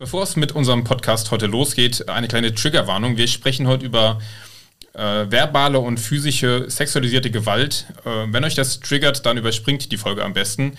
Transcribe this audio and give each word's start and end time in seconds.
Bevor 0.00 0.22
es 0.22 0.36
mit 0.36 0.52
unserem 0.52 0.84
Podcast 0.84 1.32
heute 1.32 1.46
losgeht, 1.46 2.08
eine 2.08 2.28
kleine 2.28 2.54
Triggerwarnung. 2.54 3.16
Wir 3.16 3.26
sprechen 3.26 3.66
heute 3.66 3.84
über 3.84 4.20
äh, 4.92 5.00
verbale 5.28 5.80
und 5.80 5.98
physische 5.98 6.70
sexualisierte 6.70 7.32
Gewalt. 7.32 7.86
Äh, 8.04 8.32
wenn 8.32 8.44
euch 8.44 8.54
das 8.54 8.78
triggert, 8.78 9.26
dann 9.26 9.38
überspringt 9.38 9.90
die 9.90 9.96
Folge 9.96 10.24
am 10.24 10.34
besten. 10.34 10.74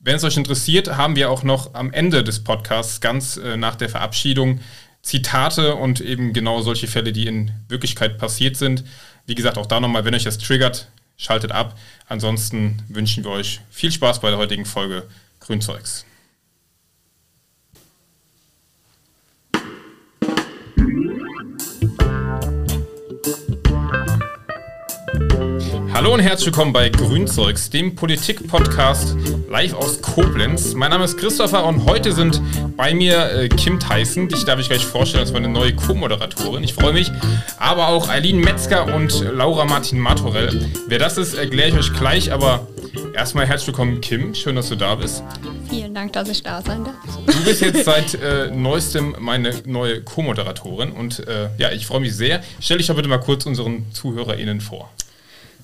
Wenn 0.00 0.16
es 0.16 0.24
euch 0.24 0.36
interessiert, 0.36 0.96
haben 0.96 1.14
wir 1.14 1.30
auch 1.30 1.44
noch 1.44 1.74
am 1.74 1.92
Ende 1.92 2.24
des 2.24 2.42
Podcasts, 2.42 3.00
ganz 3.00 3.36
äh, 3.36 3.56
nach 3.56 3.76
der 3.76 3.90
Verabschiedung, 3.90 4.58
Zitate 5.02 5.76
und 5.76 6.00
eben 6.00 6.32
genau 6.32 6.60
solche 6.60 6.88
Fälle, 6.88 7.12
die 7.12 7.28
in 7.28 7.52
Wirklichkeit 7.68 8.18
passiert 8.18 8.56
sind. 8.56 8.82
Wie 9.24 9.36
gesagt, 9.36 9.56
auch 9.56 9.66
da 9.66 9.78
nochmal, 9.78 10.04
wenn 10.04 10.16
euch 10.16 10.24
das 10.24 10.38
triggert, 10.38 10.88
schaltet 11.16 11.52
ab. 11.52 11.78
Ansonsten 12.08 12.82
wünschen 12.88 13.22
wir 13.22 13.30
euch 13.30 13.60
viel 13.70 13.92
Spaß 13.92 14.20
bei 14.20 14.30
der 14.30 14.38
heutigen 14.38 14.64
Folge 14.64 15.06
Grünzeugs. 15.38 16.07
Hallo 25.98 26.14
und 26.14 26.20
herzlich 26.20 26.46
willkommen 26.46 26.72
bei 26.72 26.90
Grünzeugs, 26.90 27.70
dem 27.70 27.96
Politik-Podcast 27.96 29.16
live 29.50 29.74
aus 29.74 30.00
Koblenz. 30.00 30.74
Mein 30.74 30.92
Name 30.92 31.04
ist 31.04 31.18
Christopher 31.18 31.66
und 31.66 31.86
heute 31.86 32.12
sind 32.12 32.40
bei 32.76 32.94
mir 32.94 33.32
äh, 33.32 33.48
Kim 33.48 33.80
Tyson, 33.80 34.28
dich 34.28 34.44
darf 34.44 34.60
ich 34.60 34.68
gleich 34.68 34.86
vorstellen 34.86 35.22
als 35.22 35.32
meine 35.32 35.48
neue 35.48 35.74
Co-Moderatorin. 35.74 36.62
Ich 36.62 36.72
freue 36.72 36.92
mich. 36.92 37.10
Aber 37.58 37.88
auch 37.88 38.08
Eileen 38.08 38.38
Metzger 38.38 38.94
und 38.94 39.24
Laura 39.32 39.64
Martin 39.64 39.98
Martorell. 39.98 40.70
Wer 40.86 41.00
das 41.00 41.18
ist, 41.18 41.34
erkläre 41.34 41.70
ich 41.70 41.74
euch 41.74 41.92
gleich, 41.92 42.30
aber 42.30 42.68
erstmal 43.12 43.46
herzlich 43.46 43.66
willkommen, 43.66 44.00
Kim. 44.00 44.36
Schön, 44.36 44.54
dass 44.54 44.68
du 44.68 44.76
da 44.76 44.94
bist. 44.94 45.24
Vielen 45.68 45.96
Dank, 45.96 46.12
dass 46.12 46.28
ich 46.28 46.44
da 46.44 46.62
sein 46.62 46.84
darf. 46.84 46.94
Du 47.26 47.44
bist 47.44 47.60
jetzt 47.60 47.84
seit 47.84 48.14
äh, 48.14 48.52
neuestem 48.52 49.16
meine 49.18 49.52
neue 49.66 50.00
Co-Moderatorin 50.02 50.92
und 50.92 51.26
äh, 51.26 51.48
ja, 51.58 51.72
ich 51.72 51.86
freue 51.88 51.98
mich 51.98 52.14
sehr. 52.14 52.40
Stell 52.60 52.78
dich 52.78 52.86
doch 52.86 52.94
bitte 52.94 53.08
mal 53.08 53.18
kurz 53.18 53.46
unseren 53.46 53.86
ZuhörerInnen 53.92 54.60
vor. 54.60 54.92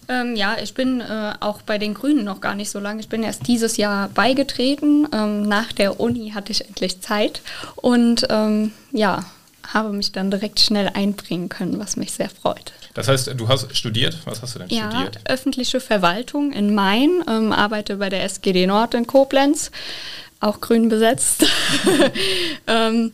Ähm, 0.09 0.37
ja, 0.37 0.57
ich 0.63 0.75
bin 0.75 1.01
äh, 1.01 1.33
auch 1.41 1.63
bei 1.63 1.79
den 1.79 1.95
Grünen 1.95 2.25
noch 2.25 2.41
gar 2.41 2.55
nicht 2.55 2.71
so 2.71 2.79
lange. 2.79 3.01
Ich 3.01 3.09
bin 3.09 3.23
erst 3.23 3.47
dieses 3.47 3.77
Jahr 3.77 4.09
beigetreten. 4.09 5.09
Ähm, 5.13 5.43
nach 5.43 5.73
der 5.73 6.01
Uni 6.01 6.31
hatte 6.31 6.53
ich 6.53 6.67
endlich 6.67 7.01
Zeit 7.01 7.41
und 7.77 8.27
ähm, 8.31 8.73
ja, 8.93 9.25
habe 9.67 9.93
mich 9.93 10.13
dann 10.13 10.31
direkt 10.31 10.61
schnell 10.61 10.91
einbringen 10.93 11.49
können, 11.49 11.79
was 11.79 11.97
mich 11.97 12.13
sehr 12.13 12.29
freut. 12.29 12.73
Das 12.95 13.09
heißt, 13.09 13.33
du 13.37 13.49
hast 13.49 13.75
studiert? 13.77 14.19
Was 14.25 14.43
hast 14.43 14.55
du 14.55 14.61
denn 14.61 14.69
ja, 14.69 14.91
studiert? 14.91 15.19
öffentliche 15.25 15.81
Verwaltung 15.81 16.53
in 16.53 16.75
Main, 16.75 17.25
ähm, 17.29 17.53
arbeite 17.53 17.97
bei 17.97 18.09
der 18.09 18.23
SGD 18.25 18.67
Nord 18.67 18.95
in 18.95 19.07
Koblenz, 19.07 19.71
auch 20.41 20.61
grün 20.61 20.89
besetzt. 20.89 21.47
Ähm, 22.67 23.13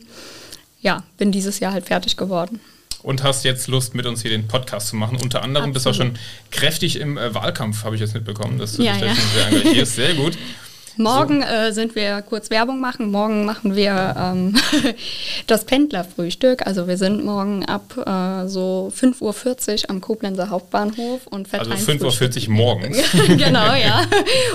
ja, 0.81 1.03
bin 1.19 1.33
dieses 1.33 1.59
Jahr 1.59 1.73
halt 1.73 1.87
fertig 1.87 2.17
geworden 2.17 2.61
und 3.03 3.23
hast 3.23 3.45
jetzt 3.45 3.69
Lust, 3.69 3.95
mit 3.95 4.06
uns 4.06 4.23
hier 4.23 4.31
den 4.31 4.48
Podcast 4.48 4.89
zu 4.89 4.97
machen. 4.97 5.19
Unter 5.23 5.43
anderem 5.43 5.70
Absolut. 5.70 5.75
bist 5.75 5.87
du 5.87 5.91
auch 5.91 5.95
schon 5.95 6.19
kräftig 6.51 7.01
im 7.01 7.19
äh, 7.19 7.34
Wahlkampf, 7.34 7.84
habe 7.84 7.95
ich 7.95 8.01
jetzt 8.01 8.15
mitbekommen, 8.15 8.59
dass 8.59 8.77
du 8.77 8.83
ja, 8.83 8.95
dich 8.95 9.03
ja. 9.03 9.15
sehr 9.15 9.47
engagierst. 9.48 9.95
Sehr 9.97 10.15
gut. 10.15 10.37
Morgen 10.97 11.43
so. 11.43 11.49
äh, 11.49 11.73
sind 11.73 11.95
wir 11.95 12.23
kurz 12.23 12.51
Werbung 12.51 12.81
machen. 12.81 13.11
Morgen 13.11 13.45
machen 13.45 13.77
wir 13.77 14.15
ähm, 14.19 14.57
das 15.47 15.65
Pendlerfrühstück. 15.65 16.67
Also 16.67 16.89
wir 16.89 16.97
sind 16.97 17.25
morgen 17.25 17.65
ab 17.65 17.95
äh, 17.97 18.49
so 18.49 18.93
5.40 18.95 19.85
Uhr 19.85 19.91
am 19.91 20.01
Koblenzer 20.01 20.51
Hauptbahnhof 20.51 21.27
und 21.27 21.49
verteilen 21.49 21.73
Also 21.73 22.09
5.40 22.09 22.49
Uhr 22.49 22.55
morgens. 22.55 22.99
genau, 23.27 23.75
ja. 23.75 24.05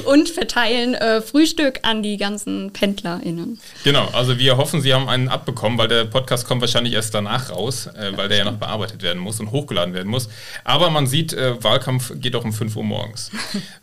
Und 0.06 0.30
verteilen 0.30 0.94
äh, 0.94 1.22
Frühstück 1.22 1.80
an 1.84 2.04
die 2.04 2.18
ganzen 2.18 2.72
PendlerInnen. 2.72 3.60
Genau, 3.84 4.08
also 4.14 4.38
wir 4.38 4.58
hoffen, 4.58 4.82
Sie 4.82 4.94
haben 4.94 5.10
einen 5.10 5.30
abbekommen, 5.30 5.78
weil 5.78 5.88
der 5.88 6.06
Podcast 6.06 6.48
kommt 6.48 6.62
wahrscheinlich 6.62 6.94
erst 6.94 7.14
danach 7.14 7.50
raus, 7.50 7.88
äh, 7.88 8.16
weil 8.16 8.30
der 8.30 8.40
ja 8.40 8.46
noch 8.46 8.58
bearbeitet 8.58 9.02
werden 9.02 9.22
muss 9.22 9.40
und 9.40 9.52
hochgeladen 9.52 9.94
werden 9.94 10.10
muss. 10.10 10.30
Aber 10.64 10.90
man 10.90 11.08
sieht, 11.08 11.34
äh, 11.34 11.64
Wahlkampf 11.64 12.14
geht 12.16 12.36
auch 12.36 12.44
um 12.44 12.54
5 12.54 12.76
Uhr 12.76 12.84
morgens. 12.84 13.32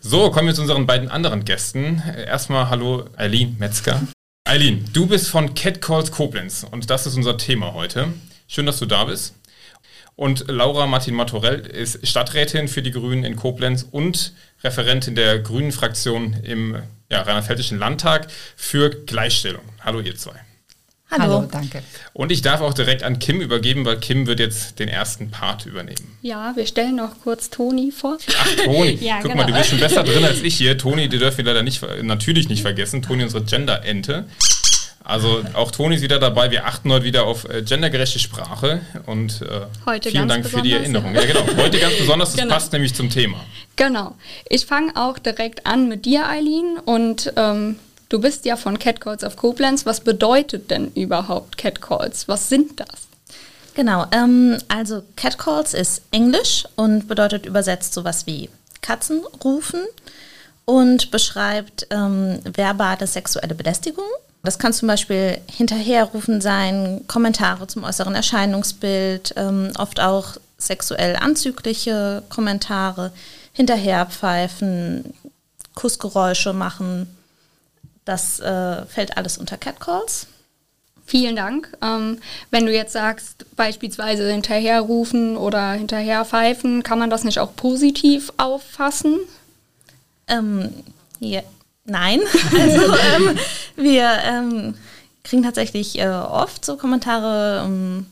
So, 0.01 0.31
kommen 0.31 0.47
wir 0.47 0.55
zu 0.55 0.63
unseren 0.63 0.87
beiden 0.87 1.09
anderen 1.09 1.45
Gästen. 1.45 2.03
Erstmal 2.27 2.42
erstmal 2.43 2.69
hallo 2.71 3.09
Eileen 3.17 3.57
Metzger. 3.61 4.03
Eileen, 4.45 4.85
du 4.93 5.07
bist 5.07 5.29
von 5.29 5.55
Catcalls 5.55 6.11
Koblenz 6.11 6.67
und 6.69 6.91
das 6.91 7.07
ist 7.07 7.15
unser 7.15 7.39
Thema 7.39 7.73
heute. 7.73 8.09
Schön, 8.49 8.67
dass 8.67 8.81
du 8.81 8.87
da 8.87 9.05
bist. 9.05 9.37
Und 10.17 10.47
Laura 10.49 10.89
Martin 10.89 11.15
Matorell 11.15 11.61
ist 11.61 12.05
Stadträtin 12.05 12.67
für 12.67 12.83
die 12.83 12.91
Grünen 12.91 13.23
in 13.23 13.37
Koblenz 13.37 13.87
und 13.89 14.35
Referentin 14.65 15.15
der 15.15 15.39
Grünen 15.39 15.71
Fraktion 15.71 16.35
im 16.43 16.83
ja, 17.09 17.23
Rheinland-Pfälzischen 17.23 17.79
Landtag 17.79 18.27
für 18.57 18.91
Gleichstellung. 18.91 19.63
Hallo 19.79 20.01
ihr 20.01 20.17
zwei. 20.17 20.35
Hallo. 21.13 21.25
Hallo. 21.25 21.49
danke. 21.51 21.83
Und 22.15 22.33
ich 22.33 22.41
darf 22.41 22.61
auch 22.63 22.73
direkt 22.73 23.03
an 23.03 23.19
Kim 23.19 23.41
übergeben, 23.41 23.85
weil 23.85 23.99
Kim 23.99 24.27
wird 24.27 24.41
jetzt 24.41 24.79
den 24.79 24.89
ersten 24.89 25.31
Part 25.31 25.67
übernehmen. 25.67 26.17
Ja, 26.23 26.53
wir 26.57 26.67
stellen 26.67 26.97
noch 26.97 27.21
kurz 27.23 27.51
Toni 27.51 27.93
vor. 27.93 28.17
Ach, 28.39 28.65
Toni. 28.65 28.93
ja, 29.01 29.17
Guck 29.21 29.33
genau. 29.33 29.43
mal, 29.43 29.47
du 29.47 29.53
bist 29.53 29.71
schon 29.71 29.81
besser 29.81 30.03
drin 30.05 30.25
als 30.25 30.43
ich 30.43 30.57
hier. 30.57 30.79
Toni, 30.79 31.09
die 31.09 31.19
dürfen 31.19 31.39
wir 31.39 31.45
leider 31.45 31.63
nicht, 31.63 31.83
natürlich 32.03 32.49
nicht 32.49 32.63
vergessen. 32.63 33.03
Toni, 33.03 33.25
unsere 33.25 33.45
Gender-Ente. 33.45 34.27
Also 35.05 35.43
auch 35.55 35.71
Toni 35.73 35.97
ist 35.97 36.03
wieder 36.03 36.19
dabei. 36.19 36.51
Wir 36.51 36.67
achten 36.67 36.91
heute 36.93 37.05
wieder 37.05 37.25
auf 37.25 37.49
äh, 37.49 37.63
gendergerechte 37.63 38.19
Sprache 38.19 38.83
und 39.07 39.43
äh, 39.43 39.67
heute 39.85 40.11
vielen 40.11 40.29
Dank 40.29 40.47
für 40.47 40.63
die 40.63 40.73
Erinnerung. 40.73 41.15
Ja, 41.15 41.25
genau. 41.25 41.45
Heute 41.57 41.79
ganz 41.79 41.97
besonders, 41.99 42.31
das 42.33 42.41
genau. 42.41 42.55
passt 42.55 42.73
nämlich 42.73 42.95
zum 42.95 43.11
Thema. 43.11 43.45
Genau. 43.77 44.15
Ich 44.49 44.67
fange 44.67 44.93
auch 44.95 45.19
direkt 45.19 45.67
an 45.67 45.89
mit 45.89 46.05
dir, 46.05 46.29
Eileen, 46.29 46.79
und 46.85 47.33
ähm, 47.37 47.77
Du 48.13 48.21
bist 48.21 48.45
ja 48.45 48.57
von 48.57 48.79
Catcalls 48.79 49.25
auf 49.25 49.37
Koblenz. 49.37 49.87
Was 49.87 50.01
bedeutet 50.01 50.71
denn 50.71 50.93
überhaupt 50.93 51.57
Catcalls? 51.57 52.29
Was 52.29 52.51
sind 52.51 52.79
das? 52.79 53.09
Genau, 53.73 54.05
ähm, 54.13 54.59
also 54.69 55.03
Catcalls 55.17 55.73
ist 55.73 56.03
Englisch 56.11 56.65
und 56.77 57.09
bedeutet 57.09 57.47
übersetzt 57.47 57.95
sowas 57.95 58.27
wie 58.27 58.51
Katzen 58.83 59.23
rufen 59.43 59.81
und 60.67 61.11
beschreibt 61.11 61.87
ähm, 61.89 62.41
verbale 62.45 63.07
sexuelle 63.07 63.55
Belästigung. 63.55 64.05
Das 64.43 64.59
kann 64.59 64.75
zum 64.75 64.89
Beispiel 64.89 65.39
Hinterherrufen 65.51 66.43
sein, 66.43 67.07
Kommentare 67.07 67.67
zum 67.67 67.83
äußeren 67.83 68.15
Erscheinungsbild, 68.15 69.33
ähm, 69.39 69.73
oft 69.79 70.01
auch 70.01 70.37
sexuell 70.59 71.17
anzügliche 71.17 72.23
Kommentare, 72.29 73.11
Hinterherpfeifen, 73.55 75.15
Kussgeräusche 75.75 76.53
machen, 76.53 77.09
das 78.05 78.41
äh, 78.41 78.85
fällt 78.87 79.17
alles 79.17 79.39
unter 79.39 79.57
Catcalls. 79.57 80.27
Vielen 81.05 81.37
Dank. 81.37 81.77
Ähm, 81.83 82.19
wenn 82.51 82.67
du 82.67 82.73
jetzt 82.73 82.93
sagst, 82.93 83.45
beispielsweise 83.57 84.31
hinterherrufen 84.31 85.37
oder 85.37 85.73
hinterherpfeifen, 85.73 86.83
kann 86.83 86.99
man 86.99 87.11
das 87.11 87.25
nicht 87.25 87.39
auch 87.39 87.55
positiv 87.57 88.33
auffassen? 88.37 89.19
Ähm, 90.29 90.71
ja, 91.19 91.43
nein. 91.85 92.21
Also 92.59 92.95
ähm, 93.17 93.39
wir 93.77 94.09
ähm, 94.25 94.75
kriegen 95.25 95.43
tatsächlich 95.43 95.99
äh, 95.99 96.09
oft 96.09 96.65
so 96.65 96.77
Kommentare, 96.77 97.65
ähm, 97.67 98.07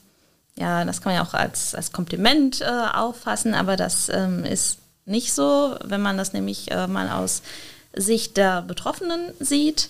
ja, 0.57 0.85
das 0.85 1.01
kann 1.01 1.13
man 1.13 1.23
ja 1.23 1.29
auch 1.29 1.35
als, 1.35 1.75
als 1.75 1.93
Kompliment 1.93 2.61
äh, 2.61 2.65
auffassen, 2.65 3.55
aber 3.55 3.77
das 3.77 4.09
ähm, 4.09 4.45
ist 4.45 4.79
nicht 5.07 5.33
so, 5.33 5.77
wenn 5.85 6.03
man 6.03 6.19
das 6.19 6.33
nämlich 6.33 6.71
äh, 6.71 6.87
mal 6.87 7.09
aus 7.09 7.43
Sicht 7.95 8.37
der 8.37 8.63
Betroffenen 8.63 9.33
sieht. 9.39 9.89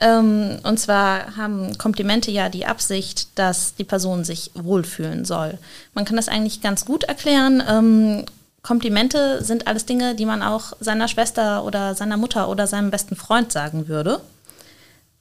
Ähm, 0.00 0.58
und 0.62 0.78
zwar 0.78 1.36
haben 1.36 1.78
Komplimente 1.78 2.30
ja 2.30 2.48
die 2.48 2.66
Absicht, 2.66 3.28
dass 3.36 3.74
die 3.74 3.84
Person 3.84 4.24
sich 4.24 4.50
wohlfühlen 4.54 5.24
soll. 5.24 5.58
Man 5.94 6.04
kann 6.04 6.16
das 6.16 6.28
eigentlich 6.28 6.60
ganz 6.60 6.84
gut 6.84 7.04
erklären. 7.04 7.62
Ähm, 7.68 8.24
Komplimente 8.62 9.44
sind 9.44 9.66
alles 9.66 9.84
Dinge, 9.84 10.14
die 10.14 10.24
man 10.24 10.42
auch 10.42 10.72
seiner 10.80 11.06
Schwester 11.06 11.64
oder 11.64 11.94
seiner 11.94 12.16
Mutter 12.16 12.48
oder 12.48 12.66
seinem 12.66 12.90
besten 12.90 13.14
Freund 13.14 13.52
sagen 13.52 13.88
würde. 13.88 14.20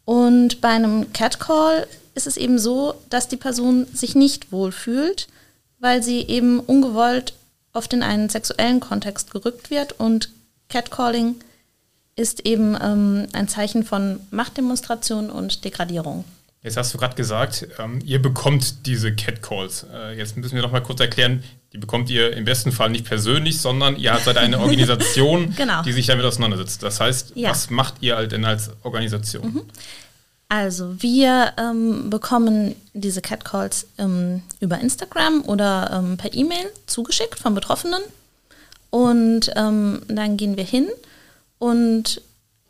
Und 0.06 0.62
bei 0.62 0.70
einem 0.70 1.12
Catcall 1.14 1.86
ist 2.16 2.28
es 2.28 2.38
eben 2.38 2.58
so, 2.58 2.96
dass 3.10 3.28
die 3.28 3.38
Person 3.38 3.86
sich 3.94 4.16
nicht 4.16 4.52
wohlfühlt, 4.52 5.28
weil 5.80 6.02
sie 6.02 6.22
eben 6.22 6.60
ungewollt 6.60 7.34
oft 7.74 7.92
in 7.94 8.04
einen 8.04 8.30
sexuellen 8.30 8.80
Kontext 8.80 9.32
gerückt 9.32 9.70
wird 9.70 10.00
und 10.00 10.30
Catcalling 10.70 11.36
ist 12.16 12.46
eben 12.46 12.78
ähm, 12.82 13.28
ein 13.34 13.48
Zeichen 13.48 13.84
von 13.84 14.20
Machtdemonstration 14.32 15.30
und 15.30 15.66
Degradierung. 15.66 16.26
Jetzt 16.62 16.78
hast 16.78 16.94
du 16.94 16.98
gerade 16.98 17.16
gesagt, 17.16 17.68
ähm, 17.78 18.00
ihr 18.06 18.22
bekommt 18.22 18.86
diese 18.86 19.14
Catcalls. 19.14 19.86
Äh, 19.94 20.18
jetzt 20.18 20.38
müssen 20.38 20.56
wir 20.56 20.62
noch 20.62 20.72
mal 20.72 20.82
kurz 20.82 21.02
erklären, 21.02 21.44
die 21.74 21.78
bekommt 21.78 22.10
ihr 22.10 22.38
im 22.38 22.46
besten 22.46 22.72
Fall 22.72 22.90
nicht 22.90 23.06
persönlich, 23.06 23.60
sondern 23.60 23.98
ihr 23.98 24.18
seid 24.24 24.38
eine 24.38 24.60
Organisation, 24.62 25.54
genau. 25.56 25.82
die 25.82 25.92
sich 25.92 26.06
damit 26.06 26.24
auseinandersetzt. 26.26 26.84
Das 26.84 27.00
heißt, 27.00 27.34
ja. 27.36 27.50
was 27.50 27.70
macht 27.70 27.96
ihr 28.02 28.16
denn 28.28 28.46
als 28.46 28.70
Organisation? 28.84 29.54
Mhm. 29.54 29.62
Also 30.48 31.02
wir 31.02 31.52
ähm, 31.58 32.12
bekommen 32.12 32.76
diese 32.94 33.22
Catcalls 33.22 33.88
ähm, 33.98 34.44
über 34.60 34.80
Instagram 34.80 35.42
oder 35.46 35.90
ähm, 35.92 36.18
per 36.18 36.32
E-Mail 36.34 36.68
zugeschickt 36.86 37.40
von 37.40 37.56
Betroffenen 37.56 38.04
und 38.92 39.52
ähm, 39.56 40.04
dann 40.08 40.38
gehen 40.38 40.56
wir 40.56 40.64
hin 40.64 40.88
und 41.64 42.22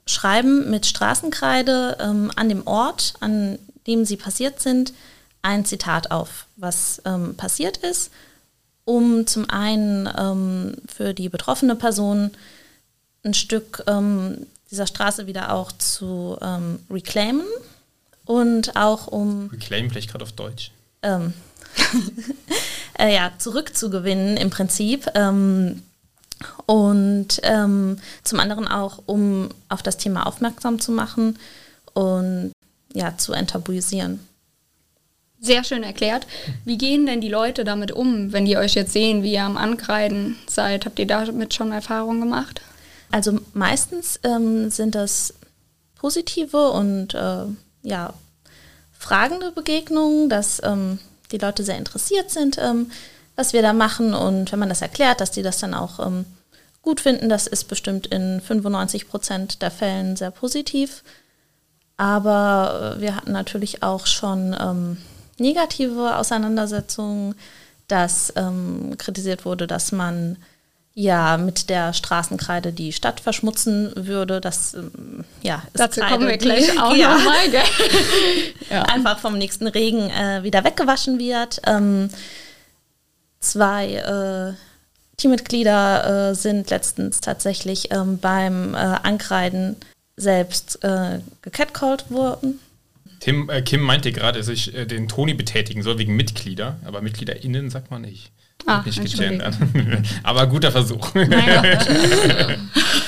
schreiben 0.06 0.70
mit 0.70 0.86
Straßenkreide 0.86 1.98
ähm, 2.00 2.32
an 2.36 2.48
dem 2.48 2.68
Ort, 2.68 3.16
an 3.22 3.58
nachdem 3.76 4.06
sie 4.06 4.18
passiert 4.18 4.62
sind, 4.62 4.94
ein 5.42 5.66
Zitat 5.66 6.12
auf, 6.12 6.46
was 6.58 7.02
ähm, 7.04 7.36
passiert 7.36 7.78
ist, 7.78 8.12
um 8.86 9.26
zum 9.26 9.50
einen 9.50 10.08
ähm, 10.16 10.76
für 10.88 11.16
die 11.16 11.28
betroffene 11.28 11.76
Person 11.76 12.32
ein 13.26 13.34
Stück 13.34 13.84
ähm, 13.88 14.46
dieser 14.70 14.86
Straße 14.86 15.26
wieder 15.26 15.52
auch 15.54 15.72
zu 15.72 16.38
ähm, 16.42 16.80
reclaimen 16.92 17.46
und 18.26 18.76
auch 18.76 19.08
um... 19.08 19.50
Reclaim 19.52 19.90
vielleicht 19.90 20.12
gerade 20.12 20.24
auf 20.24 20.34
Deutsch. 20.34 20.72
Ähm, 21.02 21.34
äh, 23.00 23.14
ja, 23.14 23.32
zurückzugewinnen 23.38 24.38
im 24.38 24.52
Prinzip. 24.52 25.08
Und 26.66 27.40
ähm, 27.44 27.98
zum 28.24 28.40
anderen 28.40 28.68
auch, 28.68 29.02
um 29.06 29.50
auf 29.70 29.84
das 29.84 29.98
Thema 29.98 30.26
aufmerksam 30.26 30.80
zu 30.80 30.92
machen 30.92 31.38
und 31.94 32.52
ja, 32.94 33.18
zu 33.18 33.34
enttabuisieren. 33.34 34.20
Sehr 35.40 35.64
schön 35.66 35.84
erklärt. 35.84 36.26
Wie 36.64 36.78
gehen 36.78 37.06
denn 37.06 37.20
die 37.20 37.30
Leute 37.30 37.66
damit 37.66 37.92
um, 37.92 38.32
wenn 38.32 38.46
die 38.46 38.56
euch 38.56 38.76
jetzt 38.76 38.94
sehen, 38.94 39.24
wie 39.24 39.34
ihr 39.34 39.44
am 39.44 39.58
Ankreiden 39.58 40.38
seid? 40.48 40.86
Habt 40.86 41.00
ihr 41.00 41.08
damit 41.08 41.54
schon 41.54 41.74
Erfahrungen 41.74 42.22
gemacht? 42.22 42.62
Also 43.12 43.40
meistens 43.54 44.20
ähm, 44.24 44.70
sind 44.70 44.96
das 44.96 45.34
positive 45.96 46.72
und 46.72 47.14
äh, 47.14 47.46
ja, 47.84 48.14
fragende 48.98 49.52
Begegnungen, 49.52 50.30
dass 50.30 50.62
ähm, 50.64 51.00
die 51.32 51.38
Leute 51.38 51.64
sehr 51.64 51.78
interessiert 51.78 52.32
sind, 52.32 52.58
ähm, 52.58 52.90
was 53.36 53.54
wir 53.54 53.62
da 53.62 53.74
machen. 53.74 54.14
Und 54.14 54.52
wenn 54.52 54.60
man 54.60 54.70
das 54.70 54.82
erklärt, 54.82 55.22
dass 55.22 55.32
die 55.32 55.44
das 55.44 55.60
dann 55.60 55.74
auch 55.74 56.06
ähm, 56.06 56.26
gut 56.82 57.00
finden, 57.00 57.30
das 57.30 57.48
ist 57.48 57.66
bestimmt 57.66 58.08
in 58.08 58.42
95 58.42 59.08
Prozent 59.08 59.62
der 59.62 59.72
Fällen 59.72 60.16
sehr 60.16 60.32
positiv. 60.32 61.04
Aber 61.98 62.96
äh, 62.98 63.02
wir 63.02 63.16
hatten 63.16 63.32
natürlich 63.32 63.84
auch 63.84 64.06
schon 64.06 64.56
ähm, 64.60 64.98
negative 65.38 66.18
Auseinandersetzungen, 66.18 67.36
dass 67.88 68.34
ähm, 68.36 68.96
kritisiert 68.98 69.46
wurde, 69.46 69.68
dass 69.68 69.92
man 69.92 70.38
ja 70.96 71.38
mit 71.38 71.70
der 71.70 71.94
Straßenkreide 71.94 72.72
die 72.72 72.94
Stadt 72.94 73.20
verschmutzen 73.20 73.92
würde. 73.96 74.42
Das 74.42 74.74
ähm, 74.74 75.24
ja, 75.42 75.64
ist 75.74 75.80
Dazu 75.80 76.00
Kreide, 76.00 76.14
kommen 76.14 76.28
wir 76.28 76.38
gleich 76.38 76.72
die, 76.72 76.80
auch 76.80 76.96
ja, 76.96 77.16
nochmal. 77.18 77.50
ja. 78.70 78.84
Einfach 78.84 79.20
vom 79.20 79.38
nächsten 79.38 79.68
Regen 79.68 80.10
äh, 80.10 80.44
wieder 80.44 80.64
weggewaschen 80.64 81.20
wird. 81.20 81.62
Ähm, 81.66 82.10
zwei 83.44 83.94
äh, 83.94 84.54
Teammitglieder 85.18 86.32
äh, 86.32 86.36
sind 86.36 86.70
letztens 86.70 87.22
tatsächlich 87.22 87.92
ähm, 87.92 88.18
beim 88.18 88.74
äh, 88.74 88.78
Ankreiden 88.78 89.76
selbst 90.16 90.84
äh, 90.84 91.20
gecatcalled 91.42 92.10
worden. 92.12 92.60
Tim, 93.20 93.50
äh, 93.50 93.62
Kim 93.62 93.82
meinte 93.82 94.12
gerade, 94.12 94.40
dass 94.40 94.48
ich 94.48 94.76
äh, 94.76 94.86
den 94.86 95.08
Toni 95.08 95.34
betätigen 95.34 95.82
soll 95.84 95.98
wegen 95.98 96.16
Mitglieder, 96.16 96.80
aber 96.84 97.02
MitgliederInnen 97.02 97.70
sagt 97.70 97.90
man 97.92 98.02
nicht. 98.02 98.32
Ach, 98.66 98.86
nicht 98.86 99.04
gegendert. 99.04 99.58
Aber 100.24 100.48
guter 100.48 100.72
Versuch. 100.72 101.14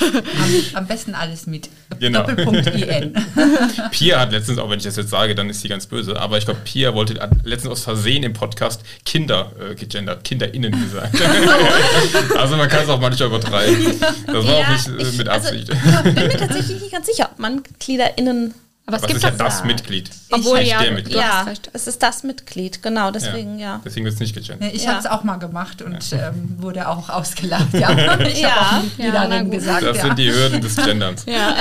am, 0.02 0.64
am, 0.74 0.86
besten 0.86 1.14
alles 1.14 1.46
mit. 1.46 1.68
Genau. 1.98 2.20
Doppelpunkt 2.20 2.66
IN. 2.66 3.14
Pia 3.90 4.20
hat 4.20 4.32
letztens, 4.32 4.58
auch 4.58 4.70
wenn 4.70 4.78
ich 4.78 4.84
das 4.84 4.96
jetzt 4.96 5.10
sage, 5.10 5.34
dann 5.34 5.48
ist 5.50 5.60
sie 5.60 5.68
ganz 5.68 5.86
böse, 5.86 6.18
aber 6.18 6.38
ich 6.38 6.44
glaube, 6.44 6.60
Pia 6.64 6.94
wollte 6.94 7.14
letztens 7.44 7.72
aus 7.72 7.84
Versehen 7.84 8.22
im 8.22 8.32
Podcast 8.32 8.82
Kinder 9.04 9.52
äh, 9.58 9.74
gegendert, 9.74 10.24
KinderInnen 10.24 10.72
gesagt. 10.72 11.16
also 12.36 12.56
man 12.56 12.68
kann 12.68 12.84
es 12.84 12.88
auch 12.88 13.00
manchmal 13.00 13.28
übertreiben. 13.28 14.00
Das 14.26 14.34
war 14.34 14.44
ja, 14.44 14.64
auch 14.64 14.68
nicht 14.68 14.88
äh, 14.88 15.16
mit 15.16 15.28
also 15.28 15.48
Absicht. 15.48 15.70
Also, 15.70 16.08
ich 16.08 16.14
bin 16.14 16.26
mir 16.26 16.36
tatsächlich 16.36 16.80
nicht 16.80 16.92
ganz 16.92 17.06
sicher, 17.06 17.28
ob 17.32 17.38
man 17.38 17.62
KliederInnen 17.78 18.54
aber, 18.88 18.98
es 18.98 19.02
gibt 19.02 19.16
ist 19.16 19.22
ja 19.24 19.32
das 19.32 19.64
Mitglied. 19.64 20.10
Obwohl 20.30 20.60
ja, 20.60 20.80
der 20.80 20.92
Mitglied. 20.92 21.16
ja, 21.16 21.44
es 21.72 21.88
ist 21.88 22.00
das 22.04 22.22
Mitglied, 22.22 22.84
genau, 22.84 23.10
deswegen 23.10 23.58
ja. 23.58 23.74
ja. 23.74 23.80
Deswegen 23.84 24.04
wird 24.04 24.14
es 24.14 24.20
nicht 24.20 24.32
gegendert. 24.32 24.72
Ich 24.72 24.84
ja. 24.84 24.90
habe 24.90 25.00
es 25.00 25.06
auch 25.06 25.24
mal 25.24 25.38
gemacht 25.38 25.82
und 25.82 25.98
ähm, 26.12 26.56
wurde 26.58 26.86
auch 26.86 27.08
ausgelacht. 27.08 27.72
Ja, 27.72 28.18
ich 28.20 28.40
ja. 28.40 28.80
Mitgliederin 28.84 29.50
gesagt. 29.50 29.82
Das 29.82 30.00
sind 30.00 30.16
die 30.16 30.32
Hürden 30.32 30.60
des 30.60 30.76
Genderns. 30.76 31.24
Ja. 31.26 31.56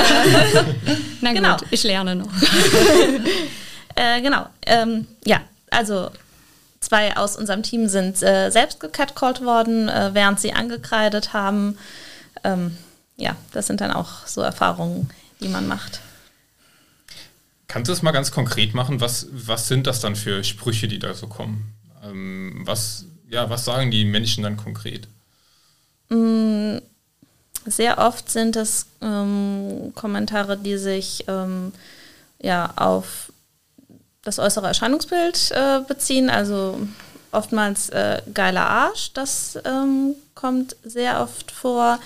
na 1.21 1.29
gut, 1.29 1.37
genau. 1.37 1.57
ich 1.71 1.83
lerne 1.83 2.15
noch. 2.15 2.29
äh, 3.95 4.21
genau, 4.21 4.45
ähm, 4.67 5.07
ja, 5.25 5.41
also 5.71 6.11
zwei 6.79 7.17
aus 7.17 7.37
unserem 7.37 7.63
Team 7.63 7.87
sind 7.87 8.21
äh, 8.21 8.51
selbst 8.51 8.79
gecatcalled 8.79 9.43
worden, 9.43 9.89
äh, 9.89 10.11
während 10.13 10.39
sie 10.39 10.53
angekreidet 10.53 11.33
haben. 11.33 11.79
Ähm, 12.43 12.77
ja, 13.17 13.35
das 13.51 13.65
sind 13.65 13.81
dann 13.81 13.91
auch 13.91 14.27
so 14.27 14.41
Erfahrungen, 14.41 15.09
die 15.39 15.47
man 15.47 15.67
macht. 15.67 16.01
Kannst 17.67 17.89
du 17.89 17.93
es 17.93 18.01
mal 18.01 18.11
ganz 18.11 18.31
konkret 18.31 18.73
machen? 18.73 19.01
Was, 19.01 19.27
was 19.31 19.67
sind 19.67 19.87
das 19.87 19.99
dann 19.99 20.15
für 20.15 20.43
Sprüche, 20.43 20.87
die 20.87 20.99
da 20.99 21.13
so 21.13 21.27
kommen? 21.27 21.73
Ähm, 22.03 22.61
was, 22.65 23.05
ja, 23.29 23.49
was 23.49 23.65
sagen 23.65 23.91
die 23.91 24.05
Menschen 24.05 24.43
dann 24.43 24.57
konkret? 24.57 25.07
Mm, 26.09 26.77
sehr 27.65 27.97
oft 27.97 28.29
sind 28.29 28.55
es 28.55 28.85
ähm, 29.01 29.91
Kommentare, 29.95 30.57
die 30.57 30.77
sich 30.77 31.25
ähm, 31.27 31.71
ja, 32.39 32.71
auf 32.75 33.31
das 34.23 34.39
äußere 34.39 34.67
Erscheinungsbild 34.67 35.51
äh, 35.51 35.79
beziehen. 35.87 36.29
Also 36.29 36.79
oftmals 37.31 37.89
äh, 37.89 38.21
geiler 38.33 38.67
Arsch, 38.67 39.11
das 39.13 39.57
ähm, 39.65 40.15
kommt 40.35 40.75
sehr 40.83 41.21
oft 41.21 41.51
vor. 41.51 41.99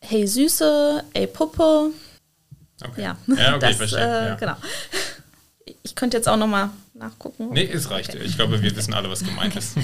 Hey 0.00 0.26
Süße, 0.26 1.04
ey 1.12 1.26
Puppe, 1.26 1.90
Okay. 2.84 3.02
Ja, 3.02 3.16
ja 3.26 3.56
okay, 3.56 3.58
das, 3.60 3.76
verstehe. 3.76 4.00
Äh, 4.00 4.28
ja. 4.28 4.34
Genau. 4.34 4.56
Ich 5.82 5.94
könnte 5.94 6.16
jetzt 6.16 6.28
auch 6.28 6.36
nochmal 6.36 6.70
nachgucken. 6.94 7.50
Nee, 7.50 7.68
es 7.70 7.90
reicht. 7.90 8.10
Okay. 8.10 8.22
Ich 8.24 8.36
glaube, 8.36 8.62
wir 8.62 8.76
wissen 8.76 8.94
alle, 8.94 9.10
was 9.10 9.22
gemeint 9.24 9.56
ist. 9.56 9.74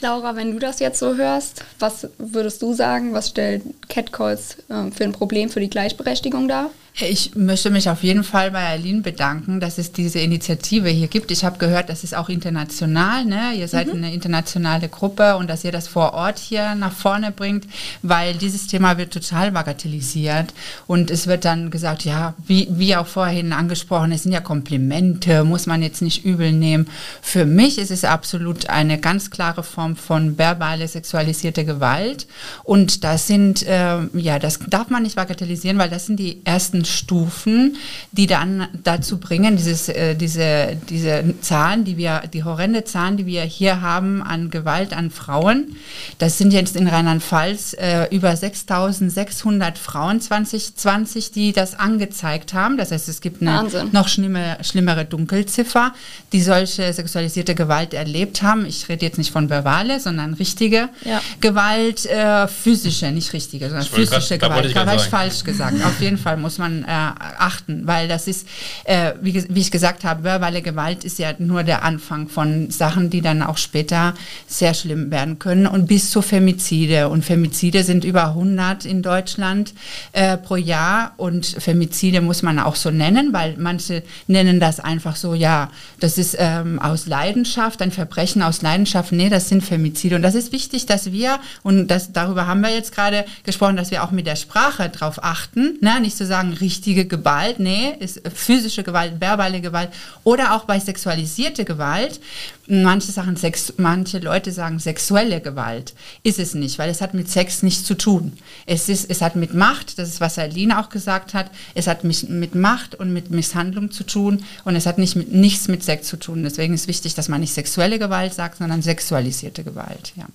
Laura, 0.00 0.36
wenn 0.36 0.52
du 0.52 0.58
das 0.58 0.78
jetzt 0.78 0.98
so 0.98 1.16
hörst, 1.16 1.64
was 1.78 2.08
würdest 2.18 2.62
du 2.62 2.72
sagen, 2.72 3.12
was 3.12 3.28
stellt 3.28 3.62
Catcalls 3.88 4.58
äh, 4.68 4.90
für 4.90 5.04
ein 5.04 5.12
Problem 5.12 5.50
für 5.50 5.60
die 5.60 5.70
Gleichberechtigung 5.70 6.48
dar? 6.48 6.70
Ich 7.00 7.36
möchte 7.36 7.70
mich 7.70 7.88
auf 7.88 8.02
jeden 8.02 8.24
Fall 8.24 8.50
bei 8.50 8.66
Aline 8.66 9.02
bedanken, 9.02 9.60
dass 9.60 9.78
es 9.78 9.92
diese 9.92 10.18
Initiative 10.18 10.88
hier 10.88 11.06
gibt. 11.06 11.30
Ich 11.30 11.44
habe 11.44 11.58
gehört, 11.58 11.90
das 11.90 12.02
ist 12.02 12.16
auch 12.16 12.28
international. 12.28 13.24
Ne? 13.24 13.52
Ihr 13.54 13.68
seid 13.68 13.86
mhm. 13.86 14.02
eine 14.02 14.12
internationale 14.12 14.88
Gruppe 14.88 15.36
und 15.36 15.48
dass 15.48 15.62
ihr 15.62 15.70
das 15.70 15.86
vor 15.86 16.12
Ort 16.12 16.40
hier 16.40 16.74
nach 16.74 16.92
vorne 16.92 17.30
bringt, 17.30 17.68
weil 18.02 18.34
dieses 18.34 18.66
Thema 18.66 18.98
wird 18.98 19.12
total 19.12 19.52
bagatellisiert. 19.52 20.52
Und 20.88 21.12
es 21.12 21.28
wird 21.28 21.44
dann 21.44 21.70
gesagt, 21.70 22.04
ja, 22.04 22.34
wie, 22.44 22.66
wie 22.68 22.96
auch 22.96 23.06
vorhin 23.06 23.52
angesprochen, 23.52 24.10
es 24.10 24.24
sind 24.24 24.32
ja 24.32 24.40
Komplimente, 24.40 25.44
muss 25.44 25.66
man 25.66 25.82
jetzt 25.82 26.02
nicht 26.02 26.24
übel 26.24 26.50
nehmen. 26.50 26.88
Für 27.22 27.44
mich 27.44 27.78
ist 27.78 27.92
es 27.92 28.02
absolut 28.02 28.70
eine 28.70 28.98
ganz 28.98 29.30
klare 29.30 29.62
Form 29.62 29.94
von 29.94 30.36
verbale 30.36 30.88
sexualisierte 30.88 31.64
Gewalt. 31.64 32.26
Und 32.64 33.04
das 33.04 33.28
sind, 33.28 33.64
äh, 33.68 33.98
ja, 34.14 34.40
das 34.40 34.58
darf 34.66 34.90
man 34.90 35.04
nicht 35.04 35.14
bagatellisieren, 35.14 35.78
weil 35.78 35.90
das 35.90 36.06
sind 36.06 36.18
die 36.18 36.44
ersten 36.44 36.87
Stufen, 36.88 37.76
die 38.12 38.26
dann 38.26 38.66
dazu 38.82 39.18
bringen, 39.18 39.56
dieses, 39.56 39.88
äh, 39.88 40.14
diese, 40.14 40.76
diese 40.88 41.34
Zahlen, 41.40 41.84
die 41.84 41.96
wir, 41.96 42.22
die 42.32 42.44
horrende 42.44 42.84
Zahlen, 42.84 43.16
die 43.16 43.26
wir 43.26 43.42
hier 43.42 43.80
haben 43.80 44.22
an 44.22 44.50
Gewalt 44.50 44.92
an 44.92 45.10
Frauen, 45.10 45.76
das 46.18 46.38
sind 46.38 46.52
jetzt 46.52 46.76
in 46.76 46.88
Rheinland-Pfalz 46.88 47.74
äh, 47.74 48.06
über 48.14 48.34
6600 48.34 49.78
Frauen 49.78 50.20
2020, 50.20 51.32
die 51.32 51.52
das 51.52 51.78
angezeigt 51.78 52.54
haben. 52.54 52.76
Das 52.76 52.90
heißt, 52.90 53.08
es 53.08 53.20
gibt 53.20 53.42
eine 53.42 53.52
Wahnsinn. 53.52 53.88
noch 53.92 54.08
schlimme, 54.08 54.58
schlimmere 54.62 55.04
Dunkelziffer, 55.04 55.92
die 56.32 56.42
solche 56.42 56.92
sexualisierte 56.92 57.54
Gewalt 57.54 57.94
erlebt 57.94 58.42
haben. 58.42 58.66
Ich 58.66 58.88
rede 58.88 59.04
jetzt 59.04 59.18
nicht 59.18 59.30
von 59.30 59.50
verbale, 59.50 60.00
sondern 60.00 60.34
richtige 60.34 60.88
ja. 61.04 61.20
Gewalt, 61.40 62.06
äh, 62.06 62.48
physische, 62.48 63.10
nicht 63.10 63.32
richtige, 63.32 63.68
sondern 63.68 63.86
physische 63.86 64.38
grad, 64.38 64.50
Gewalt. 64.50 64.76
Da 64.76 64.86
habe 64.86 64.96
ich 64.96 65.02
falsch 65.02 65.44
gesagt. 65.44 65.84
Auf 65.84 66.00
jeden 66.00 66.18
Fall 66.18 66.36
muss 66.36 66.58
man 66.58 66.77
äh, 66.84 66.86
achten, 66.88 67.86
weil 67.86 68.08
das 68.08 68.26
ist, 68.26 68.46
äh, 68.84 69.12
wie, 69.20 69.44
wie, 69.48 69.60
ich 69.60 69.70
gesagt 69.70 70.04
habe, 70.04 70.24
verbale 70.24 70.62
Gewalt 70.62 71.04
ist 71.04 71.18
ja 71.18 71.32
nur 71.38 71.62
der 71.62 71.84
Anfang 71.84 72.28
von 72.28 72.70
Sachen, 72.70 73.10
die 73.10 73.20
dann 73.20 73.42
auch 73.42 73.58
später 73.58 74.14
sehr 74.46 74.74
schlimm 74.74 75.10
werden 75.10 75.38
können 75.38 75.66
und 75.66 75.86
bis 75.86 76.10
zu 76.10 76.22
Femizide. 76.22 77.08
Und 77.08 77.24
Femizide 77.24 77.84
sind 77.84 78.04
über 78.04 78.28
100 78.28 78.84
in 78.84 79.02
Deutschland 79.02 79.74
äh, 80.12 80.36
pro 80.36 80.56
Jahr 80.56 81.12
und 81.16 81.46
Femizide 81.46 82.20
muss 82.20 82.42
man 82.42 82.58
auch 82.58 82.76
so 82.76 82.90
nennen, 82.90 83.32
weil 83.32 83.56
manche 83.58 84.02
nennen 84.26 84.60
das 84.60 84.80
einfach 84.80 85.16
so, 85.16 85.34
ja, 85.34 85.70
das 86.00 86.18
ist 86.18 86.36
ähm, 86.38 86.78
aus 86.78 87.06
Leidenschaft, 87.06 87.82
ein 87.82 87.90
Verbrechen 87.90 88.42
aus 88.42 88.62
Leidenschaft. 88.62 89.12
Nee, 89.12 89.28
das 89.28 89.48
sind 89.48 89.64
Femizide. 89.64 90.16
Und 90.16 90.22
das 90.22 90.34
ist 90.34 90.52
wichtig, 90.52 90.86
dass 90.86 91.12
wir, 91.12 91.38
und 91.62 91.88
das, 91.88 92.12
darüber 92.12 92.46
haben 92.46 92.60
wir 92.60 92.70
jetzt 92.70 92.94
gerade 92.94 93.24
gesprochen, 93.44 93.76
dass 93.76 93.90
wir 93.90 94.04
auch 94.04 94.10
mit 94.10 94.26
der 94.26 94.36
Sprache 94.36 94.88
drauf 94.88 95.22
achten, 95.22 95.78
ne? 95.80 96.00
nicht 96.00 96.16
zu 96.16 96.26
sagen, 96.26 96.52
richtige 96.60 97.06
Gewalt, 97.06 97.58
nee, 97.58 97.94
ist 97.98 98.20
physische 98.34 98.82
Gewalt, 98.82 99.20
verbale 99.20 99.60
Gewalt 99.60 99.90
oder 100.24 100.54
auch 100.54 100.64
bei 100.64 100.78
sexualisierte 100.78 101.64
Gewalt. 101.64 102.20
Manche 102.66 103.12
sagen, 103.12 103.36
Sex, 103.36 103.74
manche 103.78 104.18
Leute 104.18 104.52
sagen 104.52 104.78
sexuelle 104.78 105.40
Gewalt. 105.40 105.94
Ist 106.22 106.38
es 106.38 106.54
nicht, 106.54 106.78
weil 106.78 106.90
es 106.90 107.00
hat 107.00 107.14
mit 107.14 107.30
Sex 107.30 107.62
nichts 107.62 107.84
zu 107.84 107.94
tun. 107.94 108.34
Es, 108.66 108.88
ist, 108.88 109.10
es 109.10 109.22
hat 109.22 109.36
mit 109.36 109.54
Macht, 109.54 109.98
das 109.98 110.08
ist, 110.08 110.20
was 110.20 110.38
Aline 110.38 110.78
auch 110.78 110.90
gesagt 110.90 111.34
hat, 111.34 111.50
es 111.74 111.86
hat 111.86 112.04
mit, 112.04 112.28
mit 112.28 112.54
Macht 112.54 112.94
und 112.94 113.12
mit 113.12 113.30
Misshandlung 113.30 113.90
zu 113.90 114.04
tun 114.04 114.44
und 114.64 114.76
es 114.76 114.86
hat 114.86 114.98
nicht 114.98 115.16
mit, 115.16 115.32
nichts 115.32 115.68
mit 115.68 115.82
Sex 115.82 116.08
zu 116.08 116.18
tun. 116.18 116.42
Deswegen 116.42 116.74
ist 116.74 116.88
wichtig, 116.88 117.14
dass 117.14 117.28
man 117.28 117.40
nicht 117.40 117.54
sexuelle 117.54 117.98
Gewalt 117.98 118.34
sagt, 118.34 118.58
sondern 118.58 118.82
sexualisierte 118.82 119.64
Gewalt. 119.64 120.12
Ja. 120.16 120.26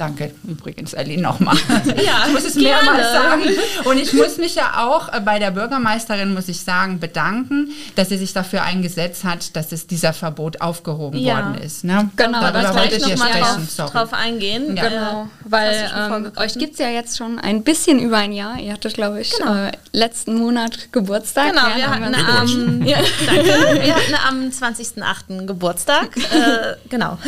Danke 0.00 0.32
übrigens, 0.48 0.94
Aline, 0.94 1.20
nochmal. 1.20 1.58
Ja, 2.02 2.24
ich 2.26 2.32
muss 2.32 2.44
es 2.44 2.54
gerne. 2.54 2.90
mehrmals 2.90 3.12
sagen. 3.12 3.42
Und 3.84 3.98
ich 3.98 4.14
muss 4.14 4.38
mich 4.38 4.54
ja 4.54 4.86
auch 4.86 5.10
bei 5.20 5.38
der 5.38 5.50
Bürgermeisterin, 5.50 6.32
muss 6.32 6.48
ich 6.48 6.62
sagen, 6.62 6.98
bedanken, 6.98 7.68
dass 7.96 8.08
sie 8.08 8.16
sich 8.16 8.32
dafür 8.32 8.62
eingesetzt 8.62 9.24
hat, 9.24 9.54
dass 9.56 9.72
es 9.72 9.86
dieser 9.86 10.14
Verbot 10.14 10.62
aufgehoben 10.62 11.18
ja. 11.18 11.34
worden 11.34 11.62
ist. 11.62 11.84
Ne? 11.84 12.08
Genau, 12.16 12.40
Darüber 12.40 12.62
da 12.62 12.74
wollte 12.74 12.96
ich 12.96 13.06
noch 13.08 13.16
mal 13.18 13.30
drauf, 13.30 13.90
drauf, 13.92 14.12
eingehen. 14.14 14.74
Ja. 14.74 14.88
Genau, 14.88 15.28
weil 15.44 15.90
ähm, 15.94 16.32
euch 16.36 16.54
gibt 16.54 16.72
es 16.72 16.78
ja 16.78 16.88
jetzt 16.88 17.18
schon 17.18 17.38
ein 17.38 17.62
bisschen 17.62 17.98
über 17.98 18.16
ein 18.16 18.32
Jahr. 18.32 18.58
Ihr 18.58 18.72
hattet, 18.72 18.94
glaube 18.94 19.20
ich, 19.20 19.36
genau. 19.36 19.66
äh, 19.66 19.72
letzten 19.92 20.38
Monat 20.38 20.92
Geburtstag. 20.92 21.50
Genau, 21.50 21.76
wir 21.76 21.90
hatten, 21.90 22.14
am, 22.14 22.86
ja, 22.86 23.00
danke, 23.26 23.44
wir 23.84 23.94
hatten 23.94 24.14
am 24.26 24.48
20.08. 24.48 25.44
Geburtstag. 25.44 26.16
äh, 26.16 26.76
genau. 26.88 27.18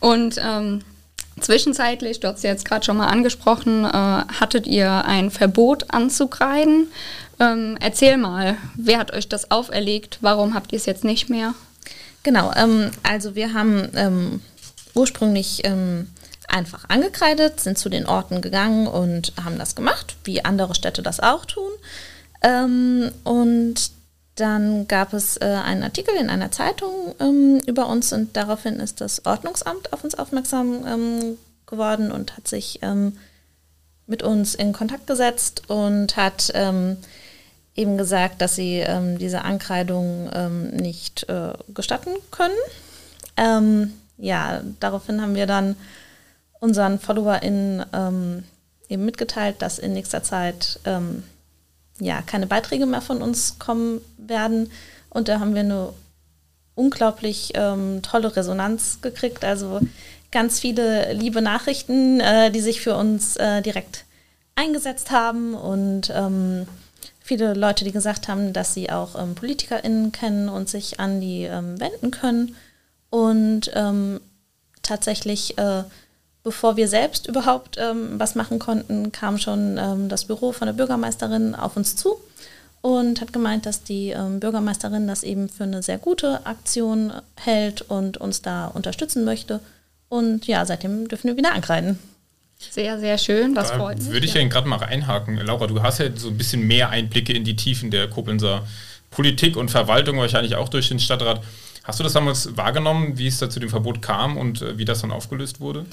Und 0.00 0.36
ähm, 0.40 0.82
Zwischenzeitlich, 1.40 2.20
du 2.20 2.28
hast 2.28 2.38
es 2.38 2.42
jetzt 2.44 2.64
gerade 2.64 2.84
schon 2.84 2.96
mal 2.96 3.08
angesprochen, 3.08 3.84
äh, 3.84 3.88
hattet 3.88 4.66
ihr 4.66 5.04
ein 5.04 5.30
Verbot 5.30 5.84
anzukreiden. 5.88 6.88
Ähm, 7.38 7.76
erzähl 7.80 8.16
mal, 8.16 8.56
wer 8.74 8.98
hat 8.98 9.12
euch 9.12 9.28
das 9.28 9.50
auferlegt? 9.50 10.18
Warum 10.22 10.54
habt 10.54 10.72
ihr 10.72 10.78
es 10.78 10.86
jetzt 10.86 11.04
nicht 11.04 11.28
mehr? 11.28 11.54
Genau, 12.22 12.52
ähm, 12.56 12.90
also 13.02 13.34
wir 13.34 13.52
haben 13.52 13.88
ähm, 13.94 14.40
ursprünglich 14.94 15.60
ähm, 15.64 16.08
einfach 16.48 16.88
angekreidet, 16.88 17.60
sind 17.60 17.76
zu 17.76 17.90
den 17.90 18.06
Orten 18.06 18.40
gegangen 18.40 18.86
und 18.86 19.32
haben 19.44 19.58
das 19.58 19.74
gemacht, 19.74 20.16
wie 20.24 20.44
andere 20.44 20.74
Städte 20.74 21.02
das 21.02 21.20
auch 21.20 21.44
tun. 21.44 21.70
Ähm, 22.42 23.12
und 23.24 23.90
dann 24.36 24.86
gab 24.86 25.14
es 25.14 25.38
äh, 25.38 25.44
einen 25.44 25.82
Artikel 25.82 26.14
in 26.14 26.28
einer 26.28 26.50
Zeitung 26.50 27.14
ähm, 27.20 27.58
über 27.66 27.88
uns 27.88 28.12
und 28.12 28.36
daraufhin 28.36 28.80
ist 28.80 29.00
das 29.00 29.24
Ordnungsamt 29.24 29.92
auf 29.94 30.04
uns 30.04 30.14
aufmerksam 30.14 30.84
ähm, 30.86 31.38
geworden 31.66 32.12
und 32.12 32.36
hat 32.36 32.46
sich 32.46 32.78
ähm, 32.82 33.16
mit 34.06 34.22
uns 34.22 34.54
in 34.54 34.74
Kontakt 34.74 35.06
gesetzt 35.06 35.68
und 35.68 36.16
hat 36.16 36.52
ähm, 36.54 36.98
eben 37.74 37.96
gesagt, 37.96 38.42
dass 38.42 38.54
sie 38.54 38.78
ähm, 38.78 39.18
diese 39.18 39.42
Ankreidung 39.42 40.30
ähm, 40.32 40.68
nicht 40.68 41.28
äh, 41.28 41.52
gestatten 41.68 42.14
können. 42.30 42.54
ja, 44.18 44.62
daraufhin 44.80 45.20
haben 45.20 45.34
wir 45.34 45.46
dann 45.46 45.76
unseren 46.58 46.98
FollowerInnen 46.98 47.84
eben 48.88 49.04
mitgeteilt, 49.04 49.56
dass 49.60 49.78
in 49.78 49.92
nächster 49.92 50.22
Zeit 50.22 50.80
ja, 52.00 52.22
keine 52.22 52.46
Beiträge 52.46 52.86
mehr 52.86 53.00
von 53.00 53.22
uns 53.22 53.58
kommen 53.58 54.00
werden. 54.18 54.70
Und 55.10 55.28
da 55.28 55.40
haben 55.40 55.54
wir 55.54 55.60
eine 55.60 55.92
unglaublich 56.74 57.52
ähm, 57.54 58.02
tolle 58.02 58.36
Resonanz 58.36 59.00
gekriegt. 59.00 59.44
Also 59.44 59.80
ganz 60.30 60.60
viele 60.60 61.12
liebe 61.12 61.40
Nachrichten, 61.40 62.20
äh, 62.20 62.50
die 62.50 62.60
sich 62.60 62.80
für 62.80 62.96
uns 62.96 63.36
äh, 63.36 63.62
direkt 63.62 64.04
eingesetzt 64.54 65.10
haben 65.10 65.54
und 65.54 66.10
ähm, 66.14 66.66
viele 67.20 67.54
Leute, 67.54 67.84
die 67.84 67.92
gesagt 67.92 68.28
haben, 68.28 68.52
dass 68.52 68.74
sie 68.74 68.90
auch 68.90 69.20
ähm, 69.20 69.34
PolitikerInnen 69.34 70.12
kennen 70.12 70.48
und 70.48 70.68
sich 70.68 71.00
an 71.00 71.20
die 71.20 71.42
ähm, 71.44 71.80
wenden 71.80 72.10
können. 72.10 72.56
Und 73.10 73.70
ähm, 73.74 74.20
tatsächlich 74.82 75.58
äh, 75.58 75.84
bevor 76.46 76.76
wir 76.76 76.86
selbst 76.86 77.26
überhaupt 77.26 77.76
ähm, 77.76 78.20
was 78.20 78.36
machen 78.36 78.60
konnten, 78.60 79.10
kam 79.10 79.36
schon 79.36 79.78
ähm, 79.78 80.08
das 80.08 80.26
Büro 80.26 80.52
von 80.52 80.66
der 80.66 80.74
Bürgermeisterin 80.74 81.56
auf 81.56 81.76
uns 81.76 81.96
zu 81.96 82.20
und 82.82 83.20
hat 83.20 83.32
gemeint, 83.32 83.66
dass 83.66 83.82
die 83.82 84.10
ähm, 84.10 84.38
Bürgermeisterin 84.38 85.08
das 85.08 85.24
eben 85.24 85.48
für 85.48 85.64
eine 85.64 85.82
sehr 85.82 85.98
gute 85.98 86.46
Aktion 86.46 87.12
hält 87.34 87.82
und 87.82 88.18
uns 88.18 88.42
da 88.42 88.68
unterstützen 88.68 89.24
möchte. 89.24 89.58
Und 90.08 90.46
ja, 90.46 90.64
seitdem 90.64 91.08
dürfen 91.08 91.26
wir 91.26 91.36
wieder 91.36 91.52
ankreiden. 91.52 91.98
Sehr, 92.60 93.00
sehr 93.00 93.18
schön, 93.18 93.56
das 93.56 93.70
da 93.70 93.78
freut 93.78 93.98
mich. 93.98 94.06
Würde 94.10 94.26
ich 94.26 94.34
ja, 94.34 94.40
ja 94.40 94.46
gerade 94.46 94.68
mal 94.68 94.78
reinhaken. 94.78 95.38
Laura, 95.38 95.66
du 95.66 95.82
hast 95.82 95.98
ja 95.98 96.06
so 96.14 96.28
ein 96.28 96.38
bisschen 96.38 96.64
mehr 96.64 96.90
Einblicke 96.90 97.32
in 97.32 97.42
die 97.42 97.56
Tiefen 97.56 97.90
der 97.90 98.08
Koblenzer 98.08 98.64
Politik 99.10 99.56
und 99.56 99.68
Verwaltung, 99.68 100.18
wahrscheinlich 100.18 100.54
auch 100.54 100.68
durch 100.68 100.90
den 100.90 101.00
Stadtrat. 101.00 101.42
Hast 101.82 101.98
du 101.98 102.04
das 102.04 102.12
damals 102.12 102.56
wahrgenommen, 102.56 103.18
wie 103.18 103.26
es 103.26 103.38
da 103.38 103.50
zu 103.50 103.58
dem 103.58 103.68
Verbot 103.68 104.00
kam 104.00 104.36
und 104.36 104.62
äh, 104.62 104.78
wie 104.78 104.84
das 104.84 105.00
dann 105.00 105.10
aufgelöst 105.10 105.58
wurde? 105.58 105.86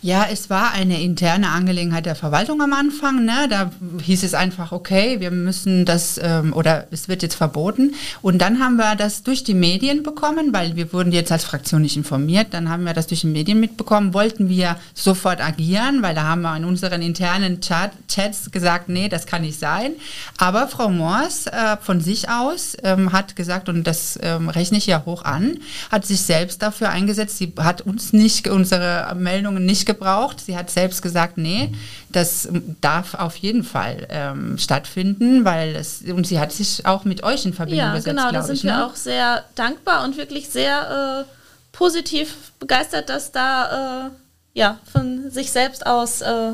Ja, 0.00 0.26
es 0.30 0.48
war 0.48 0.70
eine 0.70 1.02
interne 1.02 1.48
Angelegenheit 1.48 2.06
der 2.06 2.14
Verwaltung 2.14 2.62
am 2.62 2.72
Anfang. 2.72 3.24
Ne? 3.24 3.48
Da 3.50 3.72
hieß 4.00 4.22
es 4.22 4.32
einfach, 4.32 4.70
okay, 4.70 5.18
wir 5.18 5.32
müssen 5.32 5.84
das 5.84 6.20
ähm, 6.22 6.52
oder 6.52 6.86
es 6.92 7.08
wird 7.08 7.24
jetzt 7.24 7.34
verboten. 7.34 7.94
Und 8.22 8.38
dann 8.38 8.60
haben 8.60 8.76
wir 8.76 8.94
das 8.94 9.24
durch 9.24 9.42
die 9.42 9.54
Medien 9.54 10.04
bekommen, 10.04 10.52
weil 10.52 10.76
wir 10.76 10.92
wurden 10.92 11.10
jetzt 11.10 11.32
als 11.32 11.42
Fraktion 11.42 11.82
nicht 11.82 11.96
informiert. 11.96 12.54
Dann 12.54 12.68
haben 12.68 12.84
wir 12.84 12.92
das 12.92 13.08
durch 13.08 13.22
die 13.22 13.26
Medien 13.26 13.58
mitbekommen, 13.58 14.14
wollten 14.14 14.48
wir 14.48 14.76
sofort 14.94 15.40
agieren, 15.40 16.00
weil 16.00 16.14
da 16.14 16.22
haben 16.22 16.42
wir 16.42 16.56
in 16.56 16.64
unseren 16.64 17.02
internen 17.02 17.60
Chat 17.60 17.90
Chats 18.06 18.52
gesagt, 18.52 18.88
nee, 18.88 19.08
das 19.08 19.26
kann 19.26 19.42
nicht 19.42 19.58
sein. 19.58 19.94
Aber 20.36 20.68
Frau 20.68 20.90
Moors 20.90 21.48
äh, 21.48 21.76
von 21.80 22.00
sich 22.00 22.28
aus 22.28 22.76
ähm, 22.84 23.12
hat 23.12 23.34
gesagt, 23.34 23.68
und 23.68 23.84
das 23.84 24.16
ähm, 24.22 24.48
rechne 24.48 24.78
ich 24.78 24.86
ja 24.86 25.02
hoch 25.04 25.24
an, 25.24 25.58
hat 25.90 26.06
sich 26.06 26.20
selbst 26.20 26.62
dafür 26.62 26.90
eingesetzt. 26.90 27.36
Sie 27.38 27.52
hat 27.58 27.80
uns 27.80 28.12
nicht, 28.12 28.46
unsere 28.46 29.12
Meldungen 29.16 29.66
nicht 29.66 29.87
gebraucht. 29.88 30.40
Sie 30.40 30.56
hat 30.56 30.70
selbst 30.70 31.02
gesagt, 31.02 31.36
nee, 31.36 31.72
das 32.10 32.48
darf 32.80 33.14
auf 33.14 33.34
jeden 33.36 33.64
Fall 33.64 34.06
ähm, 34.10 34.56
stattfinden, 34.58 35.44
weil 35.44 35.74
es, 35.74 36.02
und 36.02 36.28
sie 36.28 36.38
hat 36.38 36.52
sich 36.52 36.86
auch 36.86 37.04
mit 37.04 37.24
euch 37.24 37.44
in 37.44 37.52
Verbindung 37.52 37.86
ja, 37.86 37.94
gesetzt. 37.94 38.06
Ja, 38.06 38.28
genau, 38.28 38.32
da 38.32 38.44
sind 38.44 38.56
ich, 38.56 38.64
wir 38.64 38.76
ne? 38.76 38.86
auch 38.86 38.94
sehr 38.94 39.44
dankbar 39.56 40.04
und 40.04 40.16
wirklich 40.16 40.48
sehr 40.48 41.26
äh, 41.26 41.32
positiv 41.72 42.52
begeistert, 42.60 43.08
dass 43.08 43.32
da 43.32 44.06
äh, 44.06 44.10
ja, 44.54 44.78
von 44.92 45.30
sich 45.30 45.50
selbst 45.50 45.84
aus 45.86 46.20
äh, 46.20 46.52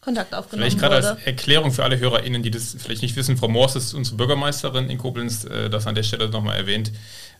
Kontakt 0.00 0.34
aufgenommen 0.34 0.70
Vielleicht 0.70 0.78
gerade 0.78 0.96
als 0.96 1.22
Erklärung 1.26 1.72
für 1.72 1.84
alle 1.84 1.98
HörerInnen, 1.98 2.42
die 2.42 2.50
das 2.50 2.76
vielleicht 2.78 3.02
nicht 3.02 3.16
wissen, 3.16 3.36
Frau 3.36 3.48
Moors 3.48 3.76
ist 3.76 3.94
unsere 3.94 4.16
Bürgermeisterin 4.16 4.88
in 4.88 4.98
Koblenz, 4.98 5.44
äh, 5.44 5.68
das 5.70 5.86
an 5.86 5.94
der 5.94 6.02
Stelle 6.02 6.28
nochmal 6.28 6.56
erwähnt. 6.56 6.92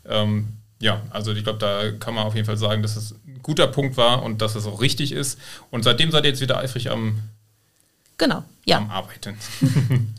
Ähm, 0.08 0.59
ja, 0.80 1.02
also 1.10 1.32
ich 1.32 1.44
glaube, 1.44 1.58
da 1.58 1.90
kann 1.92 2.14
man 2.14 2.24
auf 2.24 2.34
jeden 2.34 2.46
Fall 2.46 2.56
sagen, 2.56 2.82
dass 2.82 2.96
es 2.96 3.12
ein 3.12 3.40
guter 3.42 3.66
Punkt 3.66 3.96
war 3.96 4.22
und 4.22 4.40
dass 4.40 4.54
es 4.54 4.66
auch 4.66 4.80
richtig 4.80 5.12
ist. 5.12 5.38
Und 5.70 5.82
seitdem 5.82 6.10
seid 6.10 6.24
ihr 6.24 6.30
jetzt 6.30 6.40
wieder 6.40 6.58
eifrig 6.58 6.90
am, 6.90 7.20
genau, 8.16 8.44
ja. 8.64 8.78
am 8.78 8.90
Arbeiten. 8.90 9.36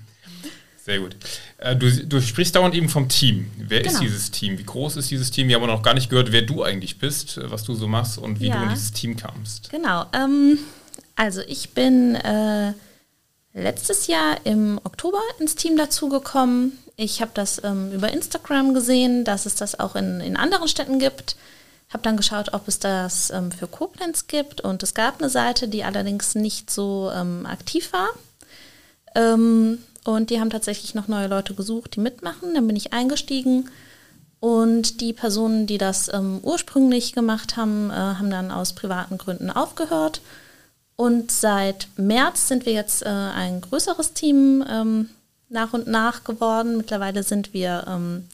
Sehr 0.83 0.99
gut. 0.99 1.15
Äh, 1.57 1.75
du, 1.75 1.91
du, 2.07 2.21
sprichst 2.21 2.55
dauernd 2.55 2.73
eben 2.73 2.89
vom 2.89 3.07
Team. 3.07 3.51
Wer 3.57 3.81
genau. 3.81 3.93
ist 3.93 4.01
dieses 4.01 4.31
Team? 4.31 4.57
Wie 4.57 4.63
groß 4.63 4.97
ist 4.97 5.11
dieses 5.11 5.29
Team? 5.29 5.47
Wir 5.47 5.55
haben 5.55 5.67
noch 5.67 5.83
gar 5.83 5.93
nicht 5.93 6.09
gehört, 6.09 6.31
wer 6.31 6.41
du 6.41 6.63
eigentlich 6.63 6.97
bist, 6.97 7.39
was 7.43 7.63
du 7.63 7.75
so 7.75 7.87
machst 7.87 8.17
und 8.17 8.39
wie 8.39 8.47
ja. 8.47 8.57
du 8.57 8.63
in 8.63 8.69
dieses 8.69 8.91
Team 8.91 9.15
kamst. 9.15 9.69
Genau. 9.69 10.05
Ähm, 10.13 10.57
also 11.15 11.41
ich 11.47 11.71
bin 11.71 12.15
äh, 12.15 12.73
letztes 13.53 14.07
Jahr 14.07 14.37
im 14.43 14.79
Oktober 14.83 15.19
ins 15.39 15.55
Team 15.55 15.77
dazugekommen. 15.77 16.73
Ich 16.95 17.21
habe 17.21 17.31
das 17.33 17.63
ähm, 17.63 17.91
über 17.91 18.11
Instagram 18.11 18.73
gesehen, 18.73 19.23
dass 19.23 19.45
es 19.45 19.55
das 19.55 19.79
auch 19.79 19.95
in, 19.95 20.21
in 20.21 20.37
anderen 20.37 20.67
Städten 20.67 20.99
gibt. 20.99 21.35
Habe 21.89 22.03
dann 22.03 22.17
geschaut, 22.17 22.53
ob 22.53 22.67
es 22.67 22.79
das 22.79 23.31
ähm, 23.31 23.51
für 23.51 23.67
Koblenz 23.67 24.27
gibt 24.27 24.61
und 24.61 24.81
es 24.83 24.93
gab 24.93 25.19
eine 25.19 25.29
Seite, 25.29 25.67
die 25.67 25.83
allerdings 25.83 26.35
nicht 26.35 26.69
so 26.69 27.11
ähm, 27.13 27.45
aktiv 27.45 27.91
war. 27.91 28.09
Ähm, 29.15 29.79
und 30.03 30.29
die 30.29 30.39
haben 30.39 30.49
tatsächlich 30.49 30.95
noch 30.95 31.07
neue 31.07 31.27
Leute 31.27 31.53
gesucht, 31.53 31.95
die 31.95 31.99
mitmachen. 31.99 32.53
Dann 32.53 32.67
bin 32.67 32.75
ich 32.75 32.93
eingestiegen 32.93 33.69
und 34.39 35.01
die 35.01 35.13
Personen, 35.13 35.67
die 35.67 35.77
das 35.77 36.11
ähm, 36.11 36.39
ursprünglich 36.41 37.13
gemacht 37.13 37.57
haben, 37.57 37.91
äh, 37.91 37.93
haben 37.93 38.31
dann 38.31 38.51
aus 38.51 38.73
privaten 38.73 39.17
Gründen 39.17 39.51
aufgehört. 39.51 40.21
Und 40.95 41.31
seit 41.31 41.87
März 41.95 42.47
sind 42.47 42.65
wir 42.65 42.73
jetzt 42.73 43.03
äh, 43.03 43.09
ein 43.09 43.61
größeres 43.61 44.13
Team 44.13 44.63
ähm, 44.67 45.09
nach 45.51 45.73
und 45.73 45.87
nach 45.87 46.23
geworden. 46.23 46.77
Mittlerweile 46.77 47.23
sind 47.23 47.53
wir 47.53 47.85
ähm, 47.87 48.27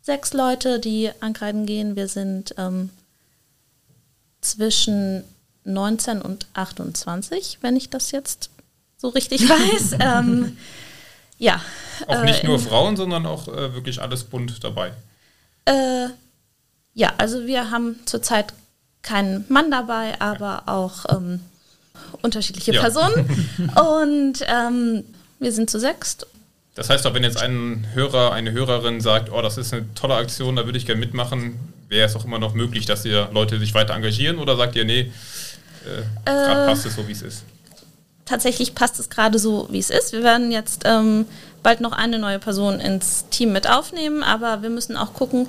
sechs 0.00 0.32
Leute, 0.32 0.78
die 0.78 1.10
ankreiden 1.20 1.66
gehen. 1.66 1.96
Wir 1.96 2.08
sind 2.08 2.54
ähm, 2.56 2.90
zwischen 4.40 5.24
19 5.64 6.22
und 6.22 6.46
28, 6.54 7.58
wenn 7.60 7.76
ich 7.76 7.90
das 7.90 8.12
jetzt 8.12 8.50
so 8.96 9.08
richtig 9.08 9.48
weiß. 9.48 9.96
ähm, 10.00 10.56
ja. 11.38 11.60
Auch 12.06 12.22
nicht 12.22 12.44
äh, 12.44 12.46
nur 12.46 12.60
Frauen, 12.60 12.96
sondern 12.96 13.26
auch 13.26 13.48
äh, 13.48 13.74
wirklich 13.74 14.00
alles 14.00 14.24
bunt 14.24 14.62
dabei. 14.62 14.92
Äh, 15.64 16.08
ja, 16.94 17.12
also 17.18 17.46
wir 17.46 17.70
haben 17.70 17.98
zurzeit 18.04 18.54
keinen 19.02 19.44
Mann 19.48 19.70
dabei, 19.70 20.20
aber 20.20 20.62
auch 20.66 21.06
ähm, 21.10 21.40
unterschiedliche 22.22 22.72
ja. 22.72 22.80
Personen. 22.80 23.28
Und 23.74 24.44
ähm, 24.46 25.04
wir 25.40 25.52
sind 25.52 25.68
zu 25.68 25.80
sechst 25.80 26.26
Das 26.74 26.90
heißt 26.90 27.06
auch, 27.06 27.14
wenn 27.14 27.22
jetzt 27.22 27.40
ein 27.40 27.86
Hörer, 27.94 28.32
eine 28.32 28.52
Hörerin 28.52 29.00
sagt, 29.00 29.30
oh, 29.30 29.40
das 29.40 29.58
ist 29.58 29.72
eine 29.72 29.86
tolle 29.94 30.14
Aktion, 30.16 30.56
da 30.56 30.64
würde 30.64 30.76
ich 30.76 30.86
gerne 30.86 31.00
mitmachen, 31.00 31.58
wäre 31.88 32.06
es 32.06 32.16
auch 32.16 32.24
immer 32.24 32.40
noch 32.40 32.54
möglich, 32.54 32.84
dass 32.84 33.04
ihr 33.04 33.28
Leute 33.32 33.58
sich 33.60 33.74
weiter 33.74 33.94
engagieren 33.94 34.38
oder 34.38 34.56
sagt 34.56 34.74
ihr, 34.74 34.84
nee, 34.84 35.12
äh, 35.86 36.02
gerade 36.24 36.66
passt 36.66 36.86
es 36.86 36.96
so, 36.96 37.06
wie 37.06 37.12
es 37.12 37.22
ist? 37.22 37.44
Tatsächlich 38.24 38.74
passt 38.74 38.98
es 38.98 39.08
gerade 39.08 39.38
so, 39.38 39.68
wie 39.70 39.78
es 39.78 39.90
ist. 39.90 40.12
Wir 40.12 40.24
werden 40.24 40.50
jetzt 40.50 40.82
ähm, 40.84 41.26
bald 41.62 41.80
noch 41.80 41.92
eine 41.92 42.18
neue 42.18 42.38
Person 42.38 42.80
ins 42.80 43.26
Team 43.28 43.52
mit 43.52 43.68
aufnehmen, 43.68 44.22
aber 44.22 44.62
wir 44.62 44.70
müssen 44.70 44.96
auch 44.96 45.12
gucken, 45.14 45.46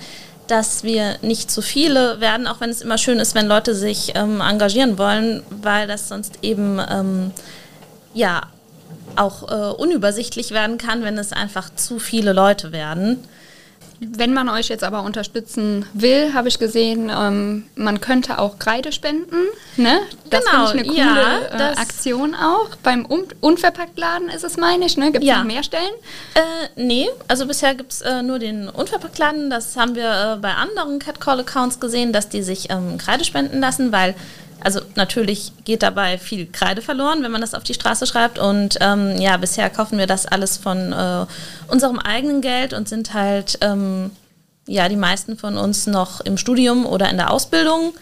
dass 0.47 0.83
wir 0.83 1.17
nicht 1.21 1.49
zu 1.49 1.63
viele 1.63 2.19
werden, 2.19 2.45
auch 2.45 2.61
wenn 2.61 2.69
es 2.69 2.81
immer 2.81 2.99
schön 2.99 3.19
ist, 3.19 3.33
wenn 3.33 3.47
Leute 3.47 3.73
sich 3.73 4.11
ähm, 4.13 4.41
engagieren 4.41 4.99
wollen, 4.99 5.41
weil 5.49 5.87
das 5.87 6.07
sonst 6.07 6.39
eben 6.43 6.79
ähm, 6.87 7.31
ja 8.13 8.41
auch 9.17 9.49
äh, 9.49 9.73
unübersichtlich 9.75 10.51
werden 10.51 10.77
kann, 10.77 11.03
wenn 11.03 11.17
es 11.17 11.31
einfach 11.33 11.73
zu 11.75 11.99
viele 11.99 12.33
Leute 12.33 12.71
werden. 12.71 13.23
Wenn 14.01 14.33
man 14.33 14.49
euch 14.49 14.67
jetzt 14.67 14.83
aber 14.83 15.03
unterstützen 15.03 15.85
will, 15.93 16.33
habe 16.33 16.49
ich 16.49 16.59
gesehen, 16.59 17.09
ähm, 17.17 17.63
man 17.75 18.01
könnte 18.01 18.39
auch 18.39 18.59
Kreide 18.59 18.91
spenden. 18.91 19.37
Ne? 19.77 19.99
Das 20.29 20.43
Genau, 20.43 20.67
finde 20.67 20.83
ich 20.83 20.89
eine 20.89 20.99
ja, 20.99 21.13
coole 21.13 21.47
äh, 21.49 21.57
das- 21.57 21.77
Aktion 21.77 22.35
auch. 22.35 22.75
Beim 22.83 23.05
Un 23.09 23.23
Unverpacktladen 23.39 24.27
ist 24.27 24.43
es, 24.43 24.57
meine 24.57 24.85
ich. 24.85 24.97
Ne? 24.97 25.13
Gibt 25.13 25.23
es 25.23 25.29
Ja. 25.29 25.37
noch 25.37 25.45
mehr 25.45 25.63
Stellen? 25.63 25.93
Äh, 26.33 26.41
nee, 26.75 27.07
also 27.29 27.45
bisher 27.47 27.73
gibt 27.73 27.93
es 27.93 28.01
äh, 28.01 28.21
nur 28.21 28.37
den 28.37 28.67
Unverpacktladen. 28.67 29.49
Das 29.49 29.77
haben 29.77 29.95
wir 29.95 30.33
äh, 30.35 30.41
bei 30.41 30.53
anderen 30.53 30.99
Catcall-Accounts 30.99 31.79
gesehen, 31.79 32.11
dass 32.11 32.27
die 32.27 32.43
sich 32.43 32.69
ähm, 32.71 32.97
Kreide 32.97 33.23
spenden 33.23 33.61
lassen, 33.61 33.93
weil, 33.93 34.13
also 34.65 34.81
natürlich 34.95 35.51
geht 35.63 35.83
dabei 35.83 36.17
viel 36.17 36.47
Kreide 36.47 36.81
verloren, 36.81 37.21
wenn 37.21 37.31
man 37.31 37.41
das 37.41 37.53
auf 37.53 37.63
die 37.63 37.75
Straße 37.75 38.07
schreibt. 38.07 38.39
Und 38.39 38.79
ähm, 38.81 39.15
ja, 39.21 39.37
bisher 39.37 39.69
kaufen 39.69 39.99
wir 39.99 40.07
das 40.07 40.25
alles 40.25 40.57
von 40.57 40.91
äh, 40.91 41.25
unserem 41.67 41.99
eigenen 41.99 42.41
Geld 42.41 42.73
und 42.73 42.89
sind 42.89 43.13
halt, 43.13 43.59
ähm, 43.61 44.09
ja, 44.65 44.89
die 44.89 44.95
meisten 44.95 45.37
von 45.37 45.57
uns 45.57 45.85
noch 45.85 46.19
im 46.21 46.37
Studium 46.37 46.87
oder 46.87 47.11
in 47.11 47.17
der 47.17 47.29
Ausbildung. 47.29 47.93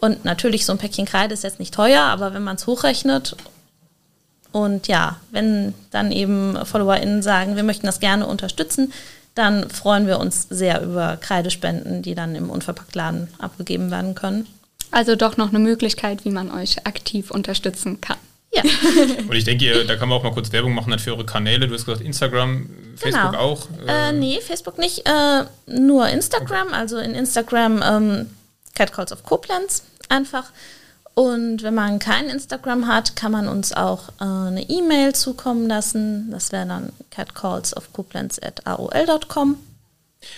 Und 0.00 0.24
natürlich, 0.24 0.64
so 0.64 0.70
ein 0.70 0.78
Päckchen 0.78 1.06
Kreide 1.06 1.34
ist 1.34 1.42
jetzt 1.42 1.58
nicht 1.58 1.74
teuer, 1.74 2.02
aber 2.02 2.34
wenn 2.34 2.44
man 2.44 2.54
es 2.54 2.68
hochrechnet 2.68 3.34
und 4.52 4.86
ja, 4.86 5.16
wenn 5.32 5.74
dann 5.90 6.12
eben 6.12 6.56
FollowerInnen 6.64 7.22
sagen, 7.22 7.56
wir 7.56 7.64
möchten 7.64 7.86
das 7.86 7.98
gerne 7.98 8.26
unterstützen, 8.26 8.92
dann 9.34 9.68
freuen 9.70 10.06
wir 10.06 10.20
uns 10.20 10.46
sehr 10.50 10.82
über 10.82 11.16
Kreidespenden, 11.16 12.02
die 12.02 12.14
dann 12.14 12.36
im 12.36 12.48
Unverpacktladen 12.48 13.28
abgegeben 13.38 13.90
werden 13.90 14.14
können. 14.14 14.46
Also 14.92 15.16
doch 15.16 15.36
noch 15.36 15.48
eine 15.48 15.58
Möglichkeit, 15.58 16.24
wie 16.24 16.30
man 16.30 16.50
euch 16.50 16.86
aktiv 16.86 17.30
unterstützen 17.30 18.00
kann. 18.00 18.16
Ja, 18.54 18.62
Und 19.28 19.34
ich 19.34 19.44
denke, 19.44 19.64
ihr, 19.64 19.86
da 19.86 19.96
kann 19.96 20.10
man 20.10 20.18
auch 20.18 20.22
mal 20.22 20.32
kurz 20.32 20.52
Werbung 20.52 20.74
machen 20.74 20.96
für 20.98 21.12
eure 21.12 21.24
Kanäle. 21.24 21.66
Du 21.66 21.74
hast 21.74 21.86
gesagt, 21.86 22.04
Instagram, 22.04 22.68
Facebook 22.96 23.32
genau. 23.32 23.38
auch. 23.38 23.66
Äh, 23.86 24.12
nee, 24.12 24.38
Facebook 24.40 24.76
nicht, 24.78 25.08
äh, 25.08 25.44
nur 25.66 26.08
Instagram. 26.08 26.74
Also 26.74 26.98
in 26.98 27.14
Instagram 27.14 27.82
ähm, 27.82 28.26
Catcalls 28.74 29.12
of 29.12 29.24
Koblenz 29.24 29.84
einfach. 30.10 30.50
Und 31.14 31.62
wenn 31.62 31.74
man 31.74 31.98
kein 31.98 32.28
Instagram 32.28 32.86
hat, 32.86 33.16
kann 33.16 33.32
man 33.32 33.48
uns 33.48 33.72
auch 33.72 34.10
äh, 34.20 34.24
eine 34.24 34.68
E-Mail 34.68 35.14
zukommen 35.14 35.66
lassen. 35.68 36.30
Das 36.30 36.52
wäre 36.52 36.66
dann 36.66 36.92
catcallsofkoblenz.aol.com. 37.10 39.56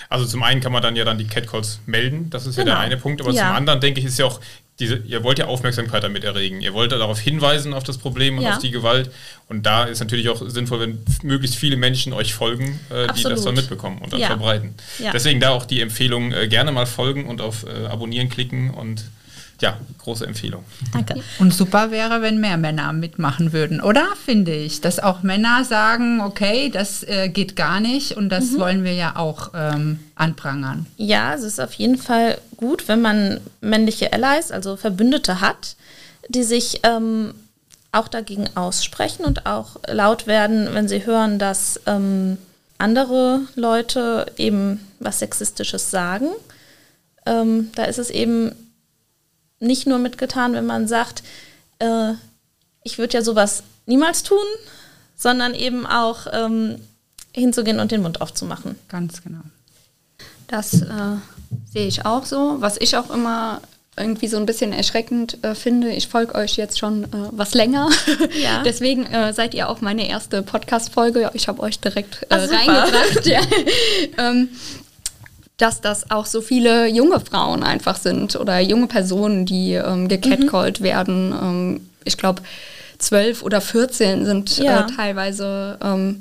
Also 0.08 0.26
zum 0.26 0.42
einen 0.42 0.60
kann 0.60 0.72
man 0.72 0.82
dann 0.82 0.96
ja 0.96 1.04
dann 1.04 1.18
die 1.18 1.26
Catcalls 1.26 1.80
melden, 1.86 2.30
das 2.30 2.46
ist 2.46 2.56
ja 2.56 2.64
Genau. 2.64 2.76
der 2.76 2.80
eine 2.84 2.96
Punkt, 2.96 3.20
aber 3.20 3.30
Ja. 3.32 3.46
zum 3.48 3.56
anderen 3.56 3.80
denke 3.80 4.00
ich, 4.00 4.06
ist 4.06 4.18
ja 4.18 4.26
auch 4.26 4.40
diese, 4.80 4.96
ihr 5.06 5.22
wollt 5.22 5.38
ja 5.38 5.44
Aufmerksamkeit 5.46 6.02
damit 6.02 6.24
erregen. 6.24 6.60
Ihr 6.60 6.74
wollt 6.74 6.90
darauf 6.90 7.20
hinweisen, 7.20 7.72
auf 7.74 7.84
das 7.84 7.96
Problem 7.96 8.38
und 8.38 8.44
Ja. 8.44 8.54
auf 8.54 8.58
die 8.58 8.72
Gewalt. 8.72 9.08
Und 9.48 9.64
da 9.66 9.84
ist 9.84 10.00
natürlich 10.00 10.28
auch 10.28 10.42
sinnvoll, 10.48 10.80
wenn 10.80 10.98
möglichst 11.22 11.56
viele 11.56 11.76
Menschen 11.76 12.12
euch 12.12 12.34
folgen, 12.34 12.80
äh, 12.90 13.06
die 13.12 13.22
das 13.22 13.42
dann 13.44 13.54
mitbekommen 13.54 13.98
und 13.98 14.12
dann 14.12 14.18
Ja. 14.18 14.26
verbreiten. 14.26 14.74
Ja. 14.98 15.12
Deswegen 15.12 15.38
da 15.38 15.50
auch 15.50 15.64
die 15.64 15.80
Empfehlung, 15.80 16.32
äh, 16.32 16.48
gerne 16.48 16.72
mal 16.72 16.86
folgen 16.86 17.26
und 17.26 17.40
auf 17.40 17.64
äh, 17.64 17.86
Abonnieren 17.86 18.28
klicken 18.28 18.70
und 18.70 19.04
ja, 19.60 19.78
große 19.98 20.26
Empfehlung. 20.26 20.64
Danke. 20.92 21.22
Und 21.38 21.54
super 21.54 21.90
wäre, 21.90 22.22
wenn 22.22 22.40
mehr 22.40 22.56
Männer 22.56 22.92
mitmachen 22.92 23.52
würden, 23.52 23.80
oder? 23.80 24.06
Finde 24.24 24.54
ich. 24.54 24.80
Dass 24.80 24.98
auch 24.98 25.22
Männer 25.22 25.64
sagen, 25.64 26.20
okay, 26.20 26.70
das 26.70 27.02
äh, 27.04 27.28
geht 27.28 27.56
gar 27.56 27.80
nicht 27.80 28.16
und 28.16 28.28
das 28.28 28.58
wollen 28.58 28.84
wir 28.84 28.94
ja 28.94 29.16
auch 29.16 29.52
ähm, 29.54 30.00
anprangern. 30.14 30.86
Ja, 30.96 31.34
es 31.34 31.42
ist 31.42 31.60
auf 31.60 31.72
jeden 31.74 31.98
Fall 31.98 32.38
gut, 32.56 32.88
wenn 32.88 33.00
man 33.00 33.40
männliche 33.60 34.12
Allies, 34.12 34.50
also 34.50 34.76
Verbündete 34.76 35.40
hat, 35.40 35.76
die 36.28 36.42
sich 36.42 36.80
ähm, 36.82 37.34
auch 37.92 38.08
dagegen 38.08 38.48
aussprechen 38.56 39.24
und 39.24 39.46
auch 39.46 39.76
laut 39.86 40.26
werden, 40.26 40.68
wenn 40.72 40.88
sie 40.88 41.06
hören, 41.06 41.38
dass 41.38 41.80
ähm, 41.86 42.38
andere 42.78 43.40
Leute 43.54 44.26
eben 44.36 44.80
was 44.98 45.20
Sexistisches 45.20 45.90
sagen. 45.90 46.28
Ähm, 47.24 47.70
da 47.74 47.84
ist 47.84 47.98
es 47.98 48.10
eben 48.10 48.52
nicht 49.60 49.86
nur 49.86 49.98
mitgetan, 49.98 50.52
wenn 50.52 50.66
man 50.66 50.88
sagt, 50.88 51.22
äh, 51.78 52.12
ich 52.82 52.98
würde 52.98 53.14
ja 53.14 53.22
sowas 53.22 53.62
niemals 53.86 54.22
tun, 54.22 54.44
sondern 55.16 55.54
eben 55.54 55.86
auch 55.86 56.26
ähm, 56.32 56.80
hinzugehen 57.32 57.80
und 57.80 57.90
den 57.90 58.02
Mund 58.02 58.20
aufzumachen. 58.20 58.76
Ganz 58.88 59.22
genau. 59.22 59.40
Das 60.46 60.82
äh, 60.82 61.16
sehe 61.72 61.86
ich 61.86 62.04
auch 62.04 62.24
so. 62.24 62.56
Was 62.60 62.76
ich 62.80 62.96
auch 62.96 63.10
immer 63.10 63.60
irgendwie 63.96 64.26
so 64.26 64.36
ein 64.36 64.46
bisschen 64.46 64.72
erschreckend 64.72 65.42
äh, 65.44 65.54
finde, 65.54 65.90
ich 65.90 66.08
folge 66.08 66.34
euch 66.34 66.56
jetzt 66.56 66.78
schon 66.78 67.04
äh, 67.04 67.08
was 67.30 67.54
länger. 67.54 67.90
Ja. 68.34 68.62
Deswegen 68.64 69.06
äh, 69.06 69.32
seid 69.32 69.54
ihr 69.54 69.68
auch 69.68 69.80
meine 69.80 70.08
erste 70.08 70.42
Podcast-Folge. 70.42 71.30
Ich 71.34 71.46
habe 71.48 71.62
euch 71.62 71.78
direkt 71.78 72.26
äh, 72.28 72.40
super. 72.40 72.56
reingebracht. 72.56 73.26
ja. 73.26 73.40
ähm, 74.18 74.48
dass 75.56 75.80
das 75.80 76.10
auch 76.10 76.26
so 76.26 76.40
viele 76.40 76.88
junge 76.88 77.20
Frauen 77.20 77.62
einfach 77.62 77.96
sind 77.96 78.34
oder 78.36 78.58
junge 78.60 78.86
Personen, 78.88 79.46
die 79.46 79.74
ähm, 79.74 80.08
gecatcallt 80.08 80.80
Mhm. 80.80 80.84
werden. 80.84 81.32
Ähm, 81.40 81.88
ich 82.04 82.16
glaube, 82.16 82.42
zwölf 82.98 83.42
oder 83.42 83.60
14 83.60 84.24
sind 84.24 84.58
Ja. 84.58 84.80
äh, 84.80 84.86
teilweise 84.94 85.78
ähm, 85.82 86.20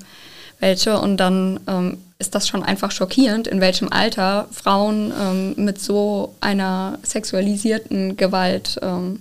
welche. 0.60 1.00
Und 1.00 1.18
dann 1.18 1.60
ähm, 1.68 1.98
ist 2.20 2.36
das 2.36 2.48
schon 2.48 2.64
einfach 2.64 2.92
schockierend, 2.92 3.48
in 3.48 3.60
welchem 3.60 3.92
Alter 3.92 4.48
Frauen 4.52 5.12
ähm, 5.20 5.54
mit 5.58 5.82
so 5.82 6.36
einer 6.40 7.00
sexualisierten 7.04 8.16
Gewalt 8.18 8.80
ähm, 8.82 9.20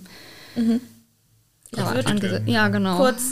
ja, 1.75 1.93
würd 1.93 2.05
angese- 2.07 2.41
ja, 2.45 2.67
genau. 2.67 2.97
kurz 2.97 3.31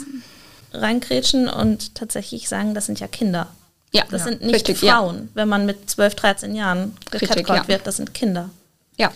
reinkrätschen 0.72 1.48
und 1.48 1.94
tatsächlich 1.94 2.48
sagen, 2.48 2.74
das 2.74 2.86
sind 2.86 2.98
ja 3.00 3.06
Kinder. 3.06 3.46
Ja, 3.92 4.04
Das 4.10 4.22
ja, 4.22 4.28
sind 4.28 4.42
nicht 4.42 4.54
richtig, 4.54 4.82
ja. 4.82 4.96
Frauen, 4.96 5.28
wenn 5.34 5.48
man 5.48 5.66
mit 5.66 5.88
12, 5.90 6.14
13 6.14 6.54
Jahren 6.54 6.96
gecatcallt 7.10 7.48
ja. 7.48 7.68
wird, 7.68 7.86
das 7.86 7.96
sind 7.96 8.14
Kinder. 8.14 8.50
Ja. 8.96 9.12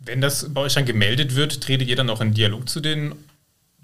Wenn 0.00 0.20
das 0.20 0.52
bei 0.52 0.62
euch 0.62 0.74
dann 0.74 0.84
gemeldet 0.84 1.36
wird, 1.36 1.60
tretet 1.60 1.88
ihr 1.88 1.96
dann 1.96 2.10
auch 2.10 2.20
in 2.20 2.34
Dialog 2.34 2.68
zu 2.68 2.80
den 2.80 3.14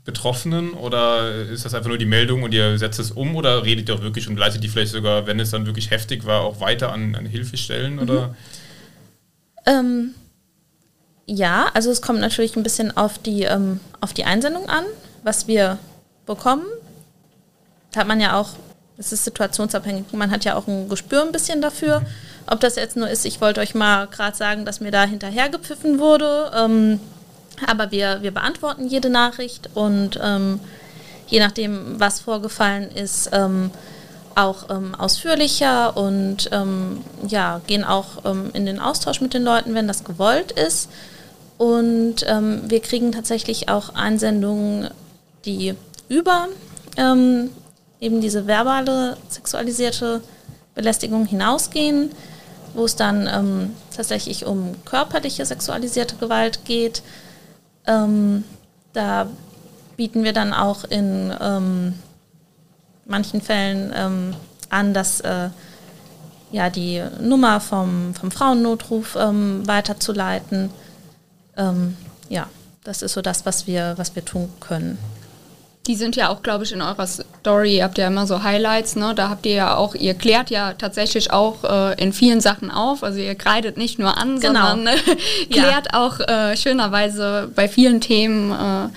Betroffenen 0.05 0.73
oder 0.73 1.31
ist 1.35 1.65
das 1.65 1.75
einfach 1.75 1.89
nur 1.89 1.99
die 1.99 2.07
Meldung 2.07 2.43
und 2.43 2.55
ihr 2.55 2.79
setzt 2.79 2.99
es 2.99 3.11
um 3.11 3.37
oder 3.37 3.63
redet 3.63 3.89
ihr 3.89 3.95
auch 3.95 4.01
wirklich 4.01 4.27
und 4.27 4.39
leitet 4.39 4.65
die 4.65 4.69
vielleicht 4.69 4.93
sogar, 4.93 5.27
wenn 5.27 5.39
es 5.39 5.51
dann 5.51 5.67
wirklich 5.67 5.91
heftig 5.91 6.25
war, 6.25 6.41
auch 6.41 6.61
weiter 6.61 6.93
an, 6.93 7.15
an 7.15 7.27
Hilfestellen 7.27 7.99
oder? 7.99 8.35
Ähm, 9.67 10.15
ja, 11.27 11.71
also 11.75 11.91
es 11.91 12.01
kommt 12.01 12.21
natürlich 12.21 12.57
ein 12.57 12.63
bisschen 12.63 12.97
auf 12.97 13.19
die, 13.19 13.43
ähm, 13.43 13.81
auf 14.01 14.15
die 14.15 14.25
Einsendung 14.25 14.69
an, 14.69 14.85
was 15.25 15.47
wir 15.47 15.79
bekommen. 16.25 16.65
Da 17.93 18.01
hat 18.01 18.09
man 18.09 18.19
ja 18.19 18.41
auch, 18.41 18.51
es 18.99 19.13
ist 19.13 19.25
situationsabhängig, 19.25 20.13
man 20.13 20.31
hat 20.31 20.45
ja 20.45 20.57
auch 20.57 20.67
ein 20.67 20.89
Gespür 20.89 21.23
ein 21.23 21.33
bisschen 21.33 21.63
dafür. 21.63 22.03
Ob 22.51 22.61
das 22.61 22.77
jetzt 22.77 22.97
nur 22.97 23.09
ist, 23.09 23.25
ich 23.25 23.41
wollte 23.41 23.61
euch 23.61 23.75
mal 23.75 24.07
gerade 24.09 24.37
sagen, 24.37 24.65
dass 24.65 24.81
mir 24.81 24.91
da 24.91 25.05
hinterher 25.05 25.49
gepfiffen 25.49 26.01
wurde. 26.01 26.51
Ähm, 26.55 27.01
aber 27.67 27.91
wir, 27.93 28.23
wir 28.23 28.33
beantworten 28.33 28.89
jede 28.89 29.09
Nachricht 29.09 29.71
und 29.75 30.19
ähm, 30.23 30.61
je 31.29 31.39
nachdem, 31.39 32.01
was 32.01 32.21
vorgefallen 32.21 32.91
ist, 32.91 33.31
ähm, 33.33 33.71
auch 34.35 34.71
ähm, 34.71 34.95
ausführlicher 34.95 35.97
und 35.97 36.49
ähm, 36.53 37.03
ja, 37.27 37.61
gehen 37.67 37.85
auch 37.85 38.25
ähm, 38.25 38.51
in 38.53 38.67
den 38.67 38.81
Austausch 38.81 39.21
mit 39.21 39.35
den 39.35 39.43
Leuten, 39.43 39.75
wenn 39.75 39.89
das 39.89 40.05
gewollt 40.05 40.53
ist. 40.53 40.89
Und 41.59 42.21
wir 42.21 42.79
kriegen 42.79 43.11
tatsächlich 43.11 43.69
auch 43.69 43.97
Einsendungen, 43.97 44.91
die 45.45 45.75
über 46.09 46.47
eben 48.01 48.21
diese 48.21 48.47
verbale 48.47 49.17
sexualisierte 49.29 50.23
Belästigung 50.75 51.27
hinausgehen, 51.27 52.11
wo 52.75 52.85
es 52.85 52.97
dann 52.97 53.27
ähm, 53.27 53.77
tatsächlich 53.95 54.47
um 54.47 54.77
körperliche 54.85 55.45
sexualisierte 55.45 56.17
Gewalt 56.17 56.65
geht. 56.65 57.03
Ähm, 57.87 58.45
da 58.93 59.27
bieten 59.97 60.23
wir 60.23 60.33
dann 60.33 60.53
auch 60.53 60.85
in 60.85 61.35
ähm, 61.41 61.95
manchen 63.05 63.41
Fällen 63.41 63.93
ähm, 63.97 64.35
an, 64.71 64.95
dass 64.95 65.21
äh, 65.21 65.49
ja, 66.51 66.71
die 66.71 67.03
Nummer 67.21 67.61
vom, 67.61 68.15
vom 68.15 68.31
Frauennotruf 68.31 69.17
ähm, 69.17 69.67
weiterzuleiten. 69.67 70.71
Ähm, 71.57 71.97
ja, 72.29 72.47
das 72.85 73.03
ist 73.03 73.13
so 73.13 73.23
das, 73.23 73.45
was 73.45 73.67
wir, 73.67 73.95
was 73.97 74.15
wir 74.15 74.25
tun 74.25 74.49
können. 74.61 74.99
Die 75.89 75.97
sind 75.97 76.15
ja 76.17 76.29
auch, 76.29 76.43
glaube 76.43 76.65
ich, 76.65 76.73
in 76.73 76.83
eurer 76.83 77.07
Story, 77.07 77.79
ihr 77.79 77.85
habt 77.85 77.97
ja 77.99 78.07
immer 78.07 78.27
so 78.27 78.43
Highlights, 78.43 78.95
ne? 78.95 79.15
Da 79.17 79.31
habt 79.31 79.47
ihr 79.47 79.55
ja 79.55 79.77
auch, 79.77 79.95
ihr 79.95 80.13
klärt 80.15 80.51
ja 80.51 80.75
tatsächlich 80.75 81.33
auch 81.33 81.65
äh, 81.65 82.01
in 82.01 82.13
vielen 82.13 82.41
Sachen 82.43 82.71
auf. 82.71 83.03
Also 83.03 83.19
ihr 83.19 83.35
kreidet 83.35 83.79
nicht 83.79 83.99
nur 83.99 84.17
an, 84.19 84.39
Genau. 84.39 84.69
sondern 84.69 84.95
äh, 84.95 85.47
klärt 85.51 85.95
auch 85.95 86.21
äh, 86.21 86.57
schönerweise 86.59 87.51
bei 87.57 87.69
vielen 87.69 88.03
Themen 88.03 88.53
äh, 88.53 88.89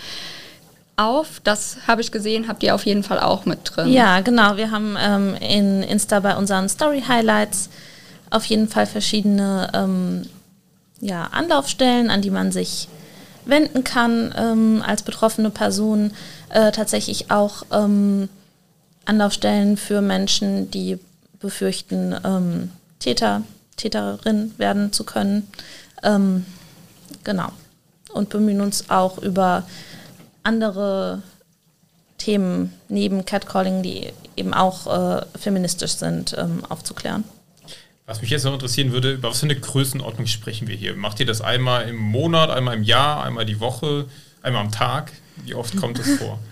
auf. 1.01 1.39
Das 1.45 1.77
habe 1.87 2.01
ich 2.01 2.11
gesehen, 2.11 2.49
habt 2.49 2.61
ihr 2.61 2.75
auf 2.75 2.85
jeden 2.85 3.03
Fall 3.03 3.19
auch 3.21 3.45
mit 3.45 3.59
drin. 3.63 3.87
Ja, 3.91 4.19
genau. 4.19 4.57
Wir 4.57 4.71
haben 4.71 4.97
ähm, 4.99 5.35
in 5.35 5.83
Insta 5.83 6.19
bei 6.19 6.35
unseren 6.35 6.67
Story 6.67 7.03
Highlights 7.07 7.69
auf 8.31 8.43
jeden 8.45 8.67
Fall 8.67 8.85
verschiedene 8.85 9.69
ähm, 9.73 10.23
ja, 10.99 11.29
Anlaufstellen, 11.31 12.09
an 12.09 12.21
die 12.21 12.31
man 12.31 12.51
sich 12.51 12.89
wenden 13.45 13.83
kann 13.83 14.33
ähm, 14.37 14.83
als 14.85 15.01
betroffene 15.03 15.49
Person. 15.49 16.11
Äh, 16.51 16.73
tatsächlich 16.73 17.31
auch 17.31 17.63
ähm, 17.71 18.27
Anlaufstellen 19.05 19.77
für 19.77 20.01
Menschen, 20.01 20.69
die 20.69 20.99
befürchten, 21.39 22.13
ähm, 22.25 22.71
Täter, 22.99 23.43
Täterin 23.77 24.53
werden 24.57 24.91
zu 24.91 25.05
können. 25.05 25.47
Ähm, 26.03 26.45
genau. 27.23 27.53
Und 28.11 28.29
bemühen 28.29 28.59
uns 28.59 28.89
auch 28.89 29.17
über 29.17 29.65
andere 30.43 31.23
Themen 32.17 32.73
neben 32.89 33.23
Catcalling, 33.23 33.81
die 33.81 34.11
eben 34.35 34.53
auch 34.53 34.87
äh, 34.87 35.25
feministisch 35.39 35.93
sind, 35.93 36.35
ähm, 36.37 36.65
aufzuklären. 36.67 37.23
Was 38.05 38.21
mich 38.21 38.29
jetzt 38.29 38.43
noch 38.43 38.53
interessieren 38.53 38.91
würde, 38.91 39.13
über 39.13 39.29
was 39.29 39.39
für 39.39 39.45
eine 39.45 39.57
Größenordnung 39.57 40.27
sprechen 40.27 40.67
wir 40.67 40.75
hier? 40.75 40.97
Macht 40.97 41.21
ihr 41.21 41.25
das 41.25 41.39
einmal 41.39 41.87
im 41.87 41.95
Monat, 41.95 42.49
einmal 42.49 42.75
im 42.75 42.83
Jahr, 42.83 43.23
einmal 43.23 43.45
die 43.45 43.61
Woche, 43.61 44.07
einmal 44.41 44.63
am 44.65 44.71
Tag? 44.71 45.13
Wie 45.43 45.53
oft 45.55 45.75
kommt 45.77 45.99
das 45.99 46.09
vor? 46.11 46.39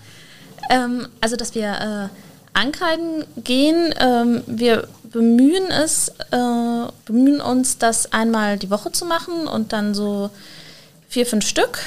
Ähm, 0.68 1.08
also, 1.20 1.34
dass 1.34 1.56
wir 1.56 2.10
äh, 2.12 2.56
ankreiden 2.56 3.24
gehen, 3.42 3.92
ähm, 3.98 4.42
wir 4.46 4.86
bemühen 5.02 5.68
es, 5.68 6.10
äh, 6.30 6.92
bemühen 7.06 7.40
uns, 7.40 7.78
das 7.78 8.12
einmal 8.12 8.56
die 8.56 8.70
Woche 8.70 8.92
zu 8.92 9.04
machen 9.04 9.48
und 9.48 9.72
dann 9.72 9.94
so 9.94 10.30
vier, 11.08 11.26
fünf 11.26 11.46
Stück 11.46 11.80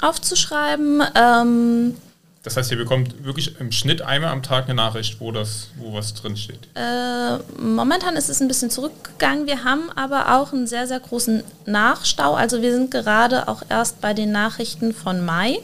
aufzuschreiben. 0.00 1.02
Ähm, 1.14 1.96
Das 2.42 2.56
heißt, 2.56 2.70
ihr 2.70 2.78
bekommt 2.78 3.22
wirklich 3.24 3.60
im 3.60 3.72
Schnitt 3.72 4.00
einmal 4.00 4.30
am 4.30 4.42
Tag 4.42 4.64
eine 4.64 4.74
Nachricht, 4.74 5.20
wo 5.20 5.32
das, 5.32 5.68
wo 5.76 5.92
was 5.92 6.14
drin 6.14 6.36
steht. 6.36 6.68
Äh, 6.74 7.36
momentan 7.60 8.16
ist 8.16 8.30
es 8.30 8.40
ein 8.40 8.48
bisschen 8.48 8.70
zurückgegangen. 8.70 9.46
Wir 9.46 9.64
haben 9.64 9.90
aber 9.94 10.34
auch 10.36 10.54
einen 10.54 10.66
sehr, 10.66 10.86
sehr 10.86 11.00
großen 11.00 11.42
Nachstau. 11.66 12.34
Also 12.34 12.62
wir 12.62 12.72
sind 12.72 12.90
gerade 12.90 13.48
auch 13.48 13.62
erst 13.68 14.00
bei 14.00 14.14
den 14.14 14.32
Nachrichten 14.32 14.94
von 14.94 15.22
Mai. 15.22 15.58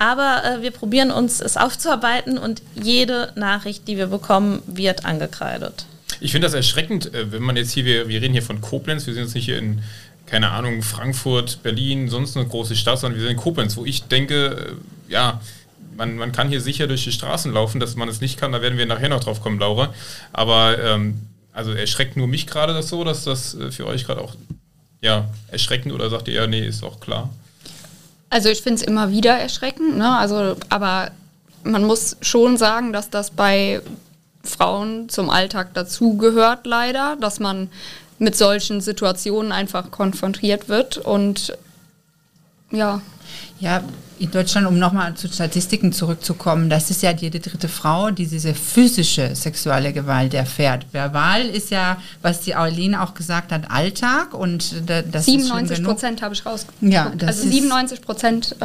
Aber 0.00 0.42
äh, 0.44 0.62
wir 0.62 0.70
probieren 0.70 1.10
uns 1.10 1.42
es 1.42 1.58
aufzuarbeiten 1.58 2.38
und 2.38 2.62
jede 2.74 3.32
Nachricht, 3.36 3.86
die 3.86 3.98
wir 3.98 4.06
bekommen, 4.06 4.62
wird 4.66 5.04
angekreidet. 5.04 5.84
Ich 6.20 6.32
finde 6.32 6.46
das 6.46 6.54
erschreckend, 6.54 7.12
äh, 7.12 7.30
wenn 7.30 7.42
man 7.42 7.54
jetzt 7.56 7.72
hier, 7.72 7.84
wir, 7.84 8.08
wir 8.08 8.22
reden 8.22 8.32
hier 8.32 8.42
von 8.42 8.62
Koblenz, 8.62 9.06
wir 9.06 9.12
sind 9.12 9.24
jetzt 9.24 9.34
nicht 9.34 9.44
hier 9.44 9.58
in, 9.58 9.82
keine 10.24 10.52
Ahnung, 10.52 10.82
Frankfurt, 10.82 11.62
Berlin, 11.62 12.08
sonst 12.08 12.34
eine 12.34 12.46
große 12.46 12.76
Stadt, 12.76 12.98
sondern 12.98 13.20
wir 13.20 13.26
sind 13.26 13.36
in 13.36 13.42
Koblenz, 13.42 13.76
wo 13.76 13.84
ich 13.84 14.04
denke, 14.04 14.78
äh, 15.08 15.12
ja, 15.12 15.42
man, 15.98 16.16
man 16.16 16.32
kann 16.32 16.48
hier 16.48 16.62
sicher 16.62 16.86
durch 16.86 17.04
die 17.04 17.12
Straßen 17.12 17.52
laufen, 17.52 17.78
dass 17.78 17.94
man 17.94 18.08
es 18.08 18.22
nicht 18.22 18.40
kann, 18.40 18.52
da 18.52 18.62
werden 18.62 18.78
wir 18.78 18.86
nachher 18.86 19.10
noch 19.10 19.22
drauf 19.22 19.42
kommen, 19.42 19.58
Laura. 19.58 19.92
Aber 20.32 20.82
ähm, 20.82 21.26
also 21.52 21.72
erschreckt 21.72 22.16
nur 22.16 22.26
mich 22.26 22.46
gerade 22.46 22.72
das 22.72 22.88
so, 22.88 23.04
dass 23.04 23.24
das 23.24 23.54
äh, 23.54 23.70
für 23.70 23.86
euch 23.86 24.06
gerade 24.06 24.22
auch 24.22 24.34
ja, 25.02 25.28
erschreckend 25.48 25.92
oder 25.92 26.08
sagt 26.08 26.26
ihr, 26.28 26.34
ja, 26.34 26.46
nee, 26.46 26.66
ist 26.66 26.82
auch 26.82 27.00
klar. 27.00 27.28
Also 28.30 28.48
ich 28.48 28.62
finde 28.62 28.80
es 28.80 28.86
immer 28.86 29.10
wieder 29.10 29.36
erschreckend, 29.36 29.96
ne? 29.98 30.16
Also, 30.16 30.56
aber 30.68 31.10
man 31.64 31.84
muss 31.84 32.16
schon 32.22 32.56
sagen, 32.56 32.92
dass 32.92 33.10
das 33.10 33.30
bei 33.30 33.82
Frauen 34.42 35.08
zum 35.08 35.28
Alltag 35.28 35.74
dazugehört, 35.74 36.64
leider, 36.64 37.16
dass 37.20 37.40
man 37.40 37.68
mit 38.18 38.36
solchen 38.36 38.80
Situationen 38.80 39.52
einfach 39.52 39.90
konfrontiert 39.90 40.68
wird 40.68 40.96
und 40.96 41.56
ja, 42.70 43.02
Ja, 43.58 43.82
in 44.20 44.30
Deutschland, 44.30 44.66
um 44.66 44.78
nochmal 44.78 45.14
zu 45.14 45.28
Statistiken 45.28 45.92
zurückzukommen, 45.92 46.68
das 46.68 46.90
ist 46.90 47.02
ja 47.02 47.10
jede 47.10 47.40
dritte 47.40 47.68
Frau, 47.68 48.10
die 48.10 48.26
diese 48.26 48.54
physische 48.54 49.34
sexuelle 49.34 49.92
Gewalt 49.92 50.34
erfährt. 50.34 50.84
Verbal 50.92 51.46
ist 51.46 51.70
ja, 51.70 51.96
was 52.22 52.40
die 52.42 52.54
Auline 52.54 53.02
auch 53.02 53.14
gesagt 53.14 53.50
hat, 53.50 53.70
Alltag 53.70 54.34
und 54.34 54.88
da- 54.88 55.02
das 55.02 55.26
ist 55.26 55.32
schon 55.32 55.40
97 55.66 55.76
genug. 55.78 55.92
Prozent 55.92 56.22
habe 56.22 56.34
ich 56.34 56.44
rausgefunden. 56.44 56.92
Ja, 56.92 57.10
das 57.16 57.28
also 57.38 57.44
ist- 57.48 57.52
97 57.54 58.02
Prozent 58.02 58.56
äh, 58.60 58.64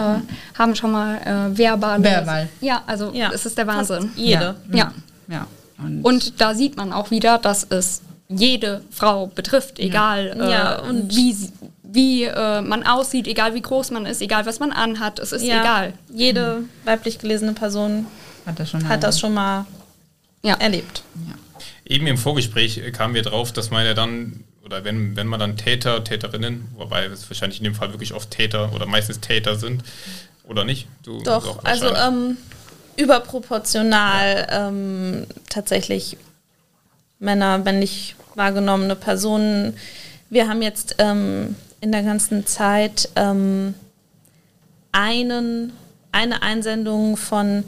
haben 0.60 0.76
schon 0.76 0.92
mal 0.92 1.16
äh, 1.54 1.58
verbal. 1.58 2.04
Verbal. 2.04 2.50
Ja, 2.62 2.84
also 2.86 3.12
Ja, 3.14 3.30
das 3.30 3.46
ist 3.46 3.58
der 3.58 3.66
Wahnsinn. 3.68 4.04
fast 4.10 4.18
jede. 4.18 4.56
Ja. 4.74 4.92
Ja. 5.30 5.48
Und, 5.78 6.04
Und 6.04 6.42
da 6.42 6.54
sieht 6.54 6.78
man 6.78 6.92
auch 6.94 7.12
wieder, 7.12 7.38
dass 7.38 7.64
es 7.70 8.02
jede 8.28 8.82
Frau 8.92 9.28
betrifft, 9.28 9.80
egal 9.80 10.36
äh, 10.40 10.52
Ja, 10.52 10.80
und- 10.80 11.16
wie, 11.16 11.32
sie- 11.34 11.52
wie 11.96 12.26
äh, 12.26 12.62
man 12.62 12.86
aussieht, 12.86 13.28
egal 13.28 13.54
wie 13.56 13.62
groß 13.62 13.92
man 13.92 14.06
ist, 14.06 14.22
egal 14.22 14.46
was 14.46 14.60
man 14.60 14.72
anhat, 14.72 15.18
es 15.20 15.32
ist 15.32 15.44
egal. 15.44 15.94
Jede 16.14 16.64
weiblich 16.84 17.18
gelesene 17.18 17.54
Person 17.54 18.06
hat 18.46 18.60
das 18.60 18.70
schon 18.70 18.88
hat 18.88 19.02
das 19.04 19.20
schon 19.20 19.34
mal 19.34 19.66
Ja. 20.44 20.56
erlebt. 20.56 21.02
Eben 21.86 22.06
im 22.08 22.18
Vorgespräch 22.18 22.78
äh, 22.78 22.92
kamen 22.92 23.14
wir 23.16 23.22
drauf, 23.24 23.52
dass 23.52 23.72
man 23.72 23.86
ja 23.86 23.94
dann, 23.94 24.44
oder 24.64 24.84
wenn, 24.84 25.16
wenn 25.16 25.28
man 25.28 25.40
dann 25.40 25.58
Täter, 25.58 26.04
Täterinnen, 26.04 26.68
wobei 26.76 27.06
es 27.06 27.30
wahrscheinlich 27.30 27.60
in 27.60 27.64
dem 27.64 27.76
Fall 27.76 27.92
wirklich 27.92 28.14
oft 28.14 28.30
Täter 28.32 28.74
oder 28.74 28.86
meistens 28.86 29.20
Täter 29.20 29.56
sind, 29.56 29.84
oder 30.44 30.64
nicht? 30.64 30.88
Du, 31.04 31.22
Doch, 31.24 31.64
also 31.64 31.94
ähm, 31.96 32.38
überproportional 32.98 34.48
ähm, 34.50 35.28
tatsächlich 35.50 36.18
Männer, 37.20 37.58
männlich 37.60 38.16
wahrgenommene 38.36 38.96
Personen. 38.96 39.78
Wir 40.30 40.48
haben 40.48 40.62
jetzt 40.62 40.96
ähm, 40.98 41.56
in 41.86 41.92
der 41.92 42.02
ganzen 42.02 42.48
Zeit 42.48 43.10
ähm, 43.16 43.76
einen, 44.92 45.72
eine 46.12 46.42
Einsendung 46.42 47.16
von 47.16 47.64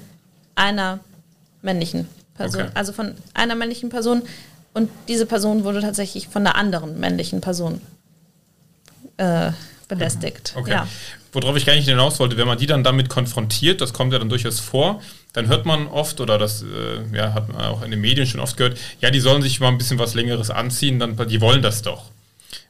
einer 0.55 1.01
männlichen 1.61 2.07
Person, 2.33 2.63
Okay. 2.63 2.71
also 2.73 2.93
von 2.93 3.13
einer 3.35 3.53
männlichen 3.53 3.89
Person 3.89 4.23
und 4.73 4.89
diese 5.07 5.27
Person 5.27 5.63
wurde 5.63 5.81
tatsächlich 5.81 6.29
von 6.29 6.47
einer 6.47 6.55
anderen 6.55 6.99
männlichen 6.99 7.41
Person 7.41 7.79
äh, 9.17 9.51
belästigt. 9.87 10.53
Okay. 10.55 10.71
Ja. 10.71 10.87
Worauf 11.31 11.55
ich 11.55 11.67
gar 11.67 11.75
nicht 11.75 11.87
hinaus 11.87 12.19
wollte, 12.19 12.37
wenn 12.37 12.47
man 12.47 12.57
die 12.57 12.65
dann 12.65 12.83
damit 12.83 13.09
konfrontiert, 13.09 13.81
das 13.81 13.93
kommt 13.93 14.13
ja 14.13 14.17
dann 14.17 14.29
durchaus 14.29 14.59
vor, 14.59 14.99
dann 15.33 15.47
hört 15.47 15.67
man 15.67 15.85
oft, 15.85 16.19
oder 16.21 16.39
das 16.39 16.63
äh, 16.63 17.15
ja, 17.15 17.35
hat 17.35 17.53
man 17.53 17.61
auch 17.61 17.83
in 17.83 17.91
den 17.91 18.01
Medien 18.01 18.25
schon 18.25 18.39
oft 18.39 18.57
gehört, 18.57 18.79
ja, 18.99 19.11
die 19.11 19.19
sollen 19.19 19.43
sich 19.43 19.59
mal 19.59 19.67
ein 19.67 19.77
bisschen 19.77 19.99
was 19.99 20.15
Längeres 20.15 20.49
anziehen, 20.49 20.97
dann, 20.97 21.15
die 21.27 21.39
wollen 21.39 21.61
das 21.61 21.83
doch. 21.83 22.09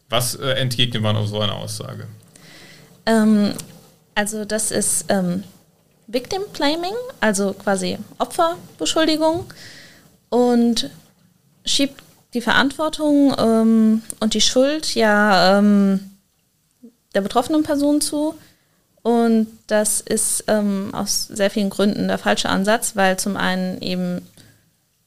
Was 0.09 0.35
äh, 0.35 0.51
entgegnet 0.51 1.01
man 1.01 1.15
auf 1.15 1.27
so 1.27 1.39
eine 1.39 1.53
Aussage? 1.53 2.07
Ähm, 3.05 3.53
also 4.15 4.45
das 4.45 4.71
ist 4.71 5.05
ähm, 5.09 5.43
Victim 6.07 6.41
Blaming, 6.53 6.95
also 7.19 7.53
quasi 7.53 7.97
Opferbeschuldigung 8.17 9.45
und 10.29 10.89
schiebt 11.65 12.01
die 12.33 12.41
Verantwortung 12.41 13.35
ähm, 13.37 14.01
und 14.19 14.33
die 14.33 14.41
Schuld 14.41 14.95
ja 14.95 15.59
ähm, 15.59 16.11
der 17.13 17.21
betroffenen 17.21 17.63
Person 17.63 18.01
zu. 18.01 18.35
Und 19.01 19.47
das 19.67 20.01
ist 20.01 20.43
ähm, 20.47 20.93
aus 20.93 21.27
sehr 21.27 21.49
vielen 21.49 21.69
Gründen 21.69 22.09
der 22.09 22.17
falsche 22.17 22.49
Ansatz, 22.49 22.95
weil 22.95 23.17
zum 23.17 23.37
einen 23.37 23.81
eben 23.81 24.27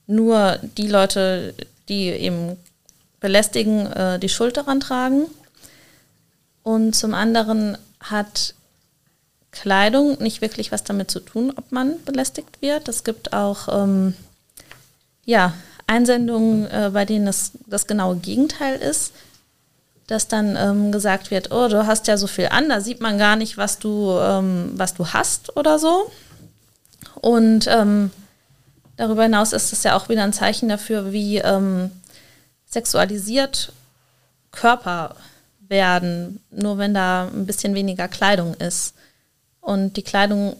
nur 0.07 0.59
die 0.77 0.89
Leute, 0.89 1.55
die 1.89 2.07
eben 2.09 2.57
belästigen, 3.21 3.87
äh, 3.93 4.19
die 4.19 4.29
Schuld 4.29 4.57
daran 4.57 4.81
tragen. 4.81 5.27
Und 6.63 6.95
zum 6.95 7.15
anderen 7.15 7.79
hat 8.01 8.55
Kleidung 9.53 10.19
nicht 10.21 10.41
wirklich 10.41 10.73
was 10.73 10.85
damit 10.85 11.11
zu 11.11 11.21
tun, 11.21 11.53
ob 11.57 11.73
man 11.73 12.03
belästigt 12.05 12.63
wird. 12.63 12.89
Es 12.89 13.05
gibt 13.05 13.33
auch 13.33 13.69
ähm, 13.83 14.15
ja, 15.25 15.55
Einsendungen, 15.87 16.67
äh, 16.71 16.91
bei 16.93 17.05
denen 17.05 17.27
das, 17.27 17.53
das 17.67 17.87
genaue 17.87 18.17
Gegenteil 18.17 18.77
ist, 18.77 19.13
dass 20.07 20.29
dann 20.29 20.57
ähm, 20.57 20.93
gesagt 20.93 21.31
wird, 21.31 21.53
oh, 21.53 21.69
du 21.69 21.87
hast 21.87 22.07
ja 22.09 22.17
so 22.17 22.27
viel 22.27 22.49
an, 22.51 22.69
da 22.69 22.81
sieht 22.81 23.01
man 23.01 23.19
gar 23.19 23.37
nicht, 23.37 23.57
was 23.57 23.79
du, 23.79 24.19
ähm, 24.21 24.73
was 24.75 24.95
du 24.95 25.09
hast 25.09 25.57
oder 25.57 25.79
so. 25.79 26.11
Und 27.21 27.67
ähm, 27.69 28.11
darüber 28.97 29.25
hinaus 29.25 29.53
ist 29.53 29.73
es 29.73 29.83
ja 29.83 29.97
auch 29.97 30.09
wieder 30.09 30.25
ein 30.25 30.33
Zeichen 30.33 30.69
dafür, 30.69 31.13
wie 31.13 31.39
ähm, 31.39 31.91
sexualisiert 32.71 33.73
Körper 34.53 35.17
werden, 35.69 36.41
nur 36.51 36.79
wenn 36.79 36.95
da 36.95 37.29
ein 37.29 37.47
bisschen 37.47 37.75
weniger 37.75 38.09
Kleidung 38.09 38.55
ist. 38.55 38.95
Und 39.61 39.97
die 39.97 40.03
Kleidung 40.03 40.57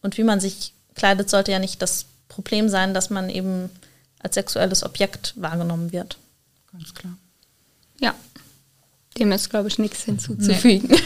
und 0.00 0.18
wie 0.18 0.24
man 0.24 0.40
sich 0.40 0.74
kleidet, 0.94 1.30
sollte 1.30 1.52
ja 1.52 1.58
nicht 1.58 1.80
das 1.80 2.06
Problem 2.28 2.68
sein, 2.68 2.94
dass 2.94 3.10
man 3.10 3.30
eben 3.30 3.70
als 4.18 4.34
sexuelles 4.34 4.82
Objekt 4.82 5.34
wahrgenommen 5.36 5.92
wird. 5.92 6.18
ganz 6.72 6.94
klar. 6.94 7.16
Ja. 8.00 8.14
Dem 9.18 9.30
ist, 9.32 9.50
glaube 9.50 9.68
ich, 9.68 9.78
nichts 9.78 10.02
hinzuzufügen. 10.04 10.90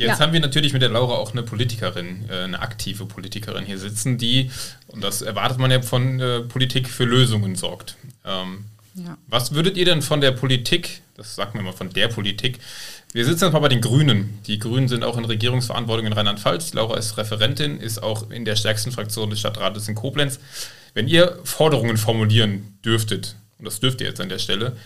Jetzt 0.00 0.18
ja. 0.18 0.20
haben 0.20 0.32
wir 0.32 0.40
natürlich 0.40 0.72
mit 0.72 0.80
der 0.80 0.88
Laura 0.88 1.16
auch 1.16 1.32
eine 1.32 1.42
Politikerin, 1.42 2.24
äh, 2.30 2.44
eine 2.44 2.60
aktive 2.60 3.04
Politikerin 3.04 3.66
hier 3.66 3.78
sitzen, 3.78 4.16
die, 4.16 4.50
und 4.86 5.04
das 5.04 5.20
erwartet 5.20 5.58
man 5.58 5.70
ja 5.70 5.82
von 5.82 6.18
äh, 6.18 6.40
Politik, 6.40 6.88
für 6.88 7.04
Lösungen 7.04 7.54
sorgt. 7.54 7.96
Ähm, 8.24 8.64
ja. 8.94 9.18
Was 9.26 9.52
würdet 9.52 9.76
ihr 9.76 9.84
denn 9.84 10.00
von 10.00 10.22
der 10.22 10.30
Politik, 10.30 11.02
das 11.18 11.34
sagt 11.34 11.54
man 11.54 11.64
immer 11.64 11.74
von 11.74 11.90
der 11.90 12.08
Politik, 12.08 12.60
wir 13.12 13.26
sitzen 13.26 13.44
jetzt 13.44 13.52
mal 13.52 13.58
bei 13.58 13.68
den 13.68 13.82
Grünen. 13.82 14.38
Die 14.46 14.58
Grünen 14.58 14.88
sind 14.88 15.04
auch 15.04 15.18
in 15.18 15.26
Regierungsverantwortung 15.26 16.06
in 16.06 16.14
Rheinland-Pfalz. 16.14 16.72
Laura 16.72 16.96
ist 16.96 17.18
Referentin, 17.18 17.78
ist 17.78 18.02
auch 18.02 18.30
in 18.30 18.46
der 18.46 18.56
stärksten 18.56 18.92
Fraktion 18.92 19.28
des 19.28 19.40
Stadtrates 19.40 19.86
in 19.86 19.96
Koblenz. 19.96 20.40
Wenn 20.94 21.08
ihr 21.08 21.38
Forderungen 21.44 21.98
formulieren 21.98 22.78
dürftet, 22.82 23.36
und 23.58 23.66
das 23.66 23.80
dürft 23.80 24.00
ihr 24.00 24.06
jetzt 24.06 24.20
an 24.20 24.30
der 24.30 24.38
Stelle, 24.38 24.78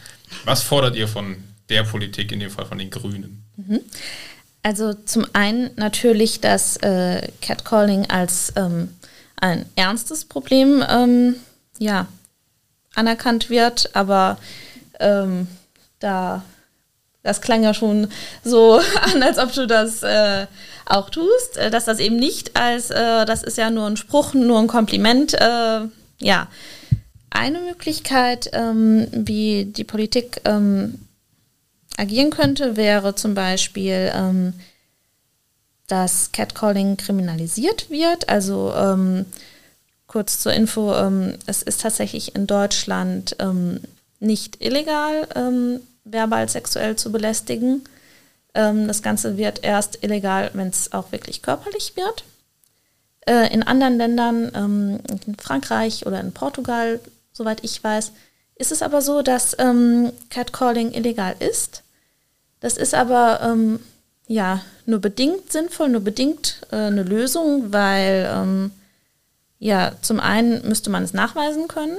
was 0.44 0.64
fordert 0.64 0.96
ihr 0.96 1.07
von 1.07 1.37
der 1.68 1.85
Politik, 1.85 2.33
in 2.33 2.40
dem 2.40 2.50
Fall 2.50 2.66
von 2.66 2.79
den 2.79 2.90
Grünen? 2.90 3.44
Mhm. 3.57 3.81
Also 4.64 4.94
zum 4.94 5.27
einen 5.35 5.70
natürlich, 5.77 6.40
dass 6.40 6.79
äh, 6.79 7.29
Catcalling 7.42 8.09
als 8.09 8.50
ähm, 8.57 8.88
ein 9.37 9.66
ernstes 9.77 10.24
Problem 10.24 10.83
ähm, 10.88 11.37
ja, 11.79 12.07
anerkannt 12.94 13.50
wird, 13.50 13.94
aber 13.94 14.38
ähm, 15.00 15.48
da 16.00 16.42
das 17.22 17.42
klang 17.42 17.62
ja 17.62 17.74
schon 17.74 18.09
so 18.42 18.81
an, 19.03 19.22
als 19.22 19.38
ob 19.38 19.53
du 19.53 19.66
das 19.66 20.03
äh, 20.03 20.46
auch 20.87 21.11
tust, 21.11 21.59
äh, 21.59 21.70
dass 21.70 21.85
das 21.85 21.98
eben 21.98 22.16
nicht 22.16 22.57
als, 22.57 22.90
äh, 22.90 23.27
das 23.27 23.42
ist 23.42 23.59
ja 23.59 23.68
nur 23.68 23.87
ein 23.87 23.98
Spruch, 23.98 24.33
nur 24.33 24.59
ein 24.59 24.66
Kompliment, 24.66 25.35
äh, 25.35 25.81
ja. 26.20 26.48
Eine 27.29 27.59
Möglichkeit, 27.59 28.48
ähm, 28.53 29.09
wie 29.11 29.64
die 29.64 29.83
Politik 29.83 30.40
ähm, 30.44 31.00
agieren 31.96 32.30
könnte, 32.30 32.76
wäre 32.76 33.14
zum 33.14 33.35
Beispiel, 33.35 34.11
ähm, 34.14 34.54
dass 35.87 36.33
Catcalling 36.33 36.96
kriminalisiert 36.96 37.90
wird. 37.90 38.28
Also 38.28 38.72
ähm, 38.74 39.26
kurz 40.07 40.40
zur 40.40 40.52
Info, 40.52 40.94
ähm, 40.94 41.35
es 41.46 41.62
ist 41.62 41.83
tatsächlich 41.83 42.35
in 42.35 42.46
Deutschland 42.46 43.37
ähm, 43.38 43.80
nicht 44.20 44.62
illegal, 44.62 45.28
ähm, 45.35 45.80
verbal 46.04 46.48
sexuell 46.48 46.96
zu 46.96 47.12
belästigen. 47.12 47.83
Ähm, 48.54 48.87
das 48.88 49.02
Ganze 49.02 49.37
wird 49.37 49.62
erst 49.62 50.02
illegal, 50.02 50.50
wenn 50.54 50.68
es 50.68 50.92
auch 50.92 51.12
wirklich 51.12 51.42
körperlich 51.42 51.96
wird. 51.96 52.24
Äh, 53.26 53.52
in 53.52 53.62
anderen 53.62 53.96
Ländern, 53.96 55.00
in 55.24 55.37
Frankreich 55.37 56.07
oder 56.07 56.20
in 56.20 56.33
Portugal, 56.33 57.00
soweit 57.33 57.64
ich 57.64 57.83
weiß, 57.83 58.12
ist 58.57 58.70
es 58.70 58.83
aber 58.83 59.00
so, 59.02 59.22
dass 59.22 59.57
Catcalling 60.30 60.92
illegal 60.92 61.35
ist. 61.40 61.84
Das 62.64 62.79
ist 62.79 62.94
aber 62.94 63.40
ähm, 63.42 63.79
ja 64.27 64.62
nur 64.87 64.98
bedingt 64.98 65.53
sinnvoll, 65.53 65.90
nur 65.90 66.00
bedingt 66.00 66.62
äh, 66.72 66.77
eine 66.77 67.03
Lösung, 67.03 67.74
weil 67.74 68.27
ähm, 68.35 68.70
ja 69.59 69.92
zum 70.00 70.18
einen 70.18 70.66
müsste 70.66 70.88
man 70.88 71.03
es 71.03 71.12
nachweisen 71.12 71.68
können 71.68 71.98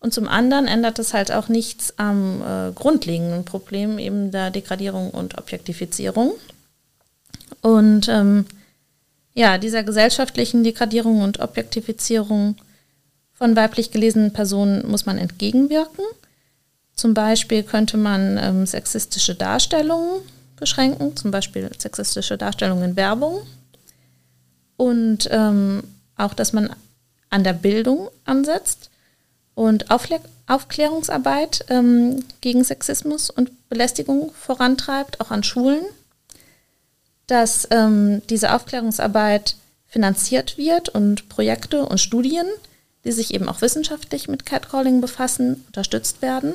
und 0.00 0.12
zum 0.12 0.26
anderen 0.26 0.66
ändert 0.66 0.98
es 0.98 1.14
halt 1.14 1.30
auch 1.30 1.46
nichts 1.46 2.00
am 2.00 2.42
äh, 2.42 2.72
grundlegenden 2.72 3.44
Problem 3.44 4.00
eben 4.00 4.32
der 4.32 4.50
Degradierung 4.50 5.10
und 5.10 5.38
Objektifizierung. 5.38 6.32
Und 7.60 8.08
ähm, 8.08 8.44
ja, 9.34 9.56
dieser 9.56 9.84
gesellschaftlichen 9.84 10.64
Degradierung 10.64 11.20
und 11.20 11.38
Objektifizierung 11.38 12.56
von 13.34 13.54
weiblich 13.54 13.92
gelesenen 13.92 14.32
Personen 14.32 14.90
muss 14.90 15.06
man 15.06 15.16
entgegenwirken. 15.16 16.04
Zum 16.96 17.12
Beispiel 17.12 17.62
könnte 17.62 17.98
man 17.98 18.38
ähm, 18.38 18.66
sexistische 18.66 19.34
Darstellungen 19.34 20.22
beschränken, 20.56 21.14
zum 21.14 21.30
Beispiel 21.30 21.70
sexistische 21.78 22.38
Darstellungen 22.38 22.90
in 22.90 22.96
Werbung. 22.96 23.42
Und 24.78 25.28
ähm, 25.30 25.84
auch, 26.16 26.32
dass 26.32 26.54
man 26.54 26.74
an 27.28 27.44
der 27.44 27.52
Bildung 27.52 28.08
ansetzt 28.24 28.90
und 29.54 29.90
Aufle 29.90 30.20
Aufklärungsarbeit 30.48 31.66
ähm, 31.70 32.24
gegen 32.40 32.62
Sexismus 32.62 33.30
und 33.30 33.68
Belästigung 33.68 34.32
vorantreibt, 34.32 35.20
auch 35.20 35.32
an 35.32 35.42
Schulen. 35.42 35.84
Dass 37.26 37.66
ähm, 37.72 38.22
diese 38.30 38.54
Aufklärungsarbeit 38.54 39.56
finanziert 39.88 40.56
wird 40.56 40.88
und 40.88 41.28
Projekte 41.28 41.84
und 41.84 41.98
Studien, 41.98 42.46
die 43.04 43.10
sich 43.10 43.34
eben 43.34 43.48
auch 43.48 43.60
wissenschaftlich 43.60 44.28
mit 44.28 44.46
Catcalling 44.46 45.00
befassen, 45.00 45.64
unterstützt 45.66 46.22
werden 46.22 46.54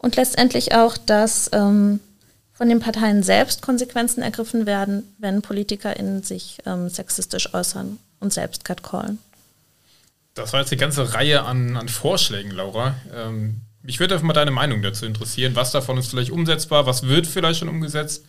und 0.00 0.16
letztendlich 0.16 0.74
auch, 0.74 0.96
dass 0.96 1.50
ähm, 1.52 2.00
von 2.52 2.68
den 2.68 2.80
Parteien 2.80 3.22
selbst 3.22 3.62
Konsequenzen 3.62 4.22
ergriffen 4.22 4.66
werden, 4.66 5.04
wenn 5.18 5.42
PolitikerInnen 5.42 6.22
sich 6.22 6.58
ähm, 6.66 6.88
sexistisch 6.88 7.54
äußern 7.54 7.98
und 8.18 8.32
selbst 8.32 8.64
catcallen. 8.64 9.18
Das 10.34 10.52
war 10.52 10.60
jetzt 10.60 10.72
eine 10.72 10.80
ganze 10.80 11.14
Reihe 11.14 11.42
an, 11.42 11.76
an 11.76 11.88
Vorschlägen, 11.88 12.50
Laura. 12.50 12.94
Ähm, 13.14 13.60
mich 13.82 14.00
würde 14.00 14.14
einfach 14.14 14.26
mal 14.26 14.32
deine 14.32 14.50
Meinung 14.50 14.82
dazu 14.82 15.06
interessieren. 15.06 15.54
Was 15.56 15.72
davon 15.72 15.98
ist 15.98 16.10
vielleicht 16.10 16.30
umsetzbar? 16.30 16.86
Was 16.86 17.04
wird 17.04 17.26
vielleicht 17.26 17.60
schon 17.60 17.68
umgesetzt? 17.68 18.24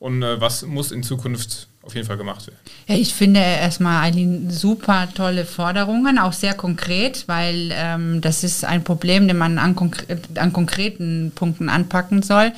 Und 0.00 0.22
äh, 0.22 0.40
was 0.40 0.62
muss 0.62 0.90
in 0.90 1.04
Zukunft 1.04 1.68
auf 1.82 1.94
jeden 1.94 2.06
Fall 2.06 2.18
gemacht 2.18 2.46
werden. 2.46 2.58
Ja, 2.88 2.94
ich 2.94 3.14
finde 3.14 3.40
erstmal 3.40 4.04
Eileen 4.04 4.50
super 4.50 5.08
tolle 5.14 5.46
Forderungen, 5.46 6.18
auch 6.18 6.34
sehr 6.34 6.52
konkret, 6.52 7.24
weil 7.26 7.70
ähm, 7.72 8.20
das 8.20 8.44
ist 8.44 8.66
ein 8.66 8.84
Problem, 8.84 9.26
den 9.26 9.38
man 9.38 9.58
an, 9.58 9.74
konkre 9.74 10.04
an 10.34 10.52
konkreten 10.52 11.32
Punkten 11.34 11.70
anpacken 11.70 12.22
soll. 12.22 12.52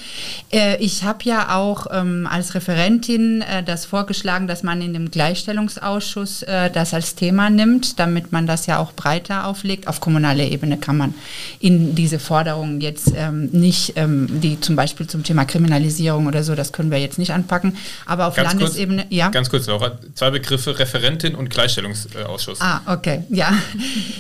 Äh, 0.53 0.77
ich 0.83 1.05
habe 1.05 1.21
ja 1.23 1.55
auch 1.57 1.87
ähm, 1.93 2.27
als 2.29 2.57
Referentin 2.57 3.43
äh, 3.43 3.63
das 3.63 3.85
vorgeschlagen, 3.85 4.49
dass 4.49 4.65
man 4.65 4.83
in 4.83 4.93
dem 4.93 5.11
Gleichstellungsausschuss 5.13 6.43
äh, 6.43 6.69
das 6.71 6.93
als 6.93 7.15
Thema 7.15 7.49
nimmt, 7.49 8.01
damit 8.01 8.33
man 8.33 8.49
das 8.49 8.67
ja 8.67 8.79
auch 8.79 8.93
breiter 8.93 9.47
auflegt. 9.47 9.87
Auf 9.87 10.01
kommunaler 10.01 10.45
Ebene 10.45 10.79
kann 10.79 10.97
man 10.97 11.15
in 11.61 11.95
diese 11.95 12.19
Forderungen 12.19 12.81
jetzt 12.81 13.13
ähm, 13.15 13.51
nicht, 13.53 13.93
ähm, 13.97 14.27
die 14.41 14.61
zum 14.61 14.75
Beispiel 14.75 15.07
zum 15.07 15.23
Thema 15.23 15.45
Kriminalisierung 15.45 16.27
oder 16.27 16.43
so, 16.43 16.57
das 16.57 16.73
können 16.73 16.91
wir 16.91 16.99
jetzt 16.99 17.21
nicht 17.21 17.32
anpacken, 17.33 17.77
aber 18.07 18.27
auf 18.27 18.37
Ganz 18.37 18.53
Landesebene 18.53 19.07
ja. 19.11 19.29
Ganz 19.29 19.51
kurz, 19.51 19.67
Laura. 19.67 19.99
Zwei 20.15 20.31
Begriffe, 20.31 20.79
Referentin 20.79 21.35
und 21.35 21.51
Gleichstellungsausschuss. 21.51 22.61
Ah, 22.61 22.81
okay. 22.87 23.25
Ja, 23.31 23.53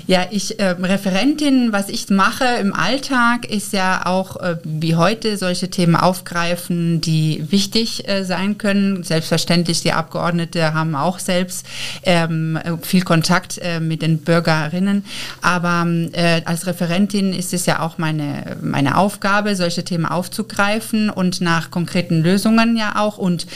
ja 0.07 0.27
ich, 0.31 0.59
äh, 0.59 0.71
Referentin, 0.71 1.73
was 1.73 1.89
ich 1.89 2.09
mache 2.11 2.45
im 2.61 2.75
Alltag, 2.75 3.47
ist 3.47 3.73
ja 3.73 4.07
auch 4.07 4.37
äh, 4.37 4.57
wie 4.65 4.97
heute 4.97 5.37
solche 5.37 5.71
Themen 5.71 5.97
aufgreifen, 5.97 7.01
die 7.01 7.45
wichtig 7.51 8.09
äh, 8.09 8.25
sein 8.25 8.59
können. 8.59 9.03
Selbstverständlich, 9.03 9.83
die 9.83 9.93
Abgeordnete 9.93 10.75
haben 10.75 10.95
auch 10.95 11.19
selbst 11.19 11.67
ähm, 12.05 12.59
viel 12.83 13.03
Kontakt 13.03 13.59
äh, 13.59 13.81
mit 13.81 14.03
den 14.03 14.19
Bürgerinnen. 14.19 15.05
Aber 15.41 15.87
äh, 16.13 16.43
als 16.45 16.67
Referentin 16.67 17.33
ist 17.33 17.53
es 17.53 17.67
ja 17.67 17.81
auch 17.81 17.99
meine, 17.99 18.57
meine 18.63 18.97
Aufgabe, 18.97 19.57
solche 19.57 19.85
Themen 19.85 20.07
aufzugreifen 20.07 21.11
und 21.11 21.41
nach 21.41 21.71
konkreten 21.71 22.23
Lösungen 22.23 22.77
ja 22.77 22.97
auch 23.03 23.19
und 23.19 23.47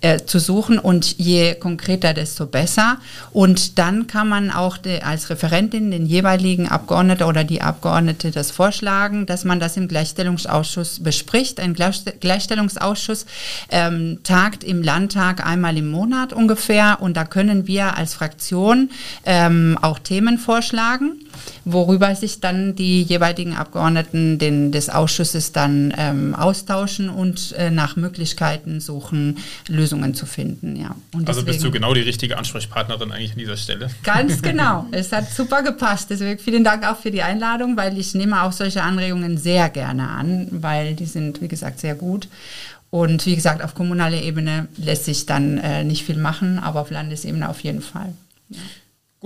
äh, 0.00 0.18
zu 0.24 0.38
suchen 0.38 0.78
und 0.78 1.18
je 1.18 1.54
konkreter, 1.54 2.14
desto 2.14 2.46
besser. 2.46 2.98
Und 3.32 3.78
dann 3.78 4.06
kann 4.06 4.28
man 4.28 4.50
auch 4.50 4.76
de, 4.76 5.00
als 5.02 5.30
Referentin 5.30 5.90
den 5.90 6.06
jeweiligen 6.06 6.68
Abgeordneten 6.68 7.24
oder 7.24 7.44
die 7.44 7.62
Abgeordnete 7.62 8.30
das 8.30 8.50
vorschlagen, 8.50 9.26
dass 9.26 9.44
man 9.44 9.60
das 9.60 9.76
im 9.76 9.88
Gleichstellungsausschuss 9.88 11.00
bespricht. 11.02 11.60
Ein 11.60 11.74
Gleichstellungsausschuss 11.74 13.26
ähm, 13.70 14.20
tagt 14.22 14.64
im 14.64 14.82
Landtag 14.82 15.46
einmal 15.46 15.76
im 15.76 15.90
Monat 15.90 16.32
ungefähr 16.32 16.98
und 17.00 17.16
da 17.16 17.24
können 17.24 17.66
wir 17.66 17.96
als 17.96 18.14
Fraktion 18.14 18.90
ähm, 19.24 19.78
auch 19.80 19.98
Themen 19.98 20.38
vorschlagen 20.38 21.25
worüber 21.64 22.14
sich 22.14 22.40
dann 22.40 22.74
die 22.76 23.02
jeweiligen 23.02 23.54
Abgeordneten 23.54 24.38
den, 24.38 24.72
des 24.72 24.88
Ausschusses 24.88 25.52
dann 25.52 25.92
ähm, 25.96 26.34
austauschen 26.34 27.08
und 27.08 27.52
äh, 27.52 27.70
nach 27.70 27.96
Möglichkeiten 27.96 28.80
suchen, 28.80 29.38
Lösungen 29.68 30.14
zu 30.14 30.26
finden. 30.26 30.76
Ja. 30.76 30.94
Und 31.12 31.28
also 31.28 31.44
bist 31.44 31.62
du 31.62 31.70
genau 31.70 31.94
die 31.94 32.00
richtige 32.00 32.38
Ansprechpartnerin 32.38 33.12
eigentlich 33.12 33.32
an 33.32 33.38
dieser 33.38 33.56
Stelle. 33.56 33.90
Ganz 34.02 34.42
genau. 34.42 34.86
es 34.92 35.12
hat 35.12 35.30
super 35.30 35.62
gepasst. 35.62 36.10
Deswegen 36.10 36.38
vielen 36.38 36.64
Dank 36.64 36.86
auch 36.86 36.96
für 36.96 37.10
die 37.10 37.22
Einladung, 37.22 37.76
weil 37.76 37.98
ich 37.98 38.14
nehme 38.14 38.42
auch 38.42 38.52
solche 38.52 38.82
Anregungen 38.82 39.38
sehr 39.38 39.68
gerne 39.70 40.08
an, 40.08 40.48
weil 40.50 40.94
die 40.94 41.06
sind, 41.06 41.40
wie 41.40 41.48
gesagt, 41.48 41.80
sehr 41.80 41.94
gut. 41.94 42.28
Und 42.90 43.26
wie 43.26 43.34
gesagt, 43.34 43.62
auf 43.62 43.74
kommunaler 43.74 44.22
Ebene 44.22 44.68
lässt 44.76 45.04
sich 45.04 45.26
dann 45.26 45.58
äh, 45.58 45.84
nicht 45.84 46.04
viel 46.04 46.16
machen, 46.16 46.58
aber 46.58 46.80
auf 46.80 46.90
Landesebene 46.90 47.48
auf 47.48 47.60
jeden 47.60 47.82
Fall. 47.82 48.12
Ja. 48.48 48.60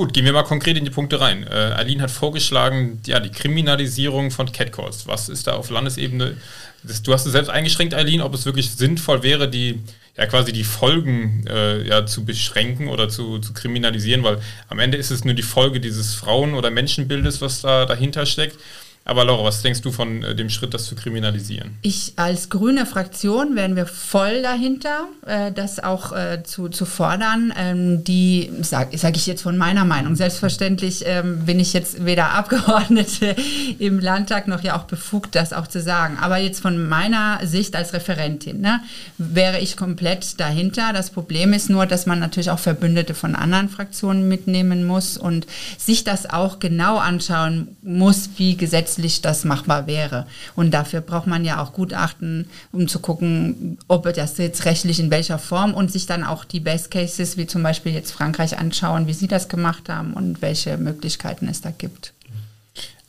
Gut, 0.00 0.14
gehen 0.14 0.24
wir 0.24 0.32
mal 0.32 0.44
konkret 0.44 0.78
in 0.78 0.86
die 0.86 0.90
Punkte 0.90 1.20
rein. 1.20 1.46
Äh, 1.46 1.50
Aline 1.50 2.04
hat 2.04 2.10
vorgeschlagen, 2.10 3.02
ja, 3.04 3.20
die 3.20 3.28
Kriminalisierung 3.28 4.30
von 4.30 4.50
Catcalls. 4.50 5.06
Was 5.06 5.28
ist 5.28 5.46
da 5.46 5.52
auf 5.52 5.68
Landesebene? 5.68 6.38
Das, 6.82 7.02
du 7.02 7.12
hast 7.12 7.26
es 7.26 7.32
selbst 7.32 7.50
eingeschränkt, 7.50 7.92
Aline, 7.92 8.24
ob 8.24 8.32
es 8.32 8.46
wirklich 8.46 8.70
sinnvoll 8.70 9.22
wäre, 9.22 9.46
die 9.46 9.78
ja 10.16 10.24
quasi 10.24 10.54
die 10.54 10.64
Folgen 10.64 11.44
äh, 11.46 11.86
ja, 11.86 12.06
zu 12.06 12.24
beschränken 12.24 12.88
oder 12.88 13.10
zu, 13.10 13.40
zu 13.40 13.52
kriminalisieren, 13.52 14.22
weil 14.22 14.38
am 14.70 14.78
Ende 14.78 14.96
ist 14.96 15.10
es 15.10 15.26
nur 15.26 15.34
die 15.34 15.42
Folge 15.42 15.80
dieses 15.80 16.14
Frauen- 16.14 16.54
oder 16.54 16.70
Menschenbildes, 16.70 17.42
was 17.42 17.60
da 17.60 17.84
dahinter 17.84 18.24
steckt. 18.24 18.56
Aber 19.04 19.24
Laura, 19.24 19.44
was 19.44 19.62
denkst 19.62 19.80
du 19.80 19.90
von 19.90 20.22
äh, 20.22 20.34
dem 20.34 20.50
Schritt, 20.50 20.74
das 20.74 20.84
zu 20.84 20.94
kriminalisieren? 20.94 21.78
Ich 21.80 22.12
als 22.16 22.50
grüne 22.50 22.84
Fraktion 22.84 23.56
wären 23.56 23.74
wir 23.74 23.86
voll 23.86 24.42
dahinter, 24.42 25.08
äh, 25.26 25.50
das 25.52 25.82
auch 25.82 26.12
äh, 26.12 26.42
zu, 26.44 26.68
zu 26.68 26.84
fordern. 26.84 27.52
Ähm, 27.56 28.04
die, 28.04 28.52
sage 28.60 28.96
sag 28.98 29.16
ich 29.16 29.26
jetzt 29.26 29.42
von 29.42 29.56
meiner 29.56 29.86
Meinung, 29.86 30.16
selbstverständlich 30.16 31.04
ähm, 31.06 31.46
bin 31.46 31.58
ich 31.58 31.72
jetzt 31.72 32.04
weder 32.04 32.30
Abgeordnete 32.34 33.34
im 33.78 34.00
Landtag 34.00 34.48
noch 34.48 34.62
ja 34.62 34.78
auch 34.78 34.84
befugt, 34.84 35.34
das 35.34 35.54
auch 35.54 35.66
zu 35.66 35.80
sagen. 35.80 36.18
Aber 36.20 36.36
jetzt 36.36 36.60
von 36.60 36.86
meiner 36.86 37.40
Sicht 37.44 37.74
als 37.76 37.94
Referentin 37.94 38.60
ne, 38.60 38.80
wäre 39.16 39.60
ich 39.60 39.78
komplett 39.78 40.38
dahinter. 40.38 40.92
Das 40.92 41.10
Problem 41.10 41.54
ist 41.54 41.70
nur, 41.70 41.86
dass 41.86 42.04
man 42.04 42.18
natürlich 42.18 42.50
auch 42.50 42.58
Verbündete 42.58 43.14
von 43.14 43.34
anderen 43.34 43.70
Fraktionen 43.70 44.28
mitnehmen 44.28 44.84
muss 44.84 45.16
und 45.16 45.46
sich 45.78 46.04
das 46.04 46.28
auch 46.28 46.58
genau 46.58 46.98
anschauen 46.98 47.76
muss, 47.82 48.30
wie 48.36 48.56
Gesetze 48.56 48.89
gesetzlich 48.90 49.22
das 49.22 49.44
machbar 49.44 49.87
wäre. 49.87 50.26
Und 50.57 50.72
dafür 50.72 51.00
braucht 51.00 51.26
man 51.26 51.44
ja 51.44 51.62
auch 51.62 51.72
Gutachten, 51.72 52.48
um 52.72 52.88
zu 52.88 52.98
gucken, 52.98 53.79
ob 53.88 54.12
das 54.12 54.38
jetzt 54.38 54.64
rechtlich 54.64 54.98
in 54.98 55.11
welcher 55.11 55.38
Form 55.38 55.74
und 55.74 55.92
sich 55.92 56.07
dann 56.07 56.24
auch 56.24 56.44
die 56.44 56.61
Best 56.61 56.90
Cases, 56.90 57.37
wie 57.37 57.46
zum 57.46 57.62
Beispiel 57.62 57.92
jetzt 57.92 58.12
Frankreich, 58.12 58.59
anschauen, 58.59 59.07
wie 59.07 59.12
sie 59.12 59.29
das 59.29 59.48
gemacht 59.48 59.88
haben 59.88 60.14
und 60.14 60.42
welche 60.42 60.76
Möglichkeiten 60.76 61.48
es 61.48 61.61
da 61.61 61.70
gibt. 61.70 62.12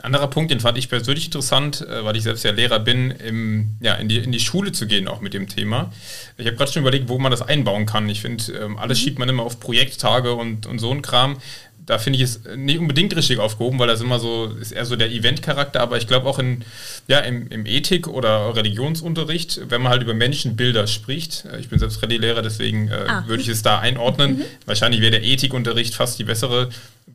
Anderer 0.03 0.27
Punkt, 0.27 0.49
den 0.49 0.59
fand 0.59 0.79
ich 0.79 0.89
persönlich 0.89 1.25
interessant, 1.25 1.81
äh, 1.81 2.03
weil 2.03 2.15
ich 2.15 2.23
selbst 2.23 2.43
ja 2.43 2.51
Lehrer 2.51 2.79
bin, 2.79 3.11
im, 3.11 3.75
ja, 3.81 3.93
in, 3.95 4.09
die, 4.09 4.17
in 4.17 4.31
die 4.31 4.39
Schule 4.39 4.71
zu 4.71 4.87
gehen, 4.87 5.07
auch 5.07 5.21
mit 5.21 5.33
dem 5.35 5.47
Thema. 5.47 5.91
Ich 6.37 6.47
habe 6.47 6.57
gerade 6.57 6.71
schon 6.71 6.81
überlegt, 6.81 7.07
wo 7.07 7.19
man 7.19 7.31
das 7.31 7.43
einbauen 7.43 7.85
kann. 7.85 8.09
Ich 8.09 8.21
finde, 8.21 8.43
ähm, 8.53 8.77
alles 8.77 8.99
mhm. 8.99 9.03
schiebt 9.03 9.19
man 9.19 9.29
immer 9.29 9.43
auf 9.43 9.59
Projekttage 9.59 10.33
und, 10.33 10.65
und 10.65 10.79
so 10.79 10.91
ein 10.91 11.03
Kram 11.03 11.37
da 11.85 11.97
finde 11.97 12.17
ich 12.17 12.23
es 12.23 12.41
nicht 12.55 12.79
unbedingt 12.79 13.15
richtig 13.15 13.39
aufgehoben, 13.39 13.79
weil 13.79 13.87
das 13.87 14.01
immer 14.01 14.19
so 14.19 14.45
ist 14.59 14.71
eher 14.71 14.85
so 14.85 14.95
der 14.95 15.11
Event-Charakter, 15.11 15.81
aber 15.81 15.97
ich 15.97 16.07
glaube 16.07 16.27
auch 16.27 16.39
in, 16.39 16.63
ja, 17.07 17.19
im, 17.19 17.47
im 17.47 17.65
Ethik- 17.65 18.07
oder 18.07 18.55
Religionsunterricht, 18.55 19.61
wenn 19.69 19.81
man 19.81 19.91
halt 19.91 20.03
über 20.03 20.13
Menschenbilder 20.13 20.87
spricht, 20.87 21.45
äh, 21.45 21.59
ich 21.59 21.69
bin 21.69 21.79
selbst 21.79 22.01
Rallye-Lehrer, 22.01 22.41
deswegen 22.41 22.89
äh, 22.89 23.05
ah. 23.07 23.23
würde 23.27 23.41
ich 23.41 23.49
es 23.49 23.63
da 23.63 23.79
einordnen. 23.79 24.37
Mhm. 24.37 24.43
Wahrscheinlich 24.65 25.01
wäre 25.01 25.11
der 25.11 25.23
Ethikunterricht 25.23 25.95
fast 25.95 26.19
die 26.19 26.23
bessere, 26.23 26.69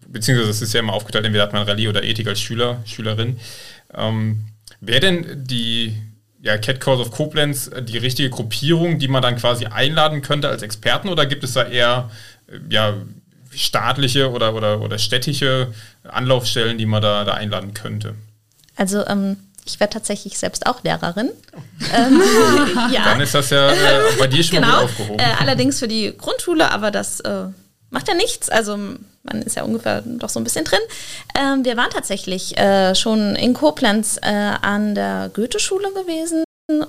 beziehungsweise 0.09 0.51
es 0.51 0.63
ist 0.63 0.75
ja 0.75 0.81
immer 0.81 0.95
aufgeteilt, 0.95 1.25
entweder 1.25 1.45
hat 1.45 1.53
man 1.53 1.63
Rallye 1.63 1.89
oder 1.89 2.03
Ethik 2.03 2.27
als 2.27 2.41
Schüler, 2.41 2.83
Schülerin. 2.87 3.39
Ähm, 3.95 4.47
wäre 4.81 5.01
denn 5.01 5.45
die 5.47 5.95
ja, 6.43 6.59
Cat 6.59 6.81
Calls 6.81 7.01
of 7.01 7.11
Koblenz 7.11 7.69
äh, 7.69 7.83
die 7.83 7.99
richtige 7.99 8.31
Gruppierung, 8.31 8.99
die 8.99 9.09
man 9.09 9.23
dann 9.23 9.37
quasi 9.37 9.67
einladen 9.67 10.23
könnte 10.23 10.49
als 10.49 10.63
Experten 10.63 11.09
oder 11.09 11.27
gibt 11.27 11.45
es 11.45 11.53
da 11.53 11.65
eher 11.65 12.11
äh, 12.49 12.59
ja, 12.71 12.95
staatliche 13.57 14.31
oder, 14.31 14.55
oder, 14.55 14.81
oder 14.81 14.99
städtische 14.99 15.73
Anlaufstellen, 16.05 16.79
die 16.79 16.87
man 16.87 17.03
da, 17.03 17.25
da 17.25 17.35
einladen 17.35 17.75
könnte? 17.75 18.15
Also 18.77 19.07
ähm, 19.07 19.37
ich 19.65 19.81
werde 19.81 19.95
tatsächlich 19.95 20.39
selbst 20.39 20.67
auch 20.67 20.83
Lehrerin. 20.85 21.31
ähm, 21.95 22.23
ja. 22.93 23.05
Dann 23.05 23.21
ist 23.21 23.35
das 23.35 23.51
ja 23.51 23.71
äh, 23.71 23.75
bei 24.19 24.27
dir 24.27 24.43
schon 24.43 24.57
genau. 24.57 24.69
mal 24.69 24.85
aufgehoben. 24.85 25.19
Äh, 25.19 25.35
allerdings 25.41 25.79
für 25.79 25.89
die 25.89 26.15
Grundschule, 26.17 26.71
aber 26.71 26.91
das 26.91 27.21
äh, 27.21 27.47
macht 27.91 28.09
ja 28.09 28.15
nichts. 28.15 28.49
Also 28.49 28.77
man 28.77 29.43
ist 29.43 29.57
ja 29.57 29.65
ungefähr 29.65 30.03
doch 30.03 30.29
so 30.29 30.41
ein 30.41 30.45
bisschen 30.45 30.65
drin. 30.65 30.79
Ähm, 31.39 31.65
wir 31.65 31.77
waren 31.77 31.91
tatsächlich 31.91 32.57
äh, 32.57 32.95
schon 32.95 33.37
in 33.37 33.55
Koblenz 33.55 34.19
äh, 34.23 34.31
an 34.63 34.95
der 34.95 35.31
Goethe-Schule 35.35 35.93
gewesen 35.93 36.45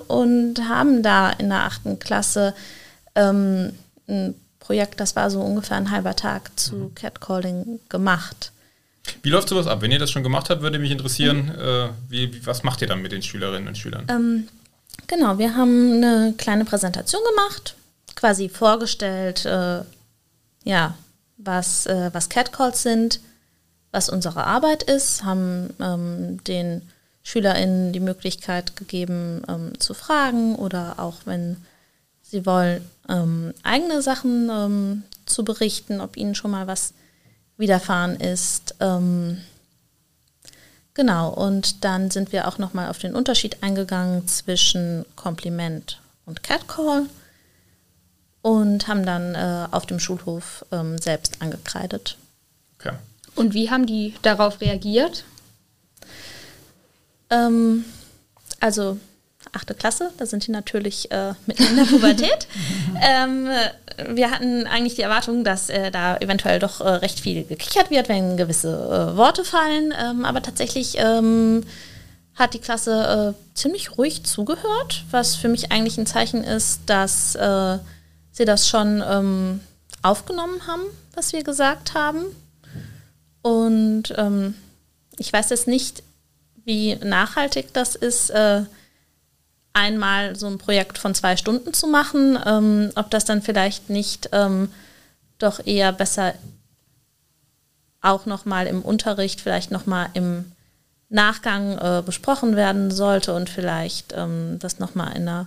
und 0.08 0.68
haben 0.68 1.02
da 1.02 1.30
in 1.30 1.48
der 1.48 1.64
achten 1.64 1.98
Klasse 1.98 2.54
ähm, 3.14 3.72
ein 4.08 4.34
Projekt, 4.68 5.00
das 5.00 5.16
war 5.16 5.30
so 5.30 5.40
ungefähr 5.40 5.78
ein 5.78 5.90
halber 5.90 6.14
Tag 6.14 6.50
zu 6.60 6.76
mhm. 6.76 6.94
Catcalling 6.94 7.80
gemacht. 7.88 8.52
Wie 9.22 9.30
läuft 9.30 9.48
sowas 9.48 9.66
ab? 9.66 9.80
Wenn 9.80 9.90
ihr 9.90 9.98
das 9.98 10.10
schon 10.10 10.22
gemacht 10.22 10.50
habt, 10.50 10.60
würde 10.60 10.78
mich 10.78 10.90
interessieren, 10.90 11.46
mhm. 11.46 11.58
äh, 11.58 11.88
wie, 12.10 12.34
wie, 12.34 12.46
was 12.46 12.64
macht 12.64 12.82
ihr 12.82 12.86
dann 12.86 13.00
mit 13.00 13.12
den 13.12 13.22
Schülerinnen 13.22 13.66
und 13.66 13.78
Schülern? 13.78 14.04
Ähm, 14.10 14.46
genau, 15.06 15.38
wir 15.38 15.56
haben 15.56 15.94
eine 15.94 16.34
kleine 16.36 16.66
Präsentation 16.66 17.22
gemacht, 17.34 17.76
quasi 18.14 18.50
vorgestellt, 18.50 19.46
äh, 19.46 19.80
ja, 20.64 20.98
was, 21.38 21.86
äh, 21.86 22.10
was 22.12 22.28
Catcalls 22.28 22.82
sind, 22.82 23.20
was 23.90 24.10
unsere 24.10 24.44
Arbeit 24.44 24.82
ist, 24.82 25.24
haben 25.24 25.72
ähm, 25.80 26.44
den 26.44 26.82
SchülerInnen 27.22 27.94
die 27.94 28.00
Möglichkeit 28.00 28.76
gegeben, 28.76 29.44
ähm, 29.48 29.80
zu 29.80 29.94
fragen 29.94 30.56
oder 30.56 30.96
auch 30.98 31.20
wenn 31.24 31.56
sie 32.28 32.46
wollen, 32.46 32.88
ähm, 33.08 33.54
eigene 33.62 34.02
Sachen 34.02 34.50
ähm, 34.50 35.02
zu 35.26 35.44
berichten, 35.44 36.00
ob 36.00 36.16
ihnen 36.16 36.34
schon 36.34 36.50
mal 36.50 36.66
was 36.66 36.92
widerfahren 37.56 38.16
ist. 38.16 38.74
Ähm, 38.80 39.38
genau, 40.94 41.30
und 41.30 41.84
dann 41.84 42.10
sind 42.10 42.32
wir 42.32 42.46
auch 42.46 42.58
nochmal 42.58 42.88
auf 42.88 42.98
den 42.98 43.14
Unterschied 43.14 43.62
eingegangen 43.62 44.28
zwischen 44.28 45.04
Kompliment 45.16 46.00
und 46.26 46.42
Catcall 46.42 47.06
und 48.42 48.86
haben 48.88 49.04
dann 49.04 49.34
äh, 49.34 49.66
auf 49.70 49.86
dem 49.86 49.98
Schulhof 49.98 50.64
ähm, 50.70 50.98
selbst 50.98 51.40
angekreidet. 51.40 52.16
Okay. 52.78 52.94
Und 53.34 53.54
wie 53.54 53.70
haben 53.70 53.86
die 53.86 54.14
darauf 54.22 54.60
reagiert? 54.60 55.24
Ähm, 57.30 57.84
also 58.60 58.98
achte 59.58 59.74
Klasse, 59.74 60.12
da 60.18 60.24
sind 60.24 60.46
die 60.46 60.52
natürlich 60.52 61.10
äh, 61.10 61.34
mitten 61.46 61.64
in 61.64 61.76
der 61.76 61.84
Pubertät. 61.84 62.46
ähm, 63.02 63.48
wir 64.08 64.30
hatten 64.30 64.66
eigentlich 64.68 64.94
die 64.94 65.02
Erwartung, 65.02 65.42
dass 65.42 65.68
äh, 65.68 65.90
da 65.90 66.16
eventuell 66.18 66.60
doch 66.60 66.80
äh, 66.80 66.88
recht 66.88 67.18
viel 67.18 67.44
gekichert 67.44 67.90
wird, 67.90 68.08
wenn 68.08 68.36
gewisse 68.36 68.68
äh, 68.68 69.16
Worte 69.16 69.44
fallen. 69.44 69.92
Ähm, 70.00 70.24
aber 70.24 70.42
tatsächlich 70.42 70.96
ähm, 70.98 71.64
hat 72.36 72.54
die 72.54 72.60
Klasse 72.60 73.34
äh, 73.34 73.56
ziemlich 73.58 73.98
ruhig 73.98 74.24
zugehört, 74.24 75.04
was 75.10 75.34
für 75.34 75.48
mich 75.48 75.72
eigentlich 75.72 75.98
ein 75.98 76.06
Zeichen 76.06 76.44
ist, 76.44 76.82
dass 76.86 77.34
äh, 77.34 77.78
sie 78.30 78.44
das 78.44 78.68
schon 78.68 79.02
ähm, 79.04 79.60
aufgenommen 80.02 80.66
haben, 80.68 80.82
was 81.14 81.32
wir 81.32 81.42
gesagt 81.42 81.94
haben. 81.94 82.24
Und 83.42 84.14
ähm, 84.16 84.54
ich 85.18 85.32
weiß 85.32 85.50
jetzt 85.50 85.66
nicht, 85.66 86.04
wie 86.64 86.94
nachhaltig 86.96 87.72
das 87.72 87.96
ist 87.96 88.30
einmal 89.78 90.36
so 90.36 90.46
ein 90.46 90.58
Projekt 90.58 90.98
von 90.98 91.14
zwei 91.14 91.36
Stunden 91.36 91.72
zu 91.72 91.86
machen, 91.86 92.38
ähm, 92.44 92.90
ob 92.96 93.10
das 93.10 93.24
dann 93.24 93.42
vielleicht 93.42 93.90
nicht 93.90 94.30
ähm, 94.32 94.70
doch 95.38 95.64
eher 95.64 95.92
besser 95.92 96.34
auch 98.00 98.26
nochmal 98.26 98.66
im 98.66 98.82
Unterricht, 98.82 99.40
vielleicht 99.40 99.70
nochmal 99.70 100.08
im 100.14 100.52
Nachgang 101.08 101.78
äh, 101.78 102.02
besprochen 102.04 102.54
werden 102.54 102.90
sollte 102.90 103.34
und 103.34 103.48
vielleicht 103.48 104.12
ähm, 104.16 104.58
das 104.58 104.78
nochmal 104.78 105.16
in 105.16 105.28
einer 105.28 105.46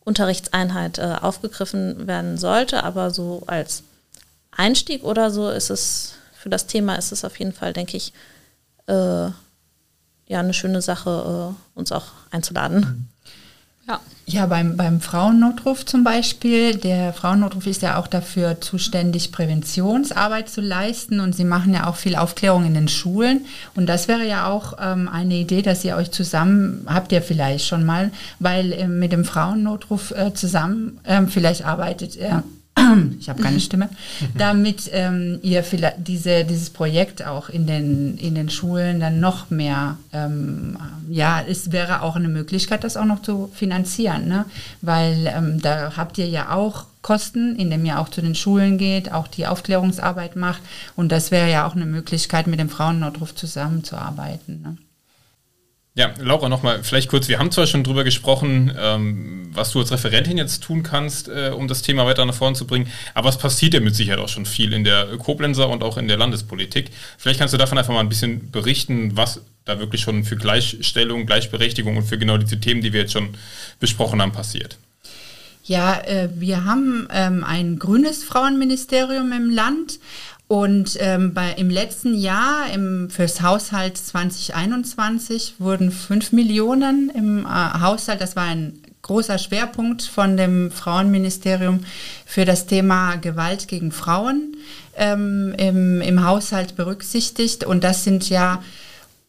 Unterrichtseinheit 0.00 0.98
äh, 0.98 1.16
aufgegriffen 1.20 2.06
werden 2.06 2.38
sollte. 2.38 2.84
Aber 2.84 3.10
so 3.10 3.42
als 3.46 3.82
Einstieg 4.50 5.04
oder 5.04 5.30
so 5.30 5.50
ist 5.50 5.70
es, 5.70 6.14
für 6.34 6.48
das 6.48 6.66
Thema 6.66 6.96
ist 6.96 7.12
es 7.12 7.24
auf 7.24 7.38
jeden 7.38 7.52
Fall, 7.52 7.72
denke 7.72 7.96
ich, 7.96 8.12
äh, 8.86 9.28
ja, 10.26 10.40
eine 10.40 10.54
schöne 10.54 10.80
Sache, 10.80 11.54
äh, 11.54 11.78
uns 11.78 11.92
auch 11.92 12.06
einzuladen. 12.30 13.08
Ja, 13.86 14.00
ja 14.26 14.46
beim, 14.46 14.76
beim 14.76 15.00
Frauennotruf 15.00 15.84
zum 15.84 16.04
Beispiel. 16.04 16.76
Der 16.76 17.12
Frauennotruf 17.12 17.66
ist 17.66 17.82
ja 17.82 17.98
auch 17.98 18.06
dafür 18.06 18.60
zuständig, 18.60 19.32
Präventionsarbeit 19.32 20.48
zu 20.48 20.60
leisten 20.60 21.20
und 21.20 21.34
sie 21.34 21.44
machen 21.44 21.74
ja 21.74 21.86
auch 21.86 21.96
viel 21.96 22.16
Aufklärung 22.16 22.64
in 22.64 22.74
den 22.74 22.88
Schulen. 22.88 23.44
Und 23.74 23.86
das 23.86 24.08
wäre 24.08 24.26
ja 24.26 24.48
auch 24.48 24.74
ähm, 24.80 25.08
eine 25.08 25.34
Idee, 25.34 25.62
dass 25.62 25.84
ihr 25.84 25.96
euch 25.96 26.10
zusammen, 26.10 26.86
habt 26.86 27.12
ihr 27.12 27.22
vielleicht 27.22 27.66
schon 27.66 27.84
mal, 27.84 28.10
weil 28.38 28.72
äh, 28.72 28.88
mit 28.88 29.12
dem 29.12 29.24
Frauennotruf 29.24 30.12
äh, 30.12 30.32
zusammen 30.32 31.00
äh, 31.04 31.26
vielleicht 31.26 31.64
arbeitet 31.64 32.16
ihr 32.16 32.42
ich 33.20 33.28
habe 33.28 33.42
keine 33.42 33.60
Stimme, 33.60 33.88
damit 34.36 34.90
ähm, 34.92 35.38
ihr 35.42 35.62
vielleicht 35.62 36.08
diese, 36.08 36.44
dieses 36.44 36.70
Projekt 36.70 37.24
auch 37.24 37.48
in 37.48 37.66
den, 37.66 38.18
in 38.18 38.34
den 38.34 38.50
Schulen 38.50 39.00
dann 39.00 39.20
noch 39.20 39.50
mehr, 39.50 39.96
ähm, 40.12 40.76
ja, 41.08 41.42
es 41.48 41.70
wäre 41.72 42.02
auch 42.02 42.16
eine 42.16 42.28
Möglichkeit, 42.28 42.82
das 42.82 42.96
auch 42.96 43.04
noch 43.04 43.22
zu 43.22 43.50
finanzieren, 43.54 44.26
ne? 44.26 44.44
weil 44.82 45.32
ähm, 45.34 45.60
da 45.60 45.96
habt 45.96 46.18
ihr 46.18 46.28
ja 46.28 46.50
auch 46.50 46.86
Kosten, 47.02 47.54
indem 47.56 47.84
ihr 47.84 48.00
auch 48.00 48.08
zu 48.08 48.22
den 48.22 48.34
Schulen 48.34 48.78
geht, 48.78 49.12
auch 49.12 49.28
die 49.28 49.46
Aufklärungsarbeit 49.46 50.36
macht 50.36 50.62
und 50.96 51.12
das 51.12 51.30
wäre 51.30 51.50
ja 51.50 51.66
auch 51.66 51.76
eine 51.76 51.86
Möglichkeit, 51.86 52.46
mit 52.46 52.58
dem 52.58 52.70
Frauennotruf 52.70 53.34
zusammenzuarbeiten. 53.34 54.62
Ne? 54.62 54.76
Ja, 55.96 56.12
Laura, 56.18 56.48
nochmal, 56.48 56.82
vielleicht 56.82 57.08
kurz, 57.08 57.28
wir 57.28 57.38
haben 57.38 57.52
zwar 57.52 57.68
schon 57.68 57.84
drüber 57.84 58.02
gesprochen, 58.02 58.74
ähm, 58.76 59.48
was 59.52 59.70
du 59.70 59.78
als 59.78 59.92
Referentin 59.92 60.36
jetzt 60.36 60.64
tun 60.64 60.82
kannst, 60.82 61.28
äh, 61.28 61.52
um 61.54 61.68
das 61.68 61.82
Thema 61.82 62.04
weiter 62.04 62.24
nach 62.24 62.34
vorne 62.34 62.56
zu 62.56 62.66
bringen, 62.66 62.90
aber 63.14 63.28
es 63.28 63.38
passiert 63.38 63.74
ja 63.74 63.80
mit 63.80 63.94
Sicherheit 63.94 64.18
auch 64.18 64.28
schon 64.28 64.44
viel 64.44 64.72
in 64.72 64.82
der 64.82 65.06
Koblenzer 65.18 65.68
und 65.68 65.84
auch 65.84 65.96
in 65.96 66.08
der 66.08 66.16
Landespolitik. 66.16 66.90
Vielleicht 67.16 67.38
kannst 67.38 67.54
du 67.54 67.58
davon 67.58 67.78
einfach 67.78 67.94
mal 67.94 68.00
ein 68.00 68.08
bisschen 68.08 68.50
berichten, 68.50 69.16
was 69.16 69.42
da 69.64 69.78
wirklich 69.78 70.00
schon 70.00 70.24
für 70.24 70.36
Gleichstellung, 70.36 71.26
Gleichberechtigung 71.26 71.96
und 71.96 72.02
für 72.02 72.18
genau 72.18 72.38
diese 72.38 72.58
Themen, 72.58 72.82
die 72.82 72.92
wir 72.92 73.02
jetzt 73.02 73.12
schon 73.12 73.28
besprochen 73.78 74.20
haben, 74.20 74.32
passiert. 74.32 74.76
Ja, 75.62 75.98
äh, 76.00 76.28
wir 76.34 76.64
haben 76.64 77.08
ähm, 77.10 77.44
ein 77.44 77.78
grünes 77.78 78.24
Frauenministerium 78.24 79.32
im 79.32 79.48
Land 79.48 80.00
Und 80.46 80.98
ähm, 81.00 81.32
bei, 81.32 81.52
im 81.52 81.70
letzten 81.70 82.14
Jahr 82.14 82.70
im, 82.72 83.08
fürs 83.08 83.40
Haushalt 83.40 83.96
2021 83.96 85.54
wurden 85.58 85.90
5 85.90 86.32
Millionen 86.32 87.10
im 87.10 87.46
äh, 87.46 87.48
Haushalt, 87.48 88.20
das 88.20 88.36
war 88.36 88.44
ein 88.44 88.78
großer 89.02 89.38
Schwerpunkt 89.38 90.02
von 90.02 90.36
dem 90.36 90.70
Frauenministerium 90.70 91.80
für 92.26 92.44
das 92.44 92.66
Thema 92.66 93.16
Gewalt 93.16 93.68
gegen 93.68 93.92
Frauen 93.92 94.56
ähm, 94.96 95.54
im, 95.58 96.00
im 96.00 96.24
Haushalt 96.24 96.76
berücksichtigt. 96.76 97.64
Und 97.64 97.84
das 97.84 98.04
sind 98.04 98.28
ja 98.28 98.62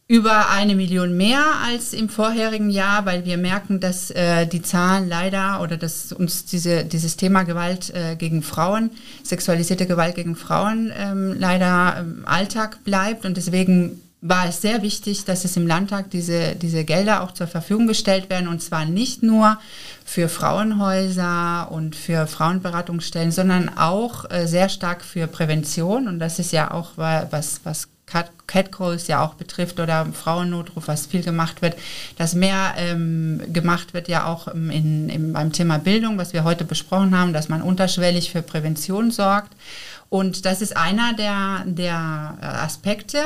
über 0.08 0.50
eine 0.50 0.76
Million 0.76 1.16
mehr 1.16 1.42
als 1.64 1.92
im 1.92 2.08
vorherigen 2.08 2.70
Jahr, 2.70 3.06
weil 3.06 3.24
wir 3.24 3.36
merken, 3.36 3.80
dass 3.80 4.12
äh, 4.12 4.46
die 4.46 4.62
Zahlen 4.62 5.08
leider 5.08 5.60
oder 5.60 5.76
dass 5.76 6.12
uns 6.12 6.44
diese, 6.44 6.84
dieses 6.84 7.16
Thema 7.16 7.42
Gewalt 7.42 7.90
äh, 7.90 8.14
gegen 8.14 8.42
Frauen, 8.42 8.90
sexualisierte 9.24 9.86
Gewalt 9.86 10.14
gegen 10.14 10.36
Frauen 10.36 10.92
ähm, 10.96 11.34
leider 11.36 11.98
im 11.98 12.24
Alltag 12.24 12.84
bleibt. 12.84 13.26
Und 13.26 13.36
deswegen 13.36 14.00
war 14.20 14.48
es 14.48 14.60
sehr 14.60 14.82
wichtig, 14.82 15.24
dass 15.24 15.44
es 15.44 15.56
im 15.56 15.66
Landtag 15.66 16.10
diese, 16.10 16.54
diese 16.54 16.84
Gelder 16.84 17.22
auch 17.22 17.32
zur 17.32 17.48
Verfügung 17.48 17.88
gestellt 17.88 18.30
werden. 18.30 18.46
Und 18.46 18.62
zwar 18.62 18.84
nicht 18.84 19.24
nur 19.24 19.58
für 20.04 20.28
Frauenhäuser 20.28 21.72
und 21.72 21.96
für 21.96 22.28
Frauenberatungsstellen, 22.28 23.32
sondern 23.32 23.76
auch 23.76 24.30
äh, 24.30 24.46
sehr 24.46 24.68
stark 24.68 25.04
für 25.04 25.26
Prävention. 25.26 26.06
Und 26.06 26.20
das 26.20 26.38
ist 26.38 26.52
ja 26.52 26.70
auch 26.70 26.92
was, 26.94 27.60
was 27.64 27.88
Catcalls 28.46 29.08
ja 29.08 29.24
auch 29.24 29.34
betrifft 29.34 29.80
oder 29.80 30.06
Frauennotruf, 30.06 30.86
was 30.86 31.06
viel 31.06 31.24
gemacht 31.24 31.60
wird, 31.60 31.74
dass 32.16 32.34
mehr 32.36 32.74
ähm, 32.76 33.42
gemacht 33.52 33.94
wird 33.94 34.06
ja 34.06 34.26
auch 34.26 34.46
in, 34.46 35.08
in, 35.08 35.32
beim 35.32 35.50
Thema 35.50 35.78
Bildung, 35.78 36.16
was 36.16 36.32
wir 36.32 36.44
heute 36.44 36.64
besprochen 36.64 37.18
haben, 37.18 37.32
dass 37.32 37.48
man 37.48 37.62
unterschwellig 37.62 38.30
für 38.30 38.42
Prävention 38.42 39.10
sorgt. 39.10 39.52
Und 40.08 40.44
das 40.44 40.62
ist 40.62 40.76
einer 40.76 41.14
der, 41.14 41.64
der 41.66 42.38
Aspekte, 42.40 43.18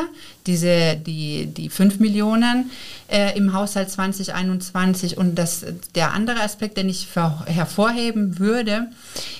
diese, 0.46 0.96
die, 0.96 1.46
die 1.46 1.68
5 1.68 2.00
Millionen 2.00 2.70
äh, 3.10 3.36
im 3.36 3.52
Haushalt 3.52 3.90
2021. 3.90 5.18
Und 5.18 5.34
das, 5.34 5.64
der 5.94 6.12
andere 6.12 6.40
Aspekt, 6.40 6.78
den 6.78 6.88
ich 6.88 7.08
hervorheben 7.46 8.38
würde, 8.38 8.88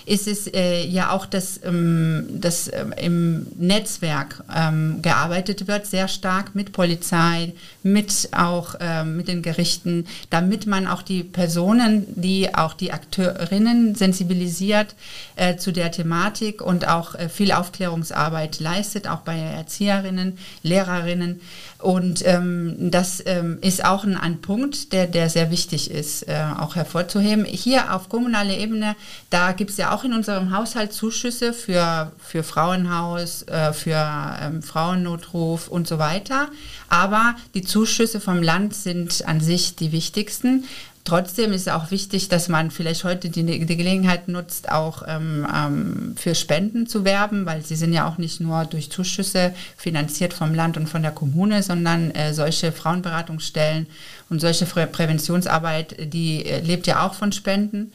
ist 0.05 0.27
es 0.27 0.49
äh, 0.49 0.85
ja 0.87 1.11
auch, 1.11 1.25
dass, 1.25 1.61
ähm, 1.65 2.27
dass 2.31 2.71
ähm, 2.73 2.93
im 3.01 3.47
Netzwerk 3.59 4.43
ähm, 4.55 5.01
gearbeitet 5.01 5.67
wird, 5.67 5.87
sehr 5.87 6.09
stark 6.09 6.55
mit 6.55 6.73
Polizei, 6.73 7.55
mit 7.83 8.29
auch 8.33 8.75
ähm, 8.81 9.17
mit 9.17 9.29
den 9.29 9.41
Gerichten, 9.41 10.07
damit 10.29 10.67
man 10.67 10.87
auch 10.87 11.03
die 11.03 11.23
Personen, 11.23 12.05
die 12.09 12.55
auch 12.55 12.75
die 12.75 12.93
Akteurinnen 12.93 13.95
sensibilisiert 13.95 14.95
äh, 15.37 15.57
zu 15.57 15.73
der 15.73 15.91
Thematik 15.91 16.61
und 16.61 16.87
auch 16.87 17.15
äh, 17.15 17.30
viel 17.31 17.53
Aufklärungsarbeit 17.53 18.61
leistet, 18.61 19.09
auch 19.09 19.21
bei 19.21 19.39
Erzieherinnen, 19.39 20.39
Lehrerinnen. 20.63 21.41
Und 21.79 22.27
ähm, 22.27 22.91
das 22.91 23.23
ähm, 23.25 23.59
ist 23.63 23.85
auch 23.85 24.05
ein, 24.05 24.17
ein, 24.17 24.41
Punkt, 24.43 24.93
der, 24.93 25.07
der 25.07 25.31
sehr 25.31 25.51
wichtig 25.51 25.91
ist, 25.91 26.29
äh, 26.29 26.45
auch 26.59 26.77
hervorzuheben. 26.77 27.45
Hier 27.45 27.95
auf 27.95 28.09
kommunaler 28.09 28.57
Ebene, 28.57 28.97
da 29.31 29.53
gibt 29.53 29.71
es 29.71 29.77
ja 29.79 29.95
auch 29.95 30.05
in 30.05 30.13
unserem 30.13 30.55
Haushalt 30.55 30.93
Zuschüsse 30.93 31.53
für, 31.53 32.13
für 32.19 32.43
Frauenhaus, 32.43 33.43
äh, 33.45 33.73
für 33.73 34.37
ähm, 34.43 34.63
Frauennotruf 34.63 35.69
und 35.69 35.89
so 35.89 35.99
weiter. 35.99 36.49
Aber 36.91 37.35
die 37.55 37.63
Zuschüsse 37.63 38.21
vom 38.21 38.43
Land 38.43 38.75
sind 38.75 39.27
an 39.27 39.41
sich 39.41 39.77
die 39.77 39.93
wichtigsten. 39.93 40.65
Trotzdem 41.05 41.53
ist 41.53 41.63
es 41.63 41.69
auch 41.69 41.91
wichtig, 41.91 42.29
dass 42.29 42.49
man 42.49 42.71
vielleicht 42.71 43.05
heute 43.05 43.31
die, 43.31 43.43
die 43.43 43.77
Gelegenheit 43.77 44.29
nutzt, 44.29 44.71
auch 44.71 45.03
ähm, 45.07 45.47
ähm, 45.53 46.15
für 46.17 46.35
Spenden 46.35 46.87
zu 46.87 47.05
werben, 47.05 47.47
weil 47.47 47.65
sie 47.65 47.77
sind 47.77 47.93
ja 47.95 48.07
auch 48.07 48.19
nicht 48.19 48.41
nur 48.41 48.67
durch 48.67 48.91
Zuschüsse 48.91 49.55
finanziert 49.77 50.35
vom 50.35 50.55
Land 50.55 50.77
und 50.77 50.89
von 50.89 51.03
der 51.03 51.11
Kommune, 51.11 51.63
sondern 51.63 52.11
äh, 52.11 52.35
solche 52.35 52.71
Frauenberatungsstellen 52.71 53.87
und 54.29 54.41
solche 54.41 54.67
Präventionsarbeit, 54.67 56.13
die 56.13 56.45
äh, 56.45 56.61
lebt 56.61 56.87
ja 56.87 57.07
auch 57.07 57.15
von 57.15 57.33
Spenden. 57.33 57.93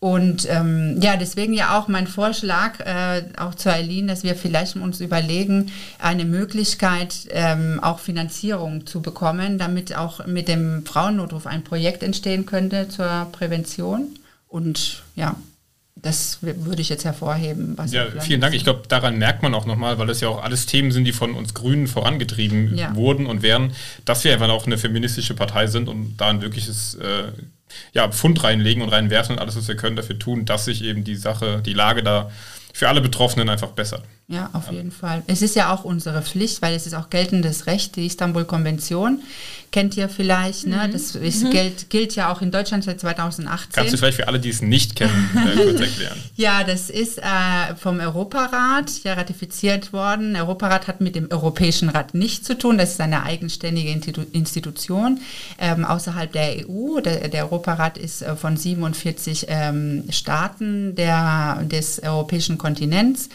Und 0.00 0.46
ähm, 0.48 0.98
ja, 1.00 1.16
deswegen 1.16 1.52
ja 1.52 1.76
auch 1.76 1.88
mein 1.88 2.06
Vorschlag, 2.06 2.78
äh, 2.80 3.24
auch 3.36 3.56
zu 3.56 3.72
Eileen, 3.72 4.06
dass 4.06 4.22
wir 4.22 4.36
vielleicht 4.36 4.76
uns 4.76 5.00
überlegen, 5.00 5.72
eine 5.98 6.24
Möglichkeit, 6.24 7.26
ähm, 7.30 7.80
auch 7.82 7.98
Finanzierung 7.98 8.86
zu 8.86 9.02
bekommen, 9.02 9.58
damit 9.58 9.96
auch 9.96 10.24
mit 10.26 10.46
dem 10.46 10.86
Frauennotruf 10.86 11.46
ein 11.46 11.64
Projekt 11.64 12.04
entstehen 12.04 12.46
könnte 12.46 12.88
zur 12.88 13.26
Prävention. 13.32 14.06
Und 14.46 15.02
ja, 15.16 15.34
das 15.96 16.38
würde 16.42 16.80
ich 16.80 16.88
jetzt 16.88 17.04
hervorheben. 17.04 17.76
ja, 17.90 18.06
vielen 18.20 18.40
Dank. 18.40 18.54
Ich 18.54 18.62
glaube, 18.62 18.82
daran 18.88 19.18
merkt 19.18 19.42
man 19.42 19.52
auch 19.52 19.66
nochmal, 19.66 19.98
weil 19.98 20.06
das 20.06 20.20
ja 20.20 20.28
auch 20.28 20.44
alles 20.44 20.66
Themen 20.66 20.92
sind, 20.92 21.06
die 21.06 21.12
von 21.12 21.34
uns 21.34 21.54
Grünen 21.54 21.88
vorangetrieben 21.88 22.76
ja. 22.76 22.94
wurden 22.94 23.26
und 23.26 23.42
werden, 23.42 23.72
dass 24.04 24.22
wir 24.22 24.32
einfach 24.32 24.48
auch 24.48 24.66
eine 24.66 24.78
feministische 24.78 25.34
Partei 25.34 25.66
sind 25.66 25.88
und 25.88 26.16
da 26.18 26.28
ein 26.28 26.40
wirkliches 26.40 26.94
äh, 26.94 27.32
ja, 27.92 28.08
Pfund 28.08 28.42
reinlegen 28.44 28.82
und 28.82 28.90
reinwerfen 28.90 29.36
und 29.36 29.40
alles, 29.40 29.56
was 29.56 29.68
wir 29.68 29.76
können, 29.76 29.96
dafür 29.96 30.18
tun, 30.18 30.44
dass 30.44 30.64
sich 30.64 30.82
eben 30.84 31.04
die 31.04 31.16
Sache, 31.16 31.62
die 31.64 31.74
Lage 31.74 32.02
da 32.02 32.30
für 32.72 32.88
alle 32.88 33.00
Betroffenen 33.00 33.48
einfach 33.48 33.72
bessert. 33.72 34.04
Ja, 34.30 34.50
auf 34.52 34.70
jeden 34.70 34.90
Fall. 34.90 35.22
Es 35.26 35.40
ist 35.40 35.56
ja 35.56 35.72
auch 35.72 35.84
unsere 35.84 36.20
Pflicht, 36.20 36.60
weil 36.60 36.74
es 36.74 36.86
ist 36.86 36.92
auch 36.92 37.08
geltendes 37.08 37.66
Recht, 37.66 37.96
die 37.96 38.04
Istanbul-Konvention 38.04 39.22
kennt 39.70 39.96
ihr 39.96 40.08
vielleicht. 40.08 40.66
Ne? 40.66 40.86
Mhm. 40.86 40.92
Das 40.92 41.14
ist, 41.14 41.44
mhm. 41.44 41.50
gilt, 41.50 41.90
gilt 41.90 42.14
ja 42.14 42.32
auch 42.32 42.42
in 42.42 42.50
Deutschland 42.50 42.84
seit 42.84 43.00
2018. 43.00 43.72
Kannst 43.72 43.92
du 43.92 43.98
vielleicht 43.98 44.16
für 44.16 44.28
alle, 44.28 44.40
die 44.40 44.50
es 44.50 44.62
nicht 44.62 44.96
kennen, 44.96 45.30
äh, 45.34 45.56
kurz 45.64 45.80
erklären? 45.80 46.18
ja, 46.36 46.64
das 46.64 46.90
ist 46.90 47.18
äh, 47.18 47.22
vom 47.76 48.00
Europarat 48.00 49.02
ja 49.04 49.14
ratifiziert 49.14 49.92
worden. 49.92 50.34
Der 50.34 50.44
Europarat 50.44 50.88
hat 50.88 51.00
mit 51.00 51.14
dem 51.14 51.30
Europäischen 51.30 51.88
Rat 51.88 52.14
nichts 52.14 52.46
zu 52.46 52.56
tun. 52.56 52.78
Das 52.78 52.90
ist 52.90 53.00
eine 53.00 53.22
eigenständige 53.22 53.90
Institu 53.90 54.22
Institution 54.32 55.20
ähm, 55.58 55.84
außerhalb 55.84 56.32
der 56.32 56.68
EU. 56.68 57.00
Der, 57.00 57.28
der 57.28 57.44
Europarat 57.44 57.98
ist 57.98 58.22
äh, 58.22 58.36
von 58.36 58.56
47 58.56 59.46
ähm, 59.48 60.04
Staaten 60.10 60.94
der, 60.94 61.62
des 61.64 62.02
europäischen 62.02 62.58
Kontinents 62.58 63.28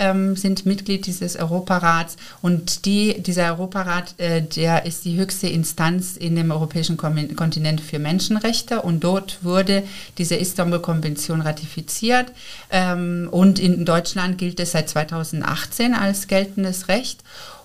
ähm, 0.00 0.34
sind 0.34 0.66
Mitglied 0.66 1.06
dieses 1.06 1.36
Europarats 1.36 2.16
und 2.42 2.86
die, 2.86 3.22
dieser 3.22 3.52
Europarat, 3.52 4.14
äh, 4.18 4.42
der 4.42 4.86
ist 4.86 5.04
die 5.04 5.16
höchste 5.16 5.46
Instanz 5.46 6.16
in 6.16 6.34
dem 6.34 6.50
europäischen 6.50 6.96
Kontinent 6.96 7.80
für 7.80 8.00
Menschenrechte 8.00 8.82
und 8.82 9.04
dort 9.04 9.44
wurde 9.44 9.84
diese 10.18 10.34
Istanbul-Konvention 10.34 11.42
ratifiziert 11.42 12.32
ähm, 12.70 13.28
und 13.30 13.58
in 13.58 13.84
Deutschland 13.84 14.38
gilt 14.38 14.58
es 14.58 14.72
seit 14.72 14.88
2018 14.88 15.94
als 15.94 16.26
geltendes 16.26 16.88
Recht. 16.88 17.22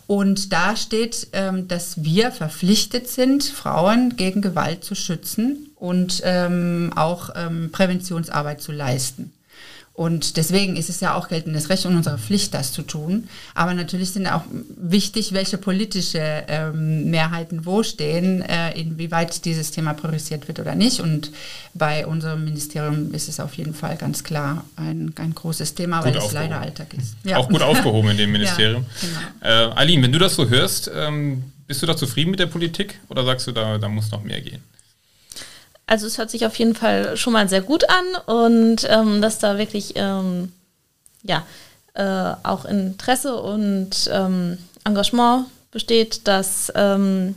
Und 0.08 0.54
da 0.54 0.76
steht, 0.76 1.30
ähm, 1.34 1.68
dass 1.68 2.04
wir 2.04 2.32
verpflichtet 2.32 3.08
sind, 3.08 3.44
Frauen 3.44 4.16
gegen 4.16 4.42
Gewalt 4.42 4.84
zu 4.84 4.94
schützen 4.94 5.72
und 5.78 6.22
ähm, 6.24 6.92
auch 6.96 7.32
ähm, 7.36 7.72
Präventionsarbeit 7.72 8.62
zu 8.62 8.72
leisten. 8.72 9.34
Und 9.96 10.36
deswegen 10.36 10.76
ist 10.76 10.90
es 10.90 11.00
ja 11.00 11.16
auch 11.16 11.30
geltendes 11.30 11.70
Recht 11.70 11.86
und 11.86 11.96
unsere 11.96 12.18
Pflicht, 12.18 12.54
das 12.54 12.74
zu 12.74 12.82
tun. 12.82 13.30
Aber 13.54 13.74
natürlich 13.74 14.12
sind 14.12 14.28
auch 14.28 14.44
wichtig, 14.76 15.32
welche 15.32 15.58
politische 15.58 16.44
ähm, 16.50 17.10
Mehrheiten 17.10 17.66
wo 17.66 17.82
stehen, 17.82 18.42
äh, 18.42 18.78
inwieweit 18.78 19.46
dieses 19.46 19.72
Thema 19.72 19.94
priorisiert 19.94 20.50
wird 20.50 20.60
oder 20.60 20.76
nicht. 20.76 21.00
Und 21.00 21.32
bei 21.74 22.06
unserem 22.06 22.44
Ministerium 22.44 23.14
ist 23.14 23.30
es 23.30 23.40
auf 23.40 23.54
jeden 23.54 23.74
Fall 23.74 23.96
ganz 23.96 24.26
klar 24.26 24.66
ein, 24.76 25.14
ein 25.16 25.34
großes 25.34 25.76
Thema, 25.76 26.02
gut 26.02 26.14
weil 26.14 26.18
es 26.18 26.32
leider 26.34 26.60
Alltag 26.60 26.94
ist. 26.94 27.16
Ja. 27.24 27.38
Auch 27.38 27.48
gut 27.48 27.62
aufgehoben 27.62 28.10
in 28.10 28.18
dem 28.18 28.32
Ministerium. 28.34 28.86
ja, 29.02 29.08
genau. 29.40 29.72
äh, 29.72 29.76
Aline, 29.76 30.04
wenn 30.04 30.12
du 30.12 30.20
das 30.20 30.36
so 30.36 30.50
hörst, 30.50 30.92
ähm, 30.94 31.42
bist 31.68 31.82
du 31.82 31.86
da 31.86 31.96
zufrieden 31.96 32.32
mit 32.32 32.42
der 32.42 32.48
Politik 32.48 33.00
oder 33.08 33.24
sagst 33.24 33.48
du, 33.48 33.54
da, 33.54 33.78
da 33.78 33.88
muss 33.88 34.12
noch 34.12 34.24
mehr 34.24 34.42
gehen? 34.42 34.62
Also 35.88 36.08
es 36.08 36.18
hört 36.18 36.32
sich 36.32 36.46
auf 36.46 36.56
jeden 36.58 36.76
Fall 36.76 37.16
schon 37.16 37.34
mal 37.34 37.48
sehr 37.48 37.62
gut 37.62 37.86
an 37.90 38.38
und 38.38 38.88
ähm, 38.90 39.22
dass 39.22 39.40
da 39.40 39.58
wirklich 39.58 39.94
ähm, 39.96 40.52
ja 41.24 41.46
äh, 41.94 42.36
auch 42.44 42.66
Interesse 42.66 43.36
und 43.36 44.10
ähm, 44.12 44.58
Engagement 44.84 45.46
besteht, 45.72 46.28
dass 46.28 46.72
ähm, 46.76 47.36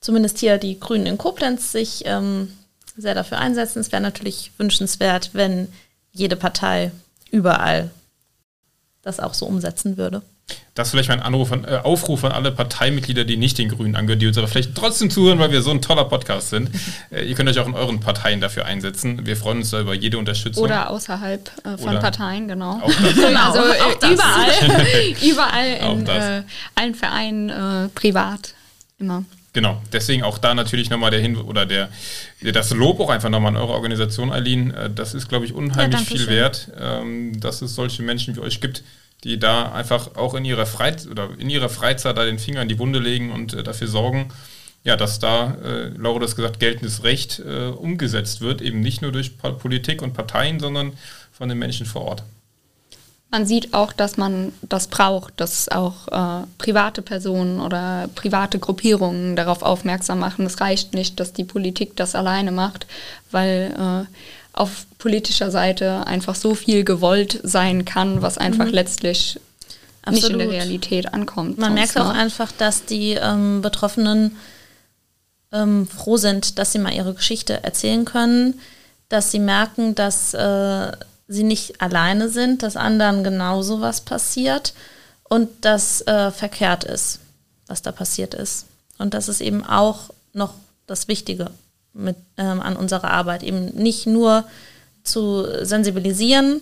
zumindest 0.00 0.38
hier 0.38 0.58
die 0.58 0.78
Grünen 0.80 1.06
in 1.06 1.18
Koblenz 1.18 1.72
sich 1.72 2.02
ähm, 2.06 2.52
sehr 2.96 3.14
dafür 3.14 3.38
einsetzen. 3.38 3.80
Es 3.80 3.92
wäre 3.92 4.02
natürlich 4.02 4.52
wünschenswert, 4.58 5.30
wenn 5.32 5.68
jede 6.12 6.36
Partei 6.36 6.92
überall 7.30 7.90
das 9.02 9.20
auch 9.20 9.34
so 9.34 9.46
umsetzen 9.46 9.96
würde. 9.96 10.22
Das 10.74 10.88
ist 10.88 10.90
vielleicht 10.90 11.08
mein 11.08 11.20
Anruf 11.20 11.52
an, 11.52 11.64
äh, 11.64 11.80
Aufruf 11.84 12.24
an 12.24 12.32
alle 12.32 12.50
Parteimitglieder, 12.50 13.24
die 13.24 13.36
nicht 13.36 13.58
den 13.58 13.68
Grünen 13.68 13.94
angehören, 13.94 14.18
die 14.18 14.26
uns 14.26 14.36
aber 14.36 14.48
vielleicht 14.48 14.74
trotzdem 14.74 15.08
zuhören, 15.08 15.38
weil 15.38 15.52
wir 15.52 15.62
so 15.62 15.70
ein 15.70 15.80
toller 15.80 16.04
Podcast 16.04 16.50
sind. 16.50 16.70
Äh, 17.10 17.24
ihr 17.26 17.34
könnt 17.34 17.48
euch 17.48 17.58
auch 17.58 17.66
in 17.66 17.74
euren 17.74 18.00
Parteien 18.00 18.40
dafür 18.40 18.64
einsetzen. 18.64 19.26
Wir 19.26 19.36
freuen 19.36 19.58
uns 19.58 19.70
da 19.70 19.80
über 19.80 19.94
jede 19.94 20.18
Unterstützung. 20.18 20.64
Oder 20.64 20.90
außerhalb 20.90 21.50
äh, 21.64 21.76
von 21.76 21.90
Oder 21.90 22.00
Parteien, 22.00 22.48
genau. 22.48 22.80
Genau, 23.14 23.40
also 23.52 23.60
auch 23.60 24.10
überall, 24.10 25.14
überall 25.22 25.92
in 25.92 26.06
äh, 26.06 26.42
allen 26.74 26.94
Vereinen, 26.94 27.50
äh, 27.50 27.88
privat, 27.88 28.54
immer. 28.98 29.24
Genau, 29.52 29.80
deswegen 29.92 30.24
auch 30.24 30.38
da 30.38 30.54
natürlich 30.54 30.90
nochmal 30.90 31.12
der 31.12 31.20
Hin 31.20 31.36
oder 31.36 31.64
der 31.64 31.88
das 32.42 32.70
Lob 32.72 32.98
auch 33.00 33.10
einfach 33.10 33.28
nochmal 33.28 33.54
an 33.54 33.56
eure 33.56 33.72
Organisation, 33.72 34.32
Eileen. 34.32 34.72
Äh, 34.72 34.90
das 34.90 35.14
ist, 35.14 35.28
glaube 35.28 35.44
ich, 35.44 35.52
unheimlich 35.52 36.00
ja, 36.00 36.06
viel 36.06 36.26
wert, 36.26 36.72
ähm, 36.78 37.40
dass 37.40 37.62
es 37.62 37.74
solche 37.74 38.02
Menschen 38.02 38.34
wie 38.34 38.40
euch 38.40 38.60
gibt, 38.60 38.82
die 39.24 39.38
da 39.38 39.72
einfach 39.72 40.16
auch 40.16 40.34
in 40.34 40.44
ihrer 40.44 40.66
Freizeit 40.66 41.10
oder 41.10 41.30
in 41.38 41.50
ihrer 41.50 41.68
Freizeit 41.68 42.16
da 42.16 42.24
den 42.24 42.38
Finger 42.38 42.62
in 42.62 42.68
die 42.68 42.78
Wunde 42.78 42.98
legen 42.98 43.32
und 43.32 43.54
äh, 43.54 43.62
dafür 43.62 43.88
sorgen, 43.88 44.28
ja, 44.84 44.96
dass 44.96 45.18
da, 45.18 45.56
äh, 45.64 45.88
Laura 45.96 46.20
das 46.20 46.36
gesagt, 46.36 46.60
geltendes 46.60 47.04
Recht 47.04 47.40
äh, 47.40 47.68
umgesetzt 47.68 48.42
wird, 48.42 48.60
eben 48.60 48.80
nicht 48.80 49.00
nur 49.00 49.12
durch 49.12 49.38
Politik 49.38 50.02
und 50.02 50.12
Parteien, 50.12 50.60
sondern 50.60 50.92
von 51.32 51.48
den 51.48 51.58
Menschen 51.58 51.86
vor 51.86 52.02
Ort. 52.02 52.22
Man 53.30 53.46
sieht 53.46 53.74
auch, 53.74 53.92
dass 53.92 54.16
man 54.16 54.52
das 54.62 54.86
braucht, 54.86 55.40
dass 55.40 55.68
auch 55.68 56.06
äh, 56.06 56.46
private 56.58 57.02
Personen 57.02 57.60
oder 57.60 58.08
private 58.14 58.60
Gruppierungen 58.60 59.34
darauf 59.34 59.62
aufmerksam 59.62 60.20
machen. 60.20 60.46
Es 60.46 60.60
reicht 60.60 60.94
nicht, 60.94 61.18
dass 61.18 61.32
die 61.32 61.42
Politik 61.42 61.96
das 61.96 62.14
alleine 62.14 62.52
macht, 62.52 62.86
weil 63.32 63.74
äh, 63.76 64.06
auf 64.54 64.86
politischer 64.98 65.50
Seite 65.50 66.06
einfach 66.06 66.36
so 66.36 66.54
viel 66.54 66.84
gewollt 66.84 67.40
sein 67.42 67.84
kann, 67.84 68.22
was 68.22 68.38
einfach 68.38 68.66
mhm. 68.66 68.72
letztlich 68.72 69.40
Absolut. 70.02 70.22
nicht 70.22 70.30
in 70.32 70.38
der 70.38 70.48
Realität 70.50 71.12
ankommt. 71.12 71.58
Man 71.58 71.74
merkt 71.74 71.98
auch 71.98 72.12
ne? 72.12 72.20
einfach, 72.20 72.52
dass 72.52 72.84
die 72.84 73.12
ähm, 73.12 73.62
Betroffenen 73.62 74.36
ähm, 75.52 75.88
froh 75.88 76.16
sind, 76.16 76.58
dass 76.58 76.72
sie 76.72 76.78
mal 76.78 76.94
ihre 76.94 77.14
Geschichte 77.14 77.64
erzählen 77.64 78.04
können, 78.04 78.60
dass 79.08 79.32
sie 79.32 79.40
merken, 79.40 79.96
dass 79.96 80.34
äh, 80.34 80.92
sie 81.26 81.42
nicht 81.42 81.80
alleine 81.80 82.28
sind, 82.28 82.62
dass 82.62 82.76
anderen 82.76 83.24
genauso 83.24 83.80
was 83.80 84.02
passiert 84.02 84.72
und 85.24 85.48
dass 85.62 86.00
äh, 86.02 86.30
verkehrt 86.30 86.84
ist, 86.84 87.18
was 87.66 87.82
da 87.82 87.90
passiert 87.90 88.34
ist. 88.34 88.66
Und 88.98 89.14
das 89.14 89.28
ist 89.28 89.40
eben 89.40 89.64
auch 89.64 90.10
noch 90.32 90.54
das 90.86 91.08
Wichtige 91.08 91.50
mit, 91.94 92.16
ähm, 92.36 92.60
an 92.60 92.76
unserer 92.76 93.10
Arbeit, 93.10 93.42
eben 93.42 93.66
nicht 93.66 94.06
nur 94.06 94.44
zu 95.02 95.46
sensibilisieren, 95.64 96.60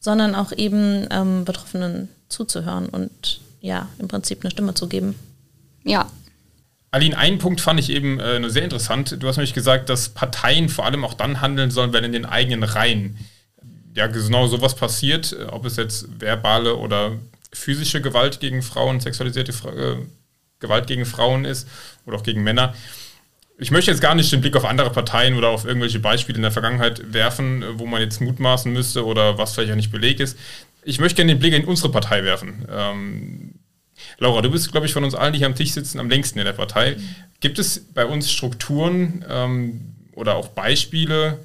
sondern 0.00 0.34
auch 0.34 0.52
eben 0.52 1.06
ähm, 1.10 1.44
Betroffenen 1.44 2.08
zuzuhören 2.28 2.88
und 2.88 3.40
ja, 3.60 3.88
im 3.98 4.08
Prinzip 4.08 4.42
eine 4.42 4.50
Stimme 4.50 4.74
zu 4.74 4.88
geben. 4.88 5.14
Ja. 5.84 6.10
Aline, 6.90 7.16
einen 7.16 7.38
Punkt 7.38 7.60
fand 7.60 7.80
ich 7.80 7.90
eben 7.90 8.20
äh, 8.20 8.50
sehr 8.50 8.64
interessant. 8.64 9.16
Du 9.20 9.28
hast 9.28 9.36
nämlich 9.36 9.54
gesagt, 9.54 9.88
dass 9.88 10.10
Parteien 10.10 10.68
vor 10.68 10.84
allem 10.84 11.04
auch 11.04 11.14
dann 11.14 11.40
handeln 11.40 11.70
sollen, 11.70 11.92
wenn 11.92 12.04
in 12.04 12.12
den 12.12 12.26
eigenen 12.26 12.64
Reihen 12.64 13.16
ja 13.94 14.06
genau 14.08 14.46
sowas 14.46 14.74
passiert, 14.74 15.32
äh, 15.32 15.44
ob 15.44 15.64
es 15.64 15.76
jetzt 15.76 16.08
verbale 16.18 16.76
oder 16.76 17.12
physische 17.52 18.00
Gewalt 18.00 18.40
gegen 18.40 18.62
Frauen, 18.62 19.00
sexualisierte 19.00 19.52
äh, 19.68 19.96
Gewalt 20.58 20.86
gegen 20.86 21.06
Frauen 21.06 21.44
ist 21.44 21.68
oder 22.06 22.16
auch 22.16 22.22
gegen 22.22 22.42
Männer. 22.42 22.74
Ich 23.62 23.70
möchte 23.70 23.92
jetzt 23.92 24.00
gar 24.00 24.16
nicht 24.16 24.32
den 24.32 24.40
Blick 24.40 24.56
auf 24.56 24.64
andere 24.64 24.90
Parteien 24.90 25.36
oder 25.36 25.50
auf 25.50 25.64
irgendwelche 25.64 26.00
Beispiele 26.00 26.34
in 26.34 26.42
der 26.42 26.50
Vergangenheit 26.50 27.12
werfen, 27.12 27.64
wo 27.74 27.86
man 27.86 28.00
jetzt 28.00 28.20
mutmaßen 28.20 28.72
müsste 28.72 29.06
oder 29.06 29.38
was 29.38 29.54
vielleicht 29.54 29.70
auch 29.70 29.76
nicht 29.76 29.92
Beleg 29.92 30.18
ist. 30.18 30.36
Ich 30.82 30.98
möchte 30.98 31.18
gerne 31.18 31.32
den 31.32 31.38
Blick 31.38 31.54
in 31.54 31.64
unsere 31.64 31.88
Partei 31.92 32.24
werfen. 32.24 32.66
Ähm, 32.68 33.54
Laura, 34.18 34.42
du 34.42 34.50
bist, 34.50 34.72
glaube 34.72 34.86
ich, 34.86 34.92
von 34.92 35.04
uns 35.04 35.14
allen, 35.14 35.32
die 35.32 35.38
hier 35.38 35.46
am 35.46 35.54
Tisch 35.54 35.70
sitzen, 35.70 36.00
am 36.00 36.10
längsten 36.10 36.40
in 36.40 36.44
der 36.44 36.54
Partei. 36.54 36.96
Gibt 37.38 37.60
es 37.60 37.78
bei 37.94 38.04
uns 38.04 38.32
Strukturen 38.32 39.24
ähm, 39.30 39.94
oder 40.14 40.34
auch 40.34 40.48
Beispiele, 40.48 41.38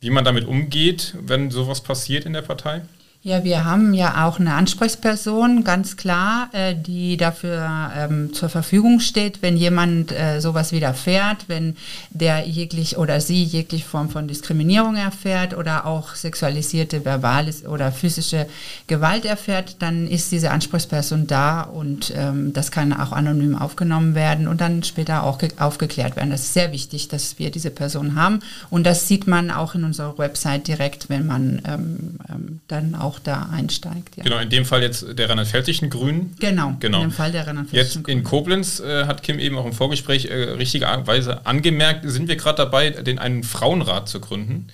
wie 0.00 0.10
man 0.10 0.26
damit 0.26 0.44
umgeht, 0.44 1.14
wenn 1.22 1.50
sowas 1.50 1.80
passiert 1.80 2.26
in 2.26 2.34
der 2.34 2.42
Partei? 2.42 2.82
Ja, 3.24 3.44
wir 3.44 3.64
haben 3.64 3.94
ja 3.94 4.26
auch 4.26 4.40
eine 4.40 4.54
Ansprechperson, 4.54 5.62
ganz 5.62 5.96
klar, 5.96 6.48
äh, 6.50 6.74
die 6.74 7.16
dafür 7.16 7.92
ähm, 7.96 8.34
zur 8.34 8.48
Verfügung 8.48 8.98
steht, 8.98 9.42
wenn 9.42 9.56
jemand 9.56 10.10
äh, 10.10 10.40
sowas 10.40 10.72
widerfährt, 10.72 11.44
wenn 11.46 11.76
der 12.10 12.48
jeglich 12.48 12.98
oder 12.98 13.20
sie 13.20 13.44
jegliche 13.44 13.86
Form 13.86 14.10
von 14.10 14.26
Diskriminierung 14.26 14.96
erfährt 14.96 15.56
oder 15.56 15.86
auch 15.86 16.16
sexualisierte 16.16 17.04
verbale 17.04 17.52
oder 17.68 17.92
physische 17.92 18.48
Gewalt 18.88 19.24
erfährt, 19.24 19.76
dann 19.78 20.08
ist 20.08 20.32
diese 20.32 20.50
Ansprechperson 20.50 21.28
da 21.28 21.62
und 21.62 22.12
ähm, 22.16 22.52
das 22.52 22.72
kann 22.72 22.92
auch 22.92 23.12
anonym 23.12 23.54
aufgenommen 23.54 24.16
werden 24.16 24.48
und 24.48 24.60
dann 24.60 24.82
später 24.82 25.22
auch 25.22 25.38
aufgeklärt 25.58 26.16
werden. 26.16 26.30
Das 26.30 26.42
ist 26.42 26.54
sehr 26.54 26.72
wichtig, 26.72 27.06
dass 27.06 27.38
wir 27.38 27.52
diese 27.52 27.70
Person 27.70 28.16
haben 28.16 28.40
und 28.68 28.84
das 28.84 29.06
sieht 29.06 29.28
man 29.28 29.52
auch 29.52 29.76
in 29.76 29.84
unserer 29.84 30.18
Website 30.18 30.66
direkt, 30.66 31.08
wenn 31.08 31.24
man 31.24 31.62
ähm, 31.68 32.18
ähm 32.28 32.60
dann 32.66 32.94
auch 32.94 33.11
auch 33.12 33.18
da 33.18 33.50
einsteigt. 33.52 34.16
Ja. 34.16 34.24
Genau, 34.24 34.38
in 34.38 34.48
dem 34.48 34.64
Fall 34.64 34.82
jetzt 34.82 35.18
der 35.18 35.28
rheinland-pfälzischen 35.28 35.90
Grünen. 35.90 36.34
Genau, 36.40 36.76
genau, 36.80 36.98
in 36.98 37.08
dem 37.08 37.12
Fall 37.12 37.30
der 37.30 37.46
rheinland-pfälzischen 37.46 38.00
Jetzt 38.00 38.08
in 38.08 38.24
Koblenz 38.24 38.80
äh, 38.80 39.04
hat 39.04 39.22
Kim 39.22 39.38
eben 39.38 39.58
auch 39.58 39.66
im 39.66 39.72
Vorgespräch 39.72 40.26
äh, 40.26 40.34
richtigerweise 40.34 41.44
angemerkt, 41.44 42.08
sind 42.08 42.28
wir 42.28 42.36
gerade 42.36 42.56
dabei, 42.56 42.90
den 42.90 43.18
einen 43.18 43.42
Frauenrat 43.42 44.08
zu 44.08 44.20
gründen, 44.20 44.68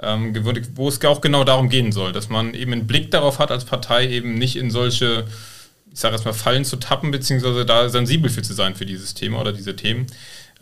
ähm, 0.00 0.34
wo 0.74 0.88
es 0.88 1.04
auch 1.04 1.20
genau 1.20 1.44
darum 1.44 1.68
gehen 1.68 1.92
soll, 1.92 2.12
dass 2.12 2.28
man 2.28 2.54
eben 2.54 2.72
einen 2.72 2.86
Blick 2.86 3.10
darauf 3.10 3.38
hat, 3.38 3.50
als 3.50 3.64
Partei 3.64 4.08
eben 4.08 4.34
nicht 4.34 4.56
in 4.56 4.70
solche 4.70 5.26
ich 5.92 6.00
sage 6.00 6.14
jetzt 6.14 6.24
mal, 6.24 6.32
Fallen 6.32 6.64
zu 6.64 6.76
tappen, 6.76 7.10
beziehungsweise 7.10 7.66
da 7.66 7.90
sensibel 7.90 8.30
für 8.30 8.40
zu 8.40 8.54
sein 8.54 8.74
für 8.74 8.86
dieses 8.86 9.12
Thema 9.12 9.40
oder 9.40 9.52
diese 9.52 9.76
Themen. 9.76 10.06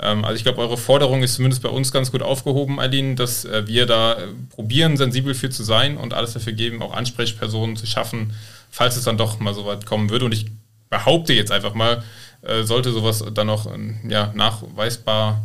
Ähm, 0.01 0.25
also 0.25 0.37
ich 0.37 0.43
glaube, 0.43 0.61
eure 0.61 0.77
Forderung 0.77 1.23
ist 1.23 1.35
zumindest 1.35 1.63
bei 1.63 1.69
uns 1.69 1.93
ganz 1.93 2.11
gut 2.11 2.23
aufgehoben, 2.23 2.81
Aline, 2.81 3.15
dass 3.15 3.45
äh, 3.45 3.67
wir 3.67 3.87
da 3.87 4.15
äh, 4.15 4.27
probieren, 4.51 4.97
sensibel 4.97 5.35
für 5.35 5.51
zu 5.51 5.63
sein 5.63 5.97
und 5.97 6.15
alles 6.15 6.33
dafür 6.33 6.53
geben, 6.53 6.83
auch 6.83 6.95
Ansprechpersonen 6.95 7.77
zu 7.77 7.87
schaffen, 7.87 8.33
falls 8.71 8.97
es 8.97 9.05
dann 9.05 9.19
doch 9.19 9.41
mal 9.41 9.55
so 9.55 9.67
weit 9.67 9.87
kommen 9.87 10.11
würde. 10.11 10.25
Und 10.25 10.33
ich 10.33 10.47
behaupte 10.89 11.33
jetzt 11.33 11.53
einfach 11.53 11.75
mal, 11.75 12.03
äh, 12.43 12.63
sollte 12.63 12.93
sowas 12.93 13.25
dann 13.35 13.47
noch 13.47 13.73
ähm, 13.73 13.99
ja, 14.09 14.33
nachweisbar 14.35 15.45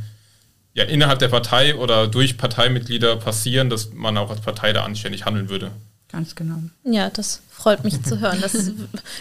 ja, 0.74 0.84
innerhalb 0.84 1.20
der 1.20 1.30
Partei 1.30 1.76
oder 1.76 2.08
durch 2.08 2.38
Parteimitglieder 2.38 3.16
passieren, 3.16 3.70
dass 3.70 3.94
man 3.94 4.18
auch 4.18 4.30
als 4.30 4.42
Partei 4.42 4.74
da 4.74 4.84
anständig 4.84 5.26
handeln 5.26 5.50
würde. 5.50 5.72
Ganz 6.16 6.34
genau. 6.34 6.60
Ja, 6.86 7.10
das 7.10 7.42
freut 7.52 7.84
mich 7.84 8.02
zu 8.02 8.22
hören. 8.22 8.40
Das 8.40 8.72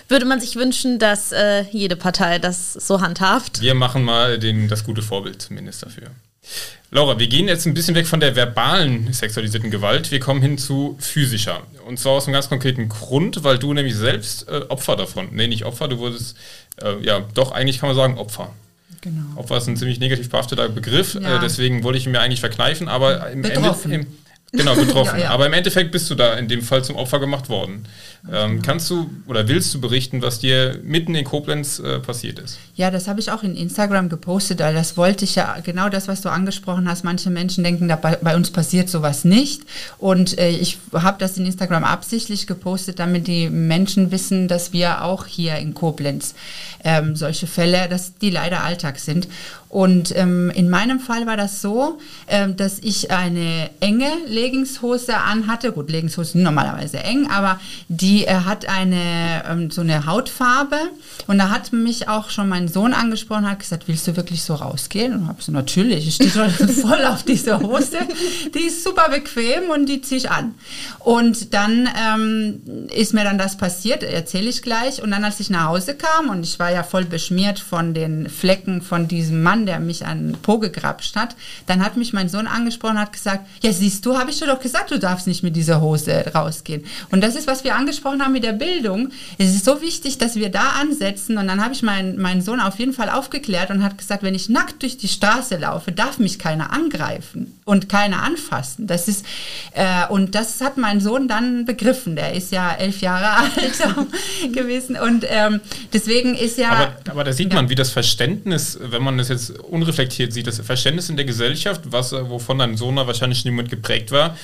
würde 0.09 0.25
man 0.27 0.39
sich 0.39 0.55
wünschen, 0.55 1.01
dass 1.01 1.33
äh, 1.33 1.63
jede 1.73 1.97
Partei 1.97 2.39
das 2.39 2.73
so 2.75 3.01
handhabt. 3.01 3.61
Wir 3.61 3.75
machen 3.75 4.05
mal 4.05 4.39
den, 4.39 4.69
das 4.69 4.85
gute 4.85 5.03
Vorbild 5.03 5.43
zumindest 5.43 5.83
dafür. 5.83 6.13
Laura, 6.93 7.19
wir 7.19 7.27
gehen 7.27 7.49
jetzt 7.49 7.67
ein 7.67 7.75
bisschen 7.75 7.97
weg 7.97 8.07
von 8.07 8.21
der 8.21 8.37
verbalen 8.37 9.13
sexualisierten 9.13 9.73
Gewalt. 9.73 10.13
Wir 10.13 10.21
kommen 10.21 10.41
hin 10.41 10.57
zu 10.57 10.97
physischer. 11.01 11.63
Und 11.85 11.99
zwar 11.99 12.13
aus 12.13 12.27
einem 12.27 12.35
ganz 12.35 12.49
konkreten 12.49 12.89
Grund, 12.89 13.43
weil 13.43 13.59
du 13.59 13.75
nämlich 13.75 13.97
selbst 13.97 14.47
äh, 14.47 14.61
Opfer 14.69 14.95
davon, 14.95 15.31
nee, 15.33 15.49
nicht 15.49 15.65
Opfer, 15.65 15.89
du 15.89 15.99
wurdest, 15.99 16.37
äh, 16.81 17.05
ja, 17.05 17.25
doch 17.35 17.51
eigentlich 17.51 17.81
kann 17.81 17.89
man 17.89 17.97
sagen 17.97 18.19
Opfer. 18.19 18.53
Genau. 19.01 19.25
Opfer 19.35 19.57
ist 19.57 19.67
ein 19.67 19.77
ziemlich 19.77 19.99
negativ 19.99 20.31
behafteter 20.31 20.69
Begriff, 20.69 21.15
ja. 21.15 21.39
äh, 21.39 21.41
deswegen 21.41 21.83
wollte 21.83 21.99
ich 21.99 22.07
ihn 22.07 22.13
mir 22.13 22.21
eigentlich 22.21 22.39
verkneifen, 22.39 22.87
aber 22.87 23.31
im 23.31 23.43
Betroffen. 23.43 23.91
Ende, 23.91 24.07
im, 24.07 24.24
Genau, 24.57 24.75
betroffen. 24.77 25.19
ja, 25.19 25.25
ja. 25.25 25.31
Aber 25.31 25.47
im 25.47 25.53
Endeffekt 25.53 25.93
bist 25.93 26.09
du 26.11 26.15
da 26.15 26.35
in 26.35 26.49
dem 26.49 26.63
Fall 26.63 26.85
zum 26.85 26.97
Opfer 26.97 27.19
gemacht 27.19 27.49
worden. 27.49 27.85
Ähm. 28.33 28.63
Kannst 28.63 28.89
du 28.89 29.11
oder 29.27 29.49
willst 29.49 29.75
du 29.75 29.81
berichten, 29.81 30.23
was 30.23 30.39
dir 30.39 30.79
mitten 30.83 31.15
in 31.15 31.25
Koblenz 31.25 31.79
äh, 31.79 31.99
passiert 31.99 32.39
ist? 32.39 32.59
Ja, 32.75 32.91
das 32.91 33.07
habe 33.07 33.21
ich 33.21 33.31
auch 33.31 33.43
in 33.43 33.55
Instagram 33.55 34.09
gepostet, 34.09 34.61
weil 34.61 34.75
das 34.75 34.97
wollte 34.97 35.25
ich 35.25 35.35
ja, 35.35 35.57
genau 35.63 35.91
das, 35.91 36.09
was 36.09 36.23
du 36.23 36.31
angesprochen 36.31 36.89
hast. 36.89 37.05
Manche 37.05 37.29
Menschen 37.29 37.65
denken, 37.65 37.89
da 37.89 37.97
bei, 37.97 38.17
bei 38.17 38.35
uns 38.35 38.51
passiert 38.51 38.89
sowas 38.89 39.25
nicht. 39.25 39.63
Und 39.99 40.39
äh, 40.39 40.49
ich 40.51 40.79
habe 40.93 41.19
das 41.19 41.37
in 41.37 41.45
Instagram 41.45 41.85
absichtlich 41.85 42.47
gepostet, 42.47 42.99
damit 42.99 43.27
die 43.27 43.51
Menschen 43.51 44.11
wissen, 44.11 44.49
dass 44.49 44.73
wir 44.73 45.05
auch 45.05 45.27
hier 45.27 45.57
in 45.57 45.75
Koblenz 45.75 46.35
ähm, 46.83 47.17
solche 47.17 47.47
Fälle, 47.47 47.89
dass 47.89 48.17
die 48.19 48.31
leider 48.31 48.65
Alltag 48.65 48.99
sind. 48.99 49.29
Und 49.75 50.16
ähm, 50.16 50.53
in 50.55 50.70
meinem 50.70 51.01
Fall 51.01 51.27
war 51.27 51.37
das 51.37 51.61
so, 51.61 51.99
ähm, 52.29 52.55
dass 52.57 52.79
ich 52.79 53.11
eine 53.11 53.70
enge 53.81 54.09
Leggingshose 54.29 55.16
anhatte. 55.16 55.72
Gut, 55.72 55.91
Leggingshose 55.91 56.39
normalerweise 56.39 56.99
eng, 56.99 57.29
aber 57.29 57.59
die 57.89 58.25
äh, 58.25 58.35
hat 58.45 58.68
eine 58.68 59.43
ähm, 59.51 59.72
so 59.72 59.81
eine 59.81 60.07
Hautfarbe. 60.07 60.77
Und 61.27 61.39
da 61.39 61.51
hat 61.51 61.72
mich 61.72 62.07
auch 62.09 62.31
schon 62.31 62.49
mein 62.49 62.68
Sohn 62.68 62.93
angesprochen, 62.93 63.51
hat 63.51 63.59
gesagt, 63.59 63.89
willst 63.89 64.07
du 64.07 64.14
wirklich 64.14 64.45
so 64.45 64.55
rausgehen? 64.55 65.12
Und 65.12 65.27
habe 65.27 65.43
so 65.43 65.51
natürlich, 65.51 66.07
ich 66.07 66.14
stehe 66.14 66.31
voll 66.51 67.05
auf 67.07 67.25
diese 67.25 67.59
Hose. 67.59 67.99
Die 68.55 68.66
ist 68.66 68.85
super 68.85 69.09
bequem 69.11 69.70
und 69.70 69.87
die 69.87 70.01
ziehe 70.03 70.18
ich 70.18 70.31
an. 70.31 70.55
Und 71.01 71.53
dann 71.53 71.89
ähm, 72.01 72.89
ist 72.95 73.12
mir 73.12 73.25
dann 73.25 73.39
das 73.39 73.57
passiert, 73.57 74.05
erzähle 74.05 74.51
ich 74.51 74.62
gleich. 74.62 75.03
Und 75.03 75.11
dann, 75.11 75.25
als 75.25 75.41
ich 75.41 75.51
nach 75.51 75.64
Hause 75.64 75.97
kam 75.97 76.29
und 76.29 76.45
ich 76.45 76.61
war 76.61 76.70
ja 76.70 76.85
voll 76.85 77.07
beschmiert 77.07 77.59
von 77.59 77.93
den 77.93 78.29
Flecken 78.29 78.81
von 78.81 79.09
diesem 79.09 79.43
Mann, 79.43 79.64
der 79.67 79.81
mich 79.81 80.07
an 80.07 80.37
Po 80.43 80.59
gegrapscht 80.59 81.17
hat, 81.17 81.37
dann 81.67 81.85
hat 81.85 81.97
mich 81.97 82.12
mein 82.12 82.29
Sohn 82.29 82.47
angesprochen 82.47 82.97
und 82.97 83.03
hat 83.03 83.12
gesagt, 83.12 83.47
ja 83.62 83.73
siehst 83.73 84.05
du, 84.07 84.17
habe 84.17 84.31
ich 84.31 84.39
dir 84.39 84.47
doch 84.47 84.61
gesagt, 84.61 84.91
du 84.91 84.99
darfst 84.99 85.27
nicht 85.27 85.43
mit 85.43 85.57
dieser 85.57 85.81
Hose 85.81 86.33
rausgehen. 86.35 86.85
Und 87.11 87.23
das 87.23 87.35
ist, 87.35 87.47
was 87.47 87.65
wir 87.65 87.75
angesprochen 87.75 88.23
haben 88.23 88.33
mit 88.33 88.45
der 88.45 88.53
Bildung. 88.53 89.11
Es 89.39 89.55
ist 89.55 89.65
so 89.65 89.81
wichtig, 89.81 90.19
dass 90.19 90.37
wir 90.37 90.51
da 90.51 90.71
ansetzen. 90.81 91.39
Und 91.39 91.47
dann 91.47 91.62
habe 91.62 91.75
ich 91.75 91.83
meinen, 91.83 92.21
meinen 92.21 92.43
Sohn 92.43 92.61
auf 92.61 92.79
jeden 92.79 92.93
Fall 92.93 93.11
aufgeklärt 93.11 93.71
und 93.71 93.83
hat 93.83 93.99
gesagt, 93.99 94.23
wenn 94.23 94.35
ich 94.35 94.49
nackt 94.49 94.83
durch 94.83 94.97
die 94.97 95.09
Straße 95.09 95.57
laufe, 95.57 95.93
darf 95.93 96.19
mich 96.19 96.39
keiner 96.39 96.73
angreifen 96.73 97.59
und 97.65 97.89
keiner 97.89 98.23
anfassen. 98.23 98.87
Das 98.87 99.09
ist, 99.09 99.25
äh, 99.73 100.07
und 100.09 100.35
das 100.35 100.61
hat 100.61 100.77
mein 100.77 101.01
Sohn 101.01 101.29
dann 101.29 101.65
begriffen. 101.65 102.15
Der 102.17 102.35
ist 102.35 102.53
ja 102.53 102.73
elf 102.73 103.01
Jahre 103.01 103.31
alt 103.57 104.53
gewesen. 104.53 104.97
Und 104.97 105.25
ähm, 105.29 105.61
deswegen 105.93 106.35
ist 106.35 106.59
ja. 106.59 106.71
Aber, 106.71 106.97
aber 107.11 107.25
da 107.25 107.33
sieht 107.33 107.53
man, 107.53 107.71
wie 107.71 107.75
das 107.75 107.91
Verständnis, 107.91 108.79
wenn 108.81 109.03
man 109.03 109.19
das 109.19 109.29
jetzt 109.29 109.51
unreflektiert 109.59 110.33
sieht, 110.33 110.47
das 110.47 110.61
Verständnis 110.61 111.09
in 111.09 111.17
der 111.17 111.25
Gesellschaft, 111.25 111.83
was, 111.87 112.12
wovon 112.12 112.59
dein 112.59 112.77
Sohn 112.77 112.97
wahrscheinlich 112.97 113.45
niemand 113.45 113.71
geprägt 113.71 114.12
war, 114.12 114.37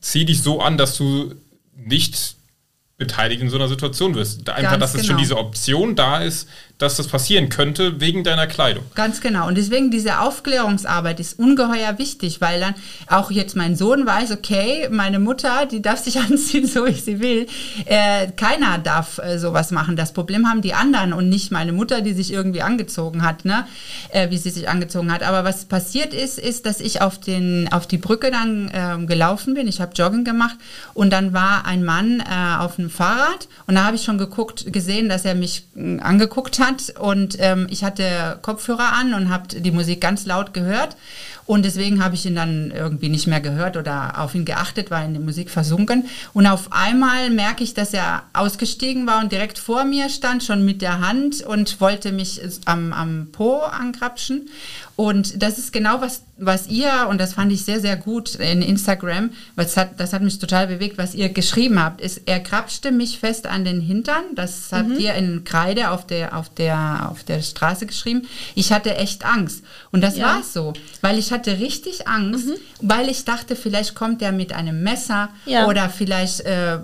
zieh 0.00 0.24
dich 0.24 0.42
so 0.42 0.60
an, 0.60 0.78
dass 0.78 0.96
du 0.96 1.34
nicht 1.74 2.36
beteiligt 2.98 3.42
in 3.42 3.50
so 3.50 3.56
einer 3.56 3.68
Situation 3.68 4.14
wirst. 4.14 4.48
Einfach, 4.48 4.72
Ganz 4.72 4.80
dass 4.80 4.94
es 4.94 5.00
genau. 5.00 5.12
schon 5.12 5.18
diese 5.18 5.36
Option 5.36 5.96
da 5.96 6.22
ist, 6.22 6.48
dass 6.82 6.96
das 6.96 7.06
passieren 7.06 7.48
könnte 7.48 8.00
wegen 8.00 8.24
deiner 8.24 8.46
Kleidung. 8.46 8.84
Ganz 8.94 9.20
genau. 9.20 9.46
Und 9.46 9.56
deswegen 9.56 9.90
diese 9.90 10.18
Aufklärungsarbeit 10.18 11.20
ist 11.20 11.38
ungeheuer 11.38 11.98
wichtig, 11.98 12.40
weil 12.40 12.60
dann 12.60 12.74
auch 13.06 13.30
jetzt 13.30 13.54
mein 13.54 13.76
Sohn 13.76 14.04
weiß, 14.04 14.32
okay, 14.32 14.88
meine 14.90 15.20
Mutter, 15.20 15.66
die 15.66 15.80
darf 15.80 16.02
sich 16.02 16.18
anziehen, 16.20 16.66
so 16.66 16.86
wie 16.86 16.92
sie 16.92 17.20
will. 17.20 17.46
Äh, 17.84 18.32
keiner 18.32 18.78
darf 18.78 19.18
äh, 19.18 19.38
sowas 19.38 19.70
machen. 19.70 19.94
Das 19.94 20.12
Problem 20.12 20.48
haben 20.48 20.60
die 20.60 20.74
anderen 20.74 21.12
und 21.12 21.28
nicht 21.28 21.52
meine 21.52 21.72
Mutter, 21.72 22.00
die 22.00 22.14
sich 22.14 22.32
irgendwie 22.32 22.62
angezogen 22.62 23.22
hat, 23.22 23.44
ne? 23.44 23.66
Äh, 24.10 24.30
wie 24.30 24.38
sie 24.38 24.50
sich 24.50 24.68
angezogen 24.68 25.12
hat. 25.12 25.22
Aber 25.22 25.44
was 25.44 25.66
passiert 25.66 26.12
ist, 26.12 26.38
ist, 26.38 26.66
dass 26.66 26.80
ich 26.80 27.00
auf, 27.00 27.18
den, 27.18 27.68
auf 27.70 27.86
die 27.86 27.98
Brücke 27.98 28.30
dann 28.30 28.70
ähm, 28.74 29.06
gelaufen 29.06 29.54
bin. 29.54 29.68
Ich 29.68 29.80
habe 29.80 29.92
Joggen 29.94 30.24
gemacht 30.24 30.56
und 30.94 31.12
dann 31.12 31.32
war 31.32 31.64
ein 31.64 31.84
Mann 31.84 32.20
äh, 32.20 32.58
auf 32.58 32.76
dem 32.76 32.90
Fahrrad 32.90 33.46
und 33.66 33.76
da 33.76 33.84
habe 33.84 33.94
ich 33.96 34.02
schon 34.02 34.18
geguckt, 34.18 34.72
gesehen, 34.72 35.08
dass 35.08 35.24
er 35.24 35.36
mich 35.36 35.64
äh, 35.76 36.00
angeguckt 36.00 36.58
hat 36.58 36.71
und 36.98 37.36
ähm, 37.38 37.66
ich 37.70 37.84
hatte 37.84 38.38
Kopfhörer 38.42 38.92
an 38.92 39.14
und 39.14 39.28
habe 39.28 39.48
die 39.48 39.70
Musik 39.70 40.00
ganz 40.00 40.26
laut 40.26 40.54
gehört 40.54 40.96
und 41.46 41.64
deswegen 41.64 42.02
habe 42.02 42.14
ich 42.14 42.26
ihn 42.26 42.34
dann 42.34 42.70
irgendwie 42.70 43.08
nicht 43.08 43.26
mehr 43.26 43.40
gehört 43.40 43.76
oder 43.76 44.18
auf 44.18 44.34
ihn 44.34 44.44
geachtet, 44.44 44.90
war 44.90 45.04
in 45.04 45.14
die 45.14 45.20
Musik 45.20 45.50
versunken 45.50 46.06
und 46.32 46.46
auf 46.46 46.72
einmal 46.72 47.30
merke 47.30 47.64
ich, 47.64 47.74
dass 47.74 47.92
er 47.94 48.22
ausgestiegen 48.32 49.06
war 49.06 49.20
und 49.20 49.32
direkt 49.32 49.58
vor 49.58 49.84
mir 49.84 50.08
stand, 50.08 50.42
schon 50.44 50.64
mit 50.64 50.82
der 50.82 51.00
Hand 51.00 51.42
und 51.42 51.80
wollte 51.80 52.12
mich 52.12 52.40
am, 52.66 52.92
am 52.92 53.28
Po 53.32 53.58
angrapschen 53.58 54.48
und 54.96 55.42
das 55.42 55.58
ist 55.58 55.72
genau 55.72 56.00
was, 56.00 56.22
was 56.36 56.68
ihr, 56.68 57.06
und 57.08 57.20
das 57.20 57.34
fand 57.34 57.50
ich 57.50 57.64
sehr, 57.64 57.80
sehr 57.80 57.96
gut 57.96 58.34
in 58.34 58.62
Instagram, 58.62 59.30
was 59.56 59.76
hat, 59.76 59.98
das 59.98 60.12
hat 60.12 60.22
mich 60.22 60.38
total 60.38 60.66
bewegt, 60.66 60.98
was 60.98 61.14
ihr 61.14 61.28
geschrieben 61.30 61.82
habt, 61.82 62.00
ist, 62.00 62.22
er 62.26 62.40
krapschte 62.40 62.92
mich 62.92 63.18
fest 63.18 63.46
an 63.46 63.64
den 63.64 63.80
Hintern, 63.80 64.22
das 64.34 64.70
habt 64.70 64.98
ihr 64.98 65.14
in 65.14 65.44
Kreide 65.44 65.90
auf 65.90 66.06
der, 66.06 66.36
auf, 66.36 66.50
der, 66.50 67.08
auf 67.10 67.24
der 67.24 67.42
Straße 67.42 67.86
geschrieben. 67.86 68.28
Ich 68.54 68.72
hatte 68.72 68.94
echt 68.96 69.24
Angst. 69.24 69.64
Und 69.92 70.00
das 70.00 70.16
Ja. 70.16 70.24
war 70.26 70.42
so, 70.42 70.72
weil 71.02 71.18
ich 71.18 71.32
hatte 71.32 71.58
richtig 71.58 72.08
Angst, 72.08 72.48
weil 72.80 73.10
ich 73.10 73.26
dachte, 73.26 73.54
vielleicht 73.54 73.94
kommt 73.94 74.22
er 74.22 74.32
mit 74.32 74.52
einem 74.54 74.82
Messer 74.82 75.28
Ja. 75.44 75.66
oder 75.66 75.90
vielleicht, 75.90 76.40
äh, 76.40 76.78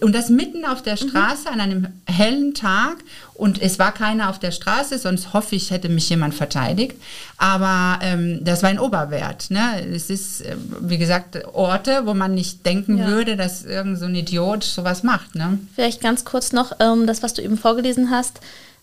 und 0.00 0.12
das 0.12 0.28
mitten 0.28 0.64
auf 0.64 0.82
der 0.82 0.96
Straße 0.96 1.48
an 1.48 1.60
einem 1.60 1.86
hellen 2.06 2.54
Tag 2.54 2.96
und 3.34 3.62
es 3.62 3.78
war 3.78 3.92
keiner 3.92 4.28
auf 4.28 4.40
der 4.40 4.50
Straße, 4.50 4.98
sonst 4.98 5.32
hoffe 5.32 5.54
ich, 5.54 5.70
hätte 5.70 5.88
mich 5.88 6.08
jemand 6.10 6.34
verteidigt. 6.34 6.96
Aber 7.36 8.00
ähm, 8.02 8.40
das 8.42 8.64
war 8.64 8.70
ein 8.70 8.80
Oberwert. 8.80 9.50
Ne? 9.52 9.86
Es 9.94 10.10
ist, 10.10 10.40
äh, 10.40 10.56
wie 10.80 10.98
gesagt, 10.98 11.38
Orte, 11.54 12.02
wo 12.06 12.14
man 12.14 12.34
nicht 12.34 12.66
denken 12.66 12.98
Ja. 12.98 13.06
würde, 13.06 13.36
dass 13.36 13.64
irgend 13.64 14.00
so 14.00 14.06
ein 14.06 14.14
Idiot 14.16 14.64
sowas 14.64 15.04
macht. 15.04 15.36
Ne? 15.36 15.60
Vielleicht 15.76 16.00
ganz 16.00 16.24
kurz 16.24 16.52
noch, 16.52 16.72
ähm, 16.80 17.06
das, 17.06 17.22
was 17.22 17.34
du 17.34 17.42
eben 17.42 17.56
vorgelesen 17.56 18.10
hast, 18.10 18.40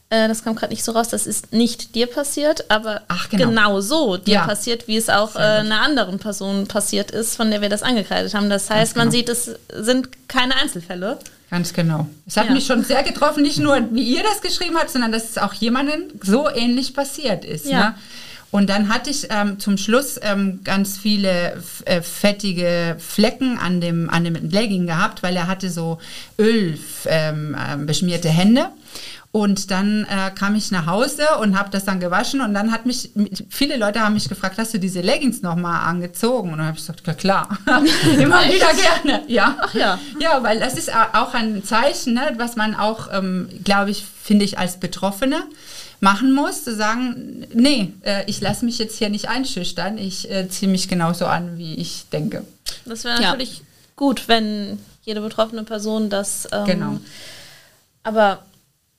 äh, 0.10 0.28
das 0.28 0.44
kam 0.44 0.56
gerade 0.56 0.72
nicht 0.74 0.84
so 0.84 0.92
raus, 0.92 1.10
das 1.10 1.26
ist 1.26 1.52
nicht 1.52 1.96
dir 1.96 2.08
passiert, 2.08 2.70
aber 2.70 3.02
Ach, 3.08 3.30
genau. 3.30 3.82
so 3.82 4.18
dir 4.18 4.36
Ja. 4.36 4.46
passiert, 4.46 4.88
wie 4.88 4.98
es 4.98 5.10
auch 5.10 5.36
äh, 5.36 5.40
einer 5.40 5.82
anderen 5.82 6.20
Person 6.20 6.68
passiert 6.68 7.12
ist, 7.12 7.36
von 7.36 7.50
der 7.52 7.62
wir 7.62 7.70
das 7.70 7.82
angekreidet 7.84 8.34
haben. 8.34 8.50
Das 8.50 8.70
heißt, 8.70 8.94
genau. 8.94 9.06
man 9.06 9.12
sieht, 9.12 9.30
es 9.30 9.52
sind 9.74 10.10
keine 10.28 10.56
Einzelfälle. 10.56 11.18
Ganz 11.50 11.74
genau. 11.74 12.08
Es 12.28 12.38
hat 12.38 12.48
Ja. 12.48 12.54
mich 12.54 12.66
schon 12.66 12.84
sehr 12.84 13.04
getroffen, 13.04 13.44
nicht 13.44 13.60
nur 13.60 13.80
wie 13.92 14.04
ihr 14.04 14.24
das 14.24 14.42
geschrieben 14.42 14.78
habt, 14.78 14.90
sondern 14.90 15.12
dass 15.12 15.30
es 15.30 15.38
auch 15.38 15.54
jemandem 15.54 16.04
so 16.24 16.50
ähnlich 16.50 16.94
passiert 16.94 17.46
ist. 17.46 17.66
Ja. 17.66 17.80
Ne? 17.90 17.96
Und 18.52 18.70
dann 18.70 18.88
hatte 18.94 19.10
ich 19.10 19.28
ähm, 19.32 19.60
zum 19.60 19.78
Schluss 19.78 20.18
ähm, 20.22 20.62
ganz 20.64 20.98
viele 20.98 21.62
äh, 21.86 22.02
fettige 22.02 22.96
Flecken 23.00 23.58
an 23.58 23.82
dem, 23.82 24.10
an 24.10 24.24
dem 24.24 24.36
Legging 24.50 24.88
gehabt, 24.88 25.24
weil 25.24 25.36
er 25.36 25.48
hatte 25.48 25.70
so 25.70 25.98
Öl 26.40 26.78
ähm, 27.06 27.56
ähm, 27.60 27.86
beschmierte 27.86 28.30
Hände. 28.30 28.68
Und 29.36 29.70
dann 29.70 30.06
äh, 30.06 30.32
kam 30.34 30.56
ich 30.56 30.72
nach 30.72 30.86
Hause 30.86 31.24
und 31.42 31.60
habe 31.60 31.70
das 31.70 31.84
dann 31.84 32.00
gewaschen 32.00 32.40
und 32.40 32.54
dann 32.54 32.72
hat 32.72 32.86
mich, 32.86 33.10
viele 33.50 33.76
Leute 33.76 34.00
haben 34.00 34.14
mich 34.14 34.30
gefragt, 34.30 34.58
hast 34.58 34.74
du 34.74 34.80
diese 34.80 35.02
Leggings 35.02 35.42
nochmal 35.42 35.90
angezogen? 35.90 36.54
Und 36.54 36.60
dann 36.60 36.68
habe 36.68 36.78
ich 36.78 36.84
gesagt, 36.84 37.06
ja 37.06 37.14
klar, 37.14 37.50
immer 38.18 38.42
wieder 38.46 38.68
gerne. 38.74 39.24
Ja. 39.28 39.58
Ach 39.60 39.74
ja. 39.74 40.00
Ja, 40.22 40.42
weil 40.42 40.62
das 40.62 40.76
ist 40.76 40.90
auch 40.96 41.34
ein 41.34 41.66
Zeichen, 41.66 42.14
ne, 42.14 42.34
was 42.38 42.56
man 42.56 42.76
auch, 42.76 43.10
ähm, 43.12 43.50
glaube 43.66 43.92
ich, 43.92 44.06
finde 44.24 44.46
ich 44.46 44.58
als 44.58 44.80
Betroffene 44.80 45.44
machen 46.00 46.34
muss, 46.34 46.64
zu 46.64 46.74
sagen, 46.74 47.46
nee, 47.54 47.92
äh, 48.04 48.24
ich 48.28 48.40
lasse 48.40 48.64
mich 48.64 48.78
jetzt 48.80 48.98
hier 48.98 49.10
nicht 49.10 49.28
einschüchtern, 49.28 49.98
ich 49.98 50.32
äh, 50.32 50.48
ziehe 50.48 50.72
mich 50.72 50.88
genauso 50.88 51.26
an, 51.26 51.58
wie 51.58 51.76
ich 51.76 52.06
denke. 52.10 52.46
Das 52.86 53.04
wäre 53.04 53.16
Ja. 53.22 53.32
natürlich 53.32 53.64
gut, 53.98 54.30
wenn 54.30 54.80
jede 55.04 55.20
betroffene 55.20 55.64
Person 55.64 56.10
das. 56.10 56.48
Ähm, 56.54 56.66
Genau. 56.66 57.00
Aber 58.04 58.40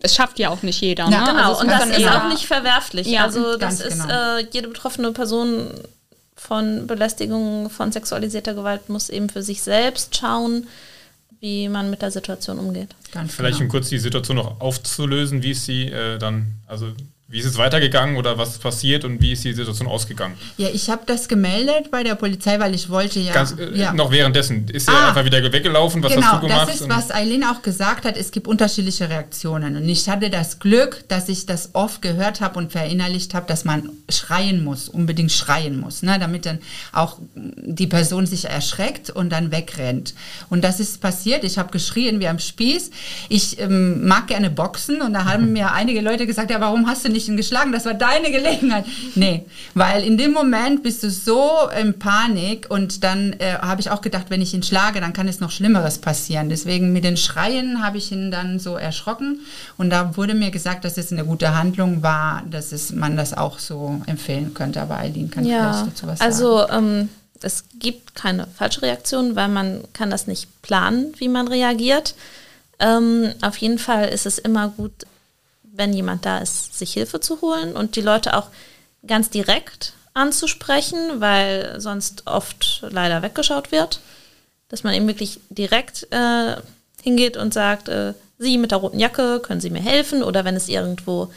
Es 0.01 0.15
schafft 0.15 0.39
ja 0.39 0.51
auch 0.51 0.63
nicht 0.63 0.81
jeder. 0.81 1.05
Ja, 1.05 1.21
ne? 1.21 1.33
Genau, 1.33 1.49
Also 1.51 1.63
und 1.63 1.69
das 1.69 1.87
ist 1.87 2.07
auch 2.07 2.29
nicht 2.29 2.47
verwerflich. 2.47 3.07
Ja, 3.07 3.25
also 3.25 3.57
das 3.57 3.81
ist 3.81 4.03
genau. 4.03 4.39
äh, 4.39 4.47
jede 4.53 4.69
betroffene 4.69 5.13
Person 5.13 5.71
von 6.37 6.87
Belästigung, 6.87 7.71
von 7.71 7.93
sexualisierter 7.93 8.55
Gewalt 8.55 8.89
muss 8.89 9.09
eben 9.09 9.31
für 9.31 9.43
sich 9.43 9.63
selbst 9.63 10.17
schauen, 10.17 10.67
wie 11.41 11.69
man 11.69 11.91
mit 11.91 12.03
der 12.03 12.11
Situation 12.11 12.59
umgeht. 12.59 12.95
Ganz 13.13 13.35
Vielleicht 13.35 13.57
um 13.57 13.61
genau. 13.63 13.73
kurz 13.73 13.89
die 13.89 13.99
Situation 13.99 14.37
noch 14.37 14.61
aufzulösen, 14.61 15.43
wie 15.43 15.53
ist 15.53 15.65
sie 15.65 15.87
äh, 15.87 16.19
dann, 16.19 16.55
also 16.67 16.93
wie 17.29 17.41
ist 17.41 17.47
es 17.47 17.59
weitergegangen 17.59 18.17
oder 18.17 18.39
was 18.39 18.51
ist 18.51 18.63
passiert 18.63 19.05
und 19.05 19.21
wie 19.21 19.33
ist 19.33 19.43
die 19.43 19.53
Situation 19.53 19.89
ausgegangen? 19.89 20.37
Ja, 20.59 20.69
ich 20.73 20.89
habe 20.89 21.03
das 21.07 21.27
gemeldet 21.27 21.91
bei 21.91 22.05
der 22.05 22.15
Polizei, 22.15 22.61
weil 22.61 22.73
ich 22.73 22.89
wollte 22.89 23.19
ja. 23.19 23.33
Ganz, 23.33 23.57
äh, 23.59 23.77
ja. 23.77 23.93
Noch 23.93 24.13
währenddessen. 24.13 24.69
Ist 24.69 24.89
er 24.89 24.95
Ah. 24.95 25.09
einfach 25.09 25.25
wieder 25.25 25.43
weggelaufen? 25.53 26.05
Was 26.05 26.13
genau, 26.13 26.27
hast 26.27 26.43
du 26.43 26.47
gemacht? 26.47 26.69
das 26.69 26.81
ist, 26.83 26.89
was 26.89 27.11
Eileen 27.11 27.43
auch 27.43 27.63
gesagt 27.63 28.05
hat. 28.05 28.17
Es 28.17 28.31
gibt 28.31 28.47
unterschiedliche 28.47 29.11
Reaktionen. 29.11 29.75
Und 29.75 29.89
ich 29.89 30.09
hatte 30.09 30.31
das 30.31 30.61
Glück, 30.61 31.03
dass 31.09 31.29
ich 31.29 31.47
das 31.47 31.71
oft 31.73 32.01
gehört 32.01 32.41
habe 32.41 32.61
und 32.61 32.71
verinnerlicht 32.71 33.35
habe, 33.35 33.49
dass 33.49 33.65
man 33.65 33.91
schreien 34.09 34.63
muss, 34.63 34.89
unbedingt 34.89 35.33
schreien 35.33 35.81
muss, 35.81 36.05
ne? 36.05 36.19
damit 36.21 36.47
dann 36.47 36.61
auch 36.93 37.19
die 37.35 37.89
Person 37.89 38.27
sich 38.27 38.45
erschreckt 38.45 39.11
und 39.11 39.31
dann 39.31 39.51
wegrennt. 39.51 40.15
Und 40.49 40.63
das 40.63 40.79
ist 40.79 41.01
passiert. 41.01 41.43
Ich 41.43 41.59
habe 41.59 41.73
geschrien 41.73 42.21
wie 42.21 42.29
am 42.29 42.39
Spieß. 42.39 42.93
Ich 43.29 43.59
ähm, 43.59 44.07
mag 44.07 44.29
gerne 44.29 44.49
boxen 44.49 45.03
und 45.03 45.13
da 45.13 45.25
haben 45.25 45.53
mir 45.53 45.73
einige 45.73 46.01
Leute 46.03 46.25
gesagt, 46.25 46.53
ja, 46.53 46.61
warum 46.61 46.87
hast 46.87 47.05
du 47.05 47.09
nicht 47.09 47.16
ihn 47.29 47.37
geschlagen? 47.37 47.73
Das 47.73 47.85
war 47.87 47.95
deine 47.95 48.31
Gelegenheit. 48.31 48.85
Nee, 49.15 49.45
weil 49.75 50.05
in 50.05 50.19
dem 50.19 50.33
Moment 50.33 50.83
bist 50.83 51.03
du 51.03 51.11
so 51.11 51.51
in 51.81 51.99
Panik 51.99 52.67
und 52.69 53.03
dann 53.03 53.33
äh, 53.39 53.55
habe 53.61 53.81
ich 53.81 53.91
auch 53.91 54.03
gedacht, 54.03 54.27
wenn 54.29 54.43
ich 54.43 54.53
ihn 54.55 54.63
schlage, 54.63 55.01
dann 55.01 55.13
kann 55.13 55.27
es 55.29 55.41
noch 55.41 55.51
Schlimmeres 55.51 55.99
passieren. 55.99 56.49
Deswegen 56.49 56.93
mit 56.93 57.05
den 57.05 57.17
Schreien 57.17 57.83
habe 57.83 57.99
ich 57.99 58.13
ihn 58.13 58.31
dann 58.31 58.59
so 58.59 58.77
erschrocken 58.77 59.41
und 59.79 59.91
da 59.91 60.17
wurde 60.17 60.35
mir 60.35 60.51
gesagt, 60.51 60.85
dass 60.85 60.99
es 60.99 61.11
eine 61.13 61.25
gute 61.25 61.57
Handlung 61.57 62.03
war, 62.03 62.43
dass 62.51 62.73
es, 62.73 62.93
man 62.93 63.17
das 63.17 63.33
auch 63.33 63.59
so 63.59 64.01
empfehlen 64.07 64.53
könnte. 64.55 64.81
Aber 64.83 64.99
Eileen 64.99 65.31
kann 65.31 65.45
Ja, 65.45 65.73
vielleicht 65.73 65.87
dazu 65.97 66.07
was 66.07 66.19
sagen. 66.19 66.31
also 66.33 66.69
ähm, 66.69 67.09
es 67.43 67.65
gibt 67.79 68.15
keine 68.15 68.47
falsche 68.47 68.83
Reaktion, 68.83 69.37
weil 69.37 69.49
man 69.49 69.83
kann 69.93 70.11
das 70.11 70.27
nicht 70.27 70.49
planen, 70.63 71.13
wie 71.19 71.29
man 71.29 71.49
reagiert. 71.49 72.15
Ähm, 72.79 73.33
auf 73.43 73.57
jeden 73.59 73.79
Fall 73.79 74.09
ist 74.09 74.27
es 74.27 74.39
immer 74.39 74.69
gut, 74.69 74.93
wenn 75.77 75.93
jemand 75.93 76.25
da 76.25 76.39
ist, 76.39 76.79
sich 76.79 76.93
Hilfe 76.93 77.21
zu 77.21 77.41
holen 77.41 77.75
und 77.75 77.97
die 77.97 78.01
Leute 78.01 78.37
auch 78.37 78.49
ganz 79.07 79.31
direkt 79.31 79.93
anzusprechen, 80.15 81.21
weil 81.21 81.81
sonst 81.81 82.27
oft 82.27 82.85
leider 82.89 83.23
weggeschaut 83.23 83.71
wird. 83.71 84.01
Dass 84.69 84.83
man 84.83 84.95
eben 84.95 85.07
wirklich 85.07 85.39
direkt 85.49 86.09
äh, 86.11 86.57
hingeht 87.03 87.37
und 87.37 87.55
sagt, 87.55 87.89
äh, 87.89 88.15
Sie 88.39 88.59
mit 88.59 88.71
der 88.71 88.79
roten 88.79 88.99
Jacke, 88.99 89.41
können 89.41 89.61
Sie 89.61 89.71
mir 89.71 89.81
helfen? 89.81 90.23
Oder 90.23 90.45
wenn 90.45 90.57
es 90.57 90.69
irgendwo 90.69 91.31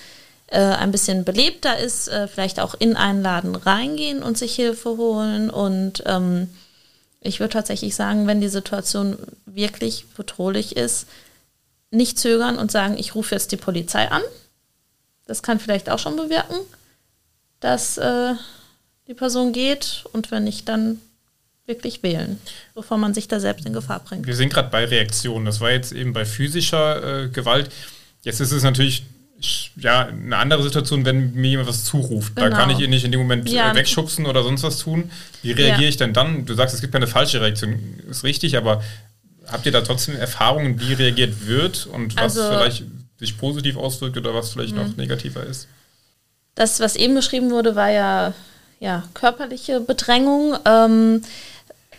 äh, 0.47 0.59
ein 0.59 0.91
bisschen 0.91 1.23
belebter 1.23 1.77
ist, 1.77 2.07
äh, 2.07 2.27
vielleicht 2.27 2.59
auch 2.59 2.75
in 2.77 2.95
einen 2.95 3.21
Laden 3.21 3.55
reingehen 3.55 4.23
und 4.23 4.37
sich 4.37 4.55
Hilfe 4.55 4.97
holen. 4.97 5.49
Und 5.49 6.03
ähm, 6.07 6.49
ich 7.21 7.39
würde 7.39 7.53
tatsächlich 7.53 7.95
sagen, 7.95 8.27
wenn 8.27 8.41
die 8.41 8.49
Situation 8.49 9.17
wirklich 9.45 10.07
bedrohlich 10.17 10.75
ist, 10.75 11.07
nicht 11.91 12.19
zögern 12.19 12.57
und 12.57 12.71
sagen, 12.71 12.97
ich 12.97 13.15
rufe 13.15 13.33
jetzt 13.35 13.51
die 13.51 13.57
Polizei 13.57 14.09
an. 14.09 14.21
Das 15.25 15.43
kann 15.43 15.59
vielleicht 15.59 15.89
auch 15.89 15.99
schon 15.99 16.15
bewirken, 16.15 16.57
dass 17.59 17.97
äh, 17.97 18.33
die 19.07 19.13
Person 19.13 19.53
geht 19.53 20.03
und 20.13 20.31
wenn 20.31 20.43
nicht, 20.43 20.67
dann 20.69 20.99
wirklich 21.65 22.01
wählen, 22.01 22.39
bevor 22.73 22.97
man 22.97 23.13
sich 23.13 23.27
da 23.27 23.39
selbst 23.39 23.65
in 23.65 23.73
Gefahr 23.73 23.99
bringt. 23.99 24.25
Wir 24.25 24.35
sind 24.35 24.51
gerade 24.51 24.69
bei 24.69 24.85
Reaktionen. 24.85 25.45
Das 25.45 25.59
war 25.61 25.71
jetzt 25.71 25.91
eben 25.91 26.13
bei 26.13 26.25
physischer 26.25 27.25
äh, 27.25 27.29
Gewalt. 27.29 27.69
Jetzt 28.23 28.39
ist 28.39 28.51
es 28.51 28.63
natürlich 28.63 29.03
ja, 29.77 30.07
eine 30.07 30.35
andere 30.35 30.63
Situation, 30.63 31.05
wenn 31.05 31.33
mir 31.33 31.51
jemand 31.51 31.69
was 31.69 31.85
zuruft. 31.85 32.33
Da 32.35 32.45
Genau. 32.45 32.57
kann 32.57 32.69
ich 32.71 32.79
ihn 32.79 32.89
nicht 32.89 33.05
in 33.05 33.11
dem 33.11 33.21
Moment 33.21 33.47
Ja. 33.49 33.71
äh, 33.71 33.75
wegschubsen 33.75 34.25
oder 34.25 34.43
sonst 34.43 34.63
was 34.63 34.79
tun. 34.79 35.11
Wie 35.43 35.51
reagiere 35.51 35.83
Ja. 35.83 35.87
ich 35.89 35.97
denn 35.97 36.11
dann? 36.11 36.45
Du 36.45 36.55
sagst, 36.55 36.73
es 36.75 36.81
gibt 36.81 36.91
keine 36.91 37.07
falsche 37.07 37.39
Reaktion. 37.39 37.79
Ist 38.09 38.23
richtig, 38.23 38.57
aber 38.57 38.83
habt 39.51 39.65
ihr 39.65 39.71
da 39.71 39.81
trotzdem 39.81 40.15
Erfahrungen, 40.15 40.79
wie 40.79 40.93
reagiert 40.93 41.45
wird 41.47 41.85
und 41.87 42.15
was 42.15 42.37
Also- 42.37 42.43
Mhm. 42.43 42.57
vielleicht 42.57 42.83
sich 43.19 43.37
positiv 43.37 43.75
auswirkt 43.75 44.17
oder 44.17 44.33
was 44.33 44.51
vielleicht 44.51 44.75
noch 44.75 44.95
negativer 44.95 45.43
ist? 45.43 45.67
Das, 46.55 46.79
was 46.79 46.95
eben 46.95 47.15
beschrieben 47.15 47.51
wurde, 47.51 47.75
war 47.75 47.89
ja, 47.89 48.33
ja 48.79 49.03
körperliche 49.13 49.79
Bedrängung. 49.81 50.57
Ähm, 50.65 51.21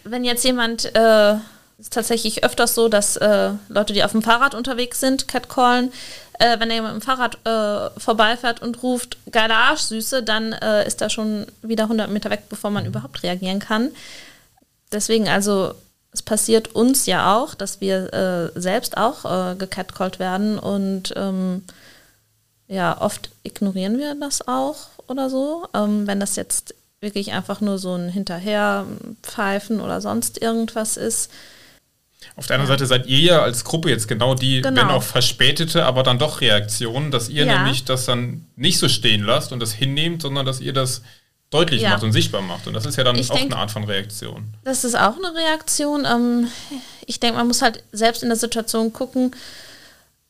wenn 0.04 0.24
jetzt 0.24 0.44
jemand 0.44 0.94
äh, 0.94 1.34
ist 1.78 1.92
tatsächlich 1.92 2.44
öfters 2.44 2.74
so, 2.74 2.88
dass 2.88 3.16
äh, 3.16 3.50
Leute, 3.68 3.92
die 3.92 4.04
auf 4.04 4.12
dem 4.12 4.22
Fahrrad 4.22 4.54
unterwegs 4.54 5.00
sind, 5.00 5.28
catcallen. 5.28 5.92
Äh, 6.38 6.58
wenn 6.58 6.70
er 6.70 6.82
mit 6.82 6.92
dem 6.92 7.00
Fahrrad 7.02 7.36
äh, 7.46 8.00
vorbeifährt 8.00 8.62
und 8.62 8.82
ruft, 8.82 9.18
geile 9.30 9.54
Arschsüße, 9.54 10.22
dann 10.22 10.52
äh, 10.54 10.86
ist 10.86 11.00
er 11.02 11.10
schon 11.10 11.46
wieder 11.62 11.84
100 11.84 12.10
Meter 12.10 12.30
weg, 12.30 12.44
bevor 12.48 12.70
man 12.70 12.86
überhaupt 12.86 13.22
reagieren 13.22 13.58
kann. 13.60 13.90
Deswegen 14.92 15.28
also, 15.28 15.74
es 16.12 16.22
passiert 16.22 16.74
uns 16.74 17.06
ja 17.06 17.36
auch, 17.36 17.54
dass 17.54 17.80
wir 17.80 18.12
äh, 18.12 18.60
selbst 18.60 18.96
auch 18.96 19.24
äh, 19.24 19.54
gecatcallt 19.56 20.18
werden 20.18 20.58
und 20.58 21.12
ähm, 21.16 21.62
ja, 22.66 23.00
oft 23.00 23.30
ignorieren 23.42 23.98
wir 23.98 24.14
das 24.14 24.46
auch 24.46 24.88
oder 25.06 25.30
so. 25.30 25.68
Ähm, 25.74 26.06
wenn 26.06 26.20
das 26.20 26.36
jetzt 26.36 26.74
wirklich 27.00 27.32
einfach 27.32 27.60
nur 27.60 27.78
so 27.78 27.94
ein 27.94 28.08
Hinterherpfeifen 28.08 29.80
oder 29.80 30.00
sonst 30.00 30.40
irgendwas 30.40 30.96
ist, 30.96 31.30
auf 32.36 32.46
der 32.46 32.56
anderen 32.56 32.68
Seite 32.68 32.86
seid 32.86 33.06
ihr 33.06 33.18
ja 33.18 33.42
als 33.42 33.64
Gruppe 33.64 33.88
jetzt 33.88 34.06
genau 34.06 34.34
die, 34.34 34.60
genau. 34.60 34.80
wenn 34.80 34.88
auch 34.88 35.02
verspätete, 35.02 35.84
aber 35.86 36.02
dann 36.02 36.18
doch 36.18 36.40
Reaktionen, 36.40 37.10
dass 37.10 37.28
ihr 37.28 37.44
ja. 37.44 37.58
nämlich 37.58 37.84
das 37.84 38.04
dann 38.04 38.46
nicht 38.56 38.78
so 38.78 38.88
stehen 38.88 39.22
lasst 39.24 39.52
und 39.52 39.60
das 39.60 39.72
hinnehmt, 39.72 40.22
sondern 40.22 40.46
dass 40.46 40.60
ihr 40.60 40.72
das 40.72 41.02
deutlich 41.50 41.82
ja. 41.82 41.90
macht 41.90 42.04
und 42.04 42.12
sichtbar 42.12 42.42
macht. 42.42 42.66
Und 42.66 42.74
das 42.74 42.86
ist 42.86 42.96
ja 42.96 43.04
dann 43.04 43.16
ich 43.16 43.30
auch 43.30 43.36
denk, 43.36 43.52
eine 43.52 43.60
Art 43.60 43.70
von 43.70 43.84
Reaktion. 43.84 44.54
Das 44.64 44.84
ist 44.84 44.94
auch 44.94 45.16
eine 45.16 45.34
Reaktion. 45.34 46.04
Ähm, 46.04 46.48
ich 47.06 47.20
denke, 47.20 47.38
man 47.38 47.48
muss 47.48 47.62
halt 47.62 47.82
selbst 47.92 48.22
in 48.22 48.28
der 48.28 48.38
Situation 48.38 48.92
gucken, 48.92 49.34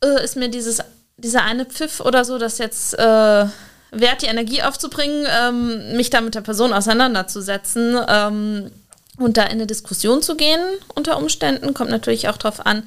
äh, 0.02 0.24
ist 0.24 0.36
mir 0.36 0.48
dieses, 0.48 0.82
dieser 1.18 1.42
eine 1.44 1.66
Pfiff 1.66 2.00
oder 2.00 2.24
so, 2.24 2.38
das 2.38 2.58
jetzt 2.58 2.94
äh, 2.98 3.46
wert, 3.92 4.22
die 4.22 4.26
Energie 4.26 4.62
aufzubringen, 4.62 5.26
ähm, 5.28 5.96
mich 5.96 6.10
da 6.10 6.22
mit 6.22 6.34
der 6.34 6.40
Person 6.40 6.72
auseinanderzusetzen. 6.72 7.98
Ähm, 8.08 8.70
und 9.18 9.36
da 9.36 9.42
in 9.42 9.50
eine 9.50 9.66
Diskussion 9.66 10.22
zu 10.22 10.34
gehen 10.34 10.60
unter 10.94 11.18
Umständen, 11.18 11.74
kommt 11.74 11.90
natürlich 11.90 12.28
auch 12.28 12.38
darauf 12.38 12.64
an, 12.64 12.84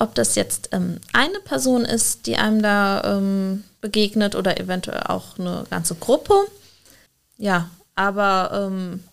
ob 0.00 0.14
das 0.16 0.34
jetzt 0.34 0.70
ähm, 0.72 0.98
eine 1.12 1.38
Person 1.40 1.84
ist, 1.84 2.26
die 2.26 2.36
einem 2.36 2.62
da 2.62 3.02
ähm, 3.04 3.62
begegnet 3.80 4.34
oder 4.34 4.58
eventuell 4.58 5.04
auch 5.04 5.38
eine 5.38 5.64
ganze 5.70 5.94
Gruppe. 5.94 6.34
Ja, 7.38 7.70
aber 7.94 8.50
ähm, 8.52 9.04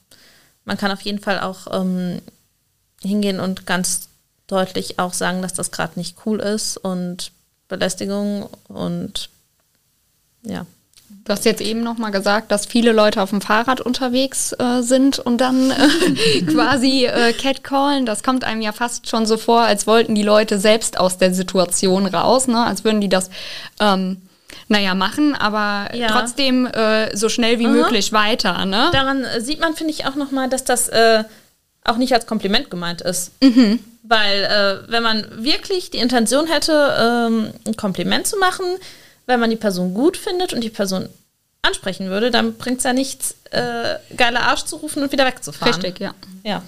man 0.65 0.78
kann 0.78 0.91
auf 0.91 1.01
jeden 1.01 1.19
Fall 1.19 1.39
auch 1.39 1.67
ähm, 1.71 2.21
hingehen 3.01 3.39
und 3.39 3.65
ganz 3.65 4.09
deutlich 4.47 4.99
auch 4.99 5.13
sagen, 5.13 5.41
dass 5.41 5.53
das 5.53 5.71
gerade 5.71 5.97
nicht 5.97 6.17
cool 6.26 6.39
ist 6.39 6.78
und 6.78 7.32
Belästigung 7.67 8.49
und 8.67 9.30
ja. 10.43 10.65
Du 11.23 11.34
hast 11.34 11.45
jetzt 11.45 11.61
eben 11.61 11.82
noch 11.82 11.97
mal 11.97 12.11
gesagt, 12.11 12.51
dass 12.51 12.67
viele 12.67 12.91
Leute 12.91 13.21
auf 13.21 13.32
dem 13.32 13.41
Fahrrad 13.41 13.82
unterwegs 13.82 14.53
äh, 14.53 14.82
sind 14.82 15.17
und 15.17 15.39
dann 15.39 15.71
äh, 15.71 16.41
quasi 16.47 17.05
äh, 17.05 17.34
catcallen. 17.34 18.05
Das 18.05 18.21
kommt 18.21 18.43
einem 18.43 18.61
ja 18.61 18.71
fast 18.71 19.09
schon 19.09 19.26
so 19.26 19.38
vor, 19.38 19.61
als 19.61 19.88
wollten 19.88 20.13
die 20.13 20.23
Leute 20.23 20.59
selbst 20.59 20.99
aus 20.99 21.17
der 21.17 21.34
Situation 21.34 22.05
raus, 22.05 22.47
ne? 22.47 22.63
als 22.63 22.84
würden 22.84 23.01
die 23.01 23.09
das, 23.09 23.32
ähm, 23.80 24.21
naja, 24.68 24.95
machen, 24.95 25.36
aber 25.36 25.93
ja. 25.95 26.08
trotzdem 26.08 26.66
äh, 26.66 27.16
so 27.16 27.30
schnell 27.30 27.60
wie 27.60 27.68
mhm. 27.68 27.74
möglich 27.74 28.12
weiter. 28.14 28.66
Ne? 28.66 28.89
Daran 28.91 29.24
äh, 29.24 29.41
sieht 29.41 29.60
man, 29.60 29.76
finde 29.76 29.93
ich, 29.93 30.06
auch 30.06 30.16
noch 30.16 30.32
mal, 30.32 30.49
dass 30.49 30.64
das 30.64 30.89
äh, 30.89 31.24
auch 31.84 31.97
nicht 31.97 32.14
als 32.14 32.26
Kompliment 32.26 32.70
gemeint 32.70 33.01
ist. 33.01 33.32
Mhm. 33.41 33.80
Weil 34.03 34.43
äh, 34.43 34.91
wenn 34.91 35.03
man 35.03 35.26
wirklich 35.43 35.91
die 35.91 35.97
Intention 35.97 36.47
hätte, 36.47 36.95
ähm, 36.99 37.51
ein 37.66 37.76
Kompliment 37.76 38.28
zu 38.28 38.38
machen, 38.38 38.66
wenn 39.26 39.39
man 39.39 39.49
die 39.49 39.56
Person 39.56 39.93
gut 39.93 40.18
findet 40.18 40.53
und 40.53 40.62
die 40.62 40.70
Person 40.70 41.10
ansprechen 41.62 42.10
würde, 42.10 42.30
dann 42.30 42.53
bringt 42.53 42.80
es 42.80 42.84
ja 42.84 42.93
nichts, 42.93 43.36
äh, 43.51 43.95
geiler 44.16 44.43
Arsch 44.43 44.66
zu 44.66 44.78
rufen 44.78 45.01
und 45.01 45.12
wieder 45.12 45.26
wegzufahren. 45.26 45.74
Richtig, 45.74 45.99
ja. 45.99 46.14
Ja. 46.43 46.62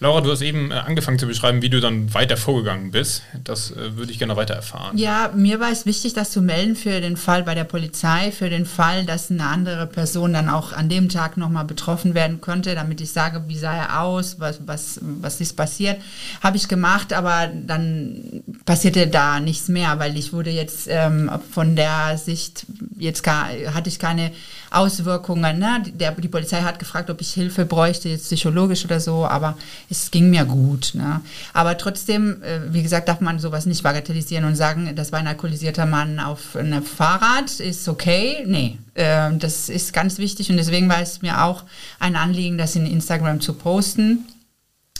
Laura, 0.00 0.20
du 0.20 0.30
hast 0.30 0.42
eben 0.42 0.70
äh, 0.70 0.74
angefangen 0.74 1.18
zu 1.18 1.26
beschreiben, 1.26 1.60
wie 1.62 1.70
du 1.70 1.80
dann 1.80 2.14
weiter 2.14 2.36
vorgegangen 2.36 2.92
bist. 2.92 3.22
Das 3.44 3.70
äh, 3.70 3.96
würde 3.96 4.12
ich 4.12 4.18
gerne 4.18 4.36
weiter 4.36 4.54
erfahren. 4.54 4.96
Ja, 4.96 5.30
mir 5.34 5.58
war 5.60 5.72
es 5.72 5.86
wichtig, 5.86 6.14
das 6.14 6.30
zu 6.30 6.40
melden 6.40 6.76
für 6.76 7.00
den 7.00 7.16
Fall 7.16 7.42
bei 7.42 7.54
der 7.54 7.64
Polizei, 7.64 8.30
für 8.30 8.48
den 8.48 8.66
Fall, 8.66 9.04
dass 9.04 9.30
eine 9.30 9.44
andere 9.44 9.86
Person 9.86 10.32
dann 10.32 10.48
auch 10.48 10.72
an 10.72 10.88
dem 10.88 11.08
Tag 11.08 11.36
nochmal 11.36 11.64
betroffen 11.64 12.14
werden 12.14 12.40
könnte, 12.40 12.74
damit 12.74 13.00
ich 13.00 13.10
sage, 13.10 13.44
wie 13.48 13.58
sah 13.58 13.74
er 13.74 14.02
aus, 14.02 14.38
was, 14.38 14.60
was, 14.66 15.00
was 15.02 15.40
ist 15.40 15.56
passiert. 15.56 16.00
Habe 16.42 16.56
ich 16.56 16.68
gemacht, 16.68 17.12
aber 17.12 17.48
dann 17.52 18.42
passierte 18.64 19.06
da 19.08 19.40
nichts 19.40 19.68
mehr, 19.68 19.98
weil 19.98 20.16
ich 20.16 20.32
wurde 20.32 20.50
jetzt 20.50 20.86
ähm, 20.88 21.30
von 21.50 21.74
der 21.74 22.18
Sicht, 22.18 22.66
jetzt 22.98 23.22
gar, 23.22 23.48
hatte 23.74 23.88
ich 23.88 23.98
keine 23.98 24.30
Auswirkungen. 24.70 25.58
Ne? 25.58 25.82
Der, 25.94 26.12
die 26.12 26.28
Polizei 26.28 26.62
hat 26.62 26.78
gefragt, 26.78 27.10
ob 27.10 27.20
ich 27.20 27.32
Hilfe 27.32 27.64
bräuchte, 27.64 28.08
jetzt 28.08 28.24
psychologisch 28.24 28.84
oder 28.84 29.00
so, 29.00 29.26
aber 29.26 29.56
es 29.90 30.10
ging 30.10 30.30
mir 30.30 30.44
gut. 30.44 30.92
Ne? 30.94 31.20
Aber 31.52 31.76
trotzdem, 31.78 32.42
äh, 32.42 32.72
wie 32.72 32.82
gesagt, 32.82 33.08
darf 33.08 33.20
man 33.20 33.38
sowas 33.38 33.66
nicht 33.66 33.82
bagatellisieren 33.82 34.44
und 34.44 34.56
sagen, 34.56 34.94
das 34.94 35.12
war 35.12 35.18
ein 35.18 35.26
alkoholisierter 35.26 35.86
Mann 35.86 36.20
auf 36.20 36.56
einem 36.56 36.82
Fahrrad, 36.82 37.60
ist 37.60 37.88
okay. 37.88 38.44
Nee, 38.46 38.78
äh, 38.94 39.30
das 39.36 39.68
ist 39.68 39.92
ganz 39.92 40.18
wichtig 40.18 40.50
und 40.50 40.56
deswegen 40.56 40.88
war 40.88 41.00
es 41.00 41.22
mir 41.22 41.42
auch 41.42 41.64
ein 41.98 42.16
Anliegen, 42.16 42.58
das 42.58 42.76
in 42.76 42.86
Instagram 42.86 43.40
zu 43.40 43.54
posten 43.54 44.24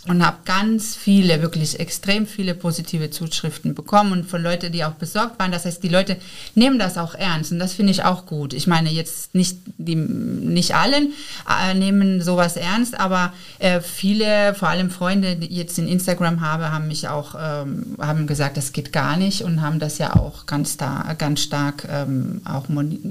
und 0.08 0.24
habe 0.24 0.38
ganz 0.44 0.96
viele, 0.96 1.42
wirklich 1.42 1.78
extrem 1.80 2.26
viele 2.26 2.54
positive 2.54 3.10
Zuschriften 3.10 3.74
bekommen 3.74 4.12
und 4.12 4.24
von 4.24 4.42
Leuten, 4.42 4.72
die 4.72 4.84
auch 4.84 4.92
besorgt 4.92 5.38
waren. 5.38 5.52
Das 5.52 5.64
heißt, 5.64 5.82
die 5.82 5.88
Leute 5.88 6.16
nehmen 6.54 6.78
das 6.78 6.98
auch 6.98 7.14
ernst 7.14 7.52
und 7.52 7.58
das 7.58 7.74
finde 7.74 7.92
ich 7.92 8.04
auch 8.04 8.26
gut. 8.26 8.52
Ich 8.52 8.66
meine 8.66 8.90
jetzt 8.90 9.34
nicht 9.34 9.58
die, 9.76 9.96
nicht 9.96 10.74
allen 10.74 11.12
äh, 11.48 11.74
nehmen 11.74 12.22
sowas 12.22 12.56
ernst, 12.56 12.98
aber 12.98 13.32
äh, 13.58 13.80
viele, 13.80 14.54
vor 14.54 14.68
allem 14.68 14.90
Freunde, 14.90 15.36
die 15.36 15.54
jetzt 15.54 15.78
in 15.78 15.88
Instagram 15.88 16.40
habe, 16.40 16.72
haben 16.72 16.88
mich 16.88 17.08
auch 17.08 17.34
ähm, 17.38 17.96
haben 17.98 18.26
gesagt, 18.26 18.56
das 18.56 18.72
geht 18.72 18.92
gar 18.92 19.16
nicht 19.16 19.42
und 19.42 19.62
haben 19.62 19.78
das 19.78 19.98
ja 19.98 20.16
auch 20.16 20.46
ganz 20.46 20.76
da, 20.76 21.14
ganz 21.18 21.40
stark 21.40 21.86
ähm, 21.90 22.40
auch 22.44 22.64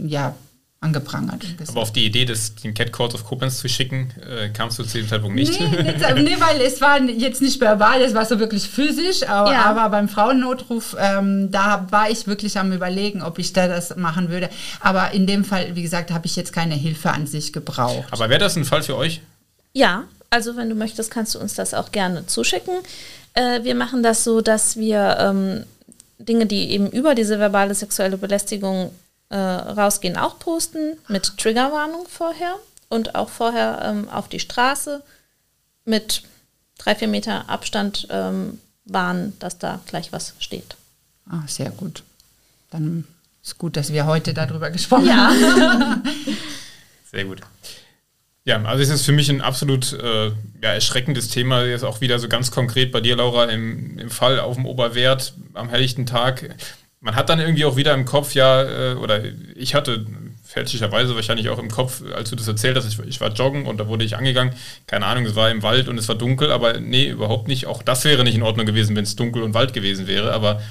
ja 0.08 0.36
angeprangert. 0.80 1.44
Aber 1.68 1.82
auf 1.82 1.92
die 1.92 2.06
Idee, 2.06 2.26
das, 2.26 2.54
den 2.54 2.74
Cat 2.74 2.92
Court 2.92 3.16
of 3.16 3.26
Koblenz 3.26 3.58
zu 3.58 3.68
schicken, 3.68 4.14
äh, 4.22 4.50
kamst 4.50 4.78
du 4.78 4.84
zu 4.84 5.00
dem 5.00 5.08
Zeitpunkt 5.08 5.36
nicht? 5.36 5.60
Nee, 5.60 5.68
nicht, 5.70 6.00
nee, 6.00 6.38
weil 6.40 6.62
es 6.62 6.80
war 6.82 7.02
jetzt 7.02 7.42
nicht 7.42 7.60
verbal, 7.60 8.02
es 8.02 8.14
war 8.14 8.26
so 8.26 8.40
wirklich 8.40 8.68
physisch, 8.68 9.28
aber, 9.28 9.52
ja. 9.52 9.66
aber 9.66 9.90
beim 9.90 10.08
Frauennotruf, 10.08 10.96
ähm, 11.00 11.52
da 11.52 11.88
war 11.90 12.12
ich 12.12 12.28
wirklich 12.28 12.60
am 12.60 12.72
überlegen, 12.72 13.24
ob 13.24 13.40
ich 13.40 13.54
da 13.54 13.68
das 13.68 13.96
machen 13.96 14.30
würde. 14.30 14.50
Aber 14.80 15.12
in 15.12 15.26
dem 15.26 15.44
Fall, 15.44 15.76
wie 15.76 15.82
gesagt, 15.82 16.12
habe 16.12 16.28
ich 16.28 16.36
jetzt 16.36 16.54
keine 16.54 16.76
Hilfe 16.76 17.12
an 17.12 17.26
sich 17.26 17.54
gebraucht. 17.54 18.08
Aber 18.12 18.30
wäre 18.30 18.40
das 18.40 18.56
ein 18.56 18.66
Fall 18.66 18.84
für 18.84 18.96
euch? 18.96 19.22
Ja, 19.74 20.04
also 20.30 20.58
wenn 20.58 20.70
du 20.70 20.76
möchtest, 20.76 21.10
kannst 21.10 21.34
du 21.34 21.40
uns 21.40 21.56
das 21.56 21.74
auch 21.74 21.92
gerne 21.92 22.28
zuschicken. 22.28 22.76
Äh, 23.34 23.64
wir 23.64 23.74
machen 23.74 24.04
das 24.04 24.24
so, 24.24 24.42
dass 24.42 24.78
wir 24.78 25.18
ähm, 25.20 25.64
Dinge, 26.20 26.46
die 26.46 26.70
eben 26.72 26.90
über 26.92 27.16
diese 27.16 27.40
verbale 27.40 27.74
sexuelle 27.74 28.18
Belästigung 28.18 28.92
äh, 29.30 29.36
rausgehen, 29.38 30.18
auch 30.18 30.40
posten 30.40 30.98
mit 31.08 31.38
Triggerwarnung 31.38 32.08
vorher 32.08 32.56
und 32.90 33.16
auch 33.16 33.30
vorher 33.30 33.82
ähm, 33.84 34.10
auf 34.10 34.28
die 34.30 34.40
Straße 34.40 35.04
mit 35.86 36.24
drei, 36.78 36.96
vier 36.96 37.08
Meter 37.08 37.50
Abstand 37.50 38.08
ähm, 38.10 38.60
warnen, 38.86 39.38
dass 39.40 39.58
da 39.58 39.80
gleich 39.88 40.12
was 40.12 40.34
steht. 40.40 40.76
Ah, 41.30 41.44
sehr 41.48 41.72
gut. 41.72 42.04
Dann 42.70 43.06
ist 43.44 43.58
gut, 43.58 43.76
dass 43.76 43.92
wir 43.92 44.06
heute 44.06 44.34
darüber 44.34 44.70
gesprochen 44.72 45.08
ja. 45.08 45.16
haben. 45.30 46.04
sehr 47.12 47.26
gut. 47.26 47.42
Ja, 48.46 48.64
also 48.64 48.82
es 48.82 48.90
ist 48.90 49.06
für 49.06 49.12
mich 49.12 49.30
ein 49.30 49.42
absolut 49.42 49.92
äh, 49.92 50.28
ja, 50.62 50.72
erschreckendes 50.74 51.28
Thema. 51.28 51.66
Jetzt 51.66 51.84
auch 51.84 52.00
wieder 52.00 52.18
so 52.18 52.30
ganz 52.30 52.50
konkret 52.50 52.94
bei 52.94 53.02
dir, 53.02 53.18
Laura, 53.18 53.46
im, 53.46 54.00
im 54.00 54.10
Fall 54.10 54.40
auf 54.40 54.56
dem 54.56 54.66
Oberwert 54.66 55.34
am 55.54 55.68
helllichten 55.68 56.06
Tag 56.06 56.56
man 57.00 57.16
hat 57.16 57.30
dann 57.30 57.39
irgendwie 57.39 57.66
auch 57.66 57.76
wieder 57.76 57.93
im 57.93 58.06
Kopf, 58.06 58.34
ja, 58.34 58.64
äh, 58.64 58.95
oder 58.95 59.22
ich 59.56 59.76
hatte 59.76 60.06
fälschlicherweise 60.43 61.16
wahrscheinlich 61.16 61.50
auch 61.50 61.60
im 61.60 61.70
Kopf, 61.70 62.02
als 62.16 62.30
du 62.30 62.36
das 62.36 62.48
erzählt 62.48 62.78
hast, 62.78 62.88
ich, 62.88 63.00
ich, 63.06 63.22
war 63.22 63.32
joggen 63.34 63.68
und 63.68 63.80
da 63.80 63.88
wurde 63.88 64.06
ich 64.06 64.18
angegangen. 64.18 64.54
Keine 64.88 65.06
Ahnung, 65.06 65.26
es 65.26 65.36
war 65.36 65.52
im 65.52 65.62
Wald 65.62 65.89
und 65.89 65.98
es 65.98 66.08
war 66.08 66.16
dunkel, 66.16 66.52
aber 66.52 66.80
nee, 66.80 67.10
überhaupt 67.10 67.48
nicht. 67.48 67.68
Auch 67.68 67.84
das 67.84 68.06
wäre 68.06 68.24
nicht 68.24 68.36
in 68.36 68.43
Ordnung 68.43 68.66
gewesen, 68.66 68.95
wenn 68.95 69.04
es 69.04 69.16
dunkel 69.16 69.43
und 69.43 69.54
Wald 69.54 69.74
gewesen 69.74 70.08
wäre. 70.08 70.34
Aber 70.34 70.62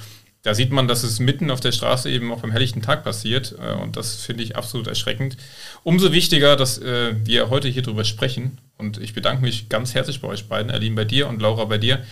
da 0.43 0.55
sieht 0.55 0.73
man, 0.73 0.89
dass 0.89 1.03
es 1.03 1.21
mitten 1.21 1.51
auf 1.51 1.61
der 1.61 1.73
Straße 1.73 2.11
eben 2.11 2.33
auch 2.33 2.41
beim 2.41 2.51
helllichten 2.51 2.83
Tag 2.83 3.05
passiert. 3.05 3.55
Äh, 3.61 3.75
und 3.75 3.97
das 3.97 4.17
finde 4.23 4.43
ich 4.43 4.57
absolut 4.57 4.89
erschreckend. 4.89 5.37
Umso 5.85 6.11
wichtiger, 6.11 6.57
dass 6.57 6.79
äh, 6.79 7.15
wir 7.25 7.51
heute 7.51 7.69
hier 7.69 7.83
drüber 7.83 8.05
sprechen. 8.05 8.59
Und 8.79 8.99
ich 8.99 9.15
bedanke 9.15 9.43
mich 9.43 9.69
ganz 9.69 9.95
herzlich 9.95 10.21
bei 10.21 10.29
euch 10.29 10.49
beiden, 10.49 10.73
Aline 10.73 10.97
bei 10.97 11.05
dir 11.05 11.29
und 11.29 11.41
Laura 11.41 11.67
bei 11.67 11.79
dir 11.79 12.03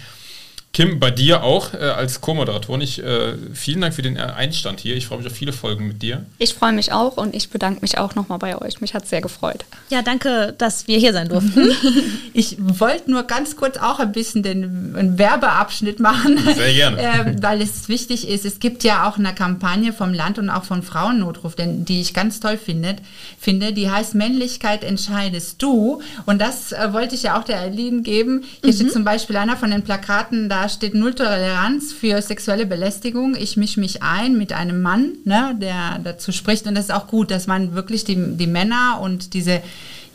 Kim, 0.75 0.99
bei 0.99 1.12
dir 1.12 1.45
auch 1.45 1.72
äh, 1.72 1.77
als 1.77 2.20
Co-Moderatorin. 2.20 2.81
Ich, 2.81 3.01
äh, 3.01 3.35
vielen 3.53 3.81
Dank 3.81 3.95
für 3.95 4.03
den 4.03 4.18
Einstand 4.18 4.81
hier. 4.81 4.97
Ich 4.97 5.07
freue 5.07 5.18
mich 5.18 5.29
auf 5.29 5.33
viele 5.33 5.53
Folgen 5.53 5.87
mit 5.87 6.03
dir. 6.03 6.27
Ich 6.39 6.53
freue 6.53 6.72
mich 6.72 6.93
auch 6.93 7.16
und 7.16 7.33
ich 7.33 7.49
bedanke 7.49 7.81
mich 7.81 7.97
auch 7.97 8.16
nochmal 8.16 8.41
bei 8.41 8.61
euch. 8.61 8.81
Mich 8.81 8.93
hat 8.93 9.05
es 9.05 9.11
sehr 9.11 9.20
gefreut. 9.20 9.64
Ja, 9.91 10.03
danke, 10.03 10.53
dass 10.59 10.89
wir 10.89 10.99
hier 10.99 11.12
sein 11.12 11.29
durften. 11.29 11.70
ich 12.35 12.57
wollte 12.59 13.09
nur 13.09 13.22
ganz 13.22 13.55
kurz 13.55 13.77
auch 13.77 14.01
ein 14.01 14.11
bisschen 14.11 14.43
den 14.43 14.97
einen 14.97 15.16
Werbeabschnitt 15.16 16.01
machen. 16.01 16.39
Sehr 16.57 16.75
gerne. 16.75 16.99
äh, 17.03 17.37
weil 17.41 17.62
es 17.62 17.89
wichtig 17.89 18.29
ist. 18.29 18.45
Es 18.45 18.59
gibt 18.59 18.83
ja 18.83 19.09
auch 19.09 19.16
eine 19.16 19.33
Kampagne 19.33 19.93
vom 19.93 20.12
Land 20.12 20.41
und 20.41 20.51
auch 20.51 20.64
vom 20.64 20.83
Frauennotruf, 20.83 21.55
denn, 21.55 21.85
die 21.85 22.01
ich 22.01 22.14
ganz 22.14 22.41
toll 22.41 22.59
finde, 22.59 22.97
finde. 23.39 23.72
Die 23.72 23.93
heißt 23.93 24.16
Männlichkeit 24.16 24.83
entscheidest 24.83 25.62
du. 25.62 26.03
Und 26.27 26.41
das 26.41 26.72
äh, 26.72 26.93
wollte 26.93 27.14
ich 27.14 27.22
ja 27.22 27.39
auch 27.39 27.45
der 27.45 27.61
Eileen 27.61 28.03
geben. 28.03 28.43
Hier 28.61 28.72
mhm. 28.72 28.77
steht 28.77 28.93
zum 28.93 29.05
Beispiel 29.05 29.37
einer 29.37 29.57
von 29.57 29.70
den 29.70 29.83
Plakaten 29.83 30.49
da 30.49 30.64
steht 30.69 30.95
Null 30.95 31.15
Toleranz 31.15 31.93
für 31.93 32.21
sexuelle 32.23 32.67
Belästigung. 32.67 33.35
Ich 33.37 33.57
mische 33.57 33.81
mich 33.81 34.03
ein 34.03 34.37
mit 34.37 34.53
einem 34.53 34.83
Mann, 34.83 35.12
ne, 35.25 35.57
der 35.61 36.01
dazu 36.03 36.33
spricht. 36.33 36.67
Und 36.67 36.75
das 36.75 36.87
ist 36.87 36.91
auch 36.91 37.07
gut, 37.07 37.31
dass 37.31 37.47
man 37.47 37.75
wirklich 37.75 38.05
die, 38.05 38.37
die 38.37 38.47
Männer 38.47 38.99
und 39.01 39.35
diese, 39.35 39.62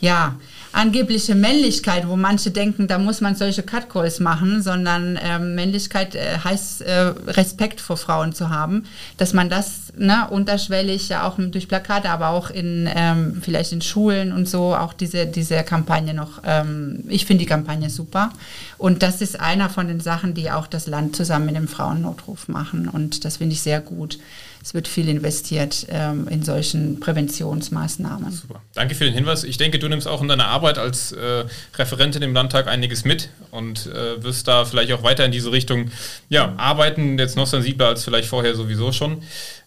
ja, 0.00 0.36
angebliche 0.72 1.34
Männlichkeit, 1.34 2.06
wo 2.06 2.16
manche 2.16 2.50
denken, 2.50 2.86
da 2.86 2.98
muss 2.98 3.20
man 3.20 3.34
solche 3.34 3.62
Cutcalls 3.62 4.20
machen, 4.20 4.62
sondern 4.62 5.18
ähm, 5.22 5.54
Männlichkeit 5.54 6.14
äh, 6.14 6.38
heißt 6.42 6.82
äh, 6.82 7.12
Respekt 7.26 7.80
vor 7.80 7.96
Frauen 7.96 8.32
zu 8.32 8.50
haben, 8.50 8.84
dass 9.16 9.32
man 9.32 9.48
das 9.48 9.92
ne, 9.96 10.28
unterschwellig 10.30 11.08
ja 11.08 11.26
auch 11.26 11.36
durch 11.38 11.68
Plakate, 11.68 12.10
aber 12.10 12.28
auch 12.28 12.50
in 12.50 12.88
ähm, 12.94 13.40
vielleicht 13.42 13.72
in 13.72 13.82
Schulen 13.82 14.32
und 14.32 14.48
so 14.48 14.74
auch 14.74 14.92
diese 14.92 15.26
diese 15.26 15.62
Kampagne 15.64 16.14
noch. 16.14 16.42
Ähm, 16.44 17.04
ich 17.08 17.26
finde 17.26 17.44
die 17.44 17.48
Kampagne 17.48 17.90
super 17.90 18.30
und 18.78 19.02
das 19.02 19.20
ist 19.20 19.40
einer 19.40 19.70
von 19.70 19.88
den 19.88 20.00
Sachen, 20.00 20.34
die 20.34 20.50
auch 20.50 20.66
das 20.66 20.86
Land 20.86 21.16
zusammen 21.16 21.46
mit 21.46 21.56
dem 21.56 21.68
Frauennotruf 21.68 22.48
machen 22.48 22.88
und 22.88 23.24
das 23.24 23.38
finde 23.38 23.54
ich 23.54 23.62
sehr 23.62 23.80
gut 23.80 24.18
es 24.62 24.74
wird 24.74 24.88
viel 24.88 25.08
investiert 25.08 25.86
ähm, 25.88 26.28
in 26.28 26.42
solchen 26.42 27.00
Präventionsmaßnahmen. 27.00 28.30
Super. 28.30 28.60
Danke 28.74 28.94
für 28.94 29.04
den 29.04 29.14
Hinweis. 29.14 29.44
Ich 29.44 29.56
denke, 29.56 29.78
du 29.78 29.88
nimmst 29.88 30.06
auch 30.06 30.20
in 30.20 30.28
deiner 30.28 30.48
Arbeit 30.48 30.78
als 30.78 31.12
äh, 31.12 31.44
Referentin 31.76 32.22
im 32.22 32.34
Landtag 32.34 32.66
einiges 32.66 33.04
mit 33.04 33.30
und 33.50 33.86
äh, 33.86 34.22
wirst 34.22 34.48
da 34.48 34.64
vielleicht 34.64 34.92
auch 34.92 35.02
weiter 35.02 35.24
in 35.24 35.32
diese 35.32 35.50
Richtung 35.50 35.90
ja, 36.28 36.54
arbeiten, 36.56 37.18
jetzt 37.18 37.36
noch 37.36 37.46
sensibler 37.46 37.88
als 37.88 38.04
vielleicht 38.04 38.28
vorher 38.28 38.54
sowieso 38.54 38.92
schon. 38.92 39.22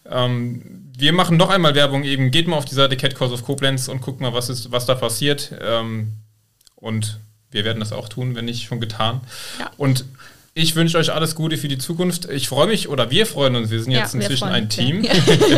Ähm, 0.08 0.84
wir 0.96 1.12
machen 1.12 1.36
noch 1.36 1.50
einmal 1.50 1.74
Werbung 1.74 2.04
eben. 2.04 2.30
Geht 2.30 2.46
mal 2.46 2.56
auf 2.56 2.64
die 2.64 2.76
Seite 2.76 2.96
Cat 2.96 3.16
Cause 3.16 3.34
of 3.34 3.44
Koblenz 3.44 3.88
und 3.88 4.00
guckt 4.00 4.20
mal, 4.20 4.32
was, 4.32 4.48
ist, 4.48 4.70
was 4.70 4.86
da 4.86 4.94
passiert. 4.94 5.52
Ähm, 5.60 6.12
und 6.76 7.18
wir 7.50 7.64
werden 7.64 7.80
das 7.80 7.92
auch 7.92 8.08
tun, 8.08 8.36
wenn 8.36 8.44
nicht 8.44 8.64
schon 8.64 8.80
getan. 8.80 9.20
Ja. 9.58 9.70
Und 9.76 10.04
ich 10.56 10.76
wünsche 10.76 10.98
euch 10.98 11.12
alles 11.12 11.34
Gute 11.34 11.56
für 11.56 11.66
die 11.66 11.78
Zukunft. 11.78 12.30
Ich 12.30 12.46
freue 12.46 12.68
mich, 12.68 12.88
oder 12.88 13.10
wir 13.10 13.26
freuen 13.26 13.56
uns, 13.56 13.70
wir 13.70 13.82
sind 13.82 13.90
jetzt 13.90 14.14
ja, 14.14 14.20
inzwischen 14.20 14.48
ein 14.48 14.68
Team. 14.68 15.02
Ja. 15.02 15.12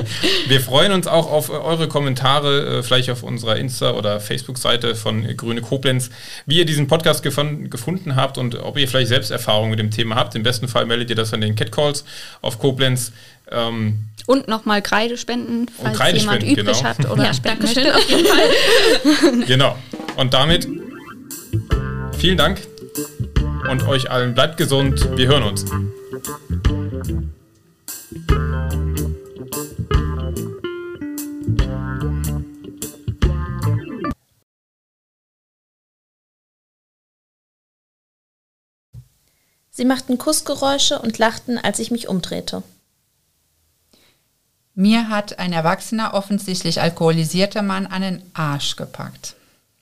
wir 0.49 0.61
freuen 0.62 0.92
uns 0.92 1.07
auch 1.07 1.30
auf 1.30 1.51
eure 1.51 1.86
Kommentare, 1.86 2.78
äh, 2.78 2.82
vielleicht 2.82 3.11
auf 3.11 3.22
unserer 3.22 3.57
Insta- 3.57 3.92
oder 3.92 4.20
Facebook-Seite 4.20 4.94
von 4.94 5.36
Grüne 5.36 5.61
Koblenz, 5.61 6.09
wie 6.47 6.57
ihr 6.59 6.64
diesen 6.64 6.86
Podcast 6.86 7.22
gefunden 7.22 8.16
habt 8.16 8.38
und 8.38 8.55
ob 8.55 8.78
ihr 8.78 8.88
vielleicht 8.88 9.09
selbst 9.09 9.30
Erfahrungen 9.30 9.68
mit 9.68 9.80
dem 9.80 9.90
Thema 9.90 10.14
habt. 10.14 10.34
Im 10.34 10.42
besten 10.42 10.66
Fall 10.66 10.86
meldet 10.86 11.11
ihr 11.11 11.16
das 11.16 11.34
an 11.34 11.42
den 11.42 11.57
Catcalls 11.57 12.07
auf 12.40 12.59
Koblenz. 12.59 13.12
Ähm, 13.51 13.99
und 14.24 14.49
nochmal 14.49 14.80
Kreide 14.80 15.18
spenden, 15.18 15.66
falls 15.68 15.99
Kreide 15.99 16.18
jemand 16.18 16.42
spenden, 16.42 16.61
übrig 16.61 16.78
genau. 16.78 16.88
hat 16.88 17.11
oder 17.11 17.24
ja, 17.24 17.34
spenden 17.34 17.64
möchte. 17.64 17.94
Auf 17.94 18.11
jeden 18.11 18.26
Fall. 18.26 19.47
genau. 19.47 19.76
Und 20.16 20.32
damit 20.32 20.66
vielen 22.18 22.38
Dank 22.38 22.61
und 23.69 23.87
euch 23.89 24.11
allen 24.11 24.35
bleibt 24.35 24.57
gesund. 24.57 25.17
Wir 25.17 25.29
hören 25.29 25.43
uns. 25.43 25.64
Sie 39.71 39.85
machten 39.85 40.17
Kussgeräusche 40.17 40.99
und 40.99 41.19
lachten, 41.19 41.59
als 41.59 41.79
ich 41.79 41.91
mich 41.91 42.09
umdrehte. 42.09 42.62
Mir 44.75 45.09
hat 45.09 45.39
ein 45.39 45.53
erwachsener, 45.53 46.14
offensichtlich 46.14 46.81
alkoholisierter 46.81 47.62
Mann 47.62 47.87
an 47.87 48.03
den 48.03 48.23
Arsch 48.33 48.77
gepackt. 48.77 49.35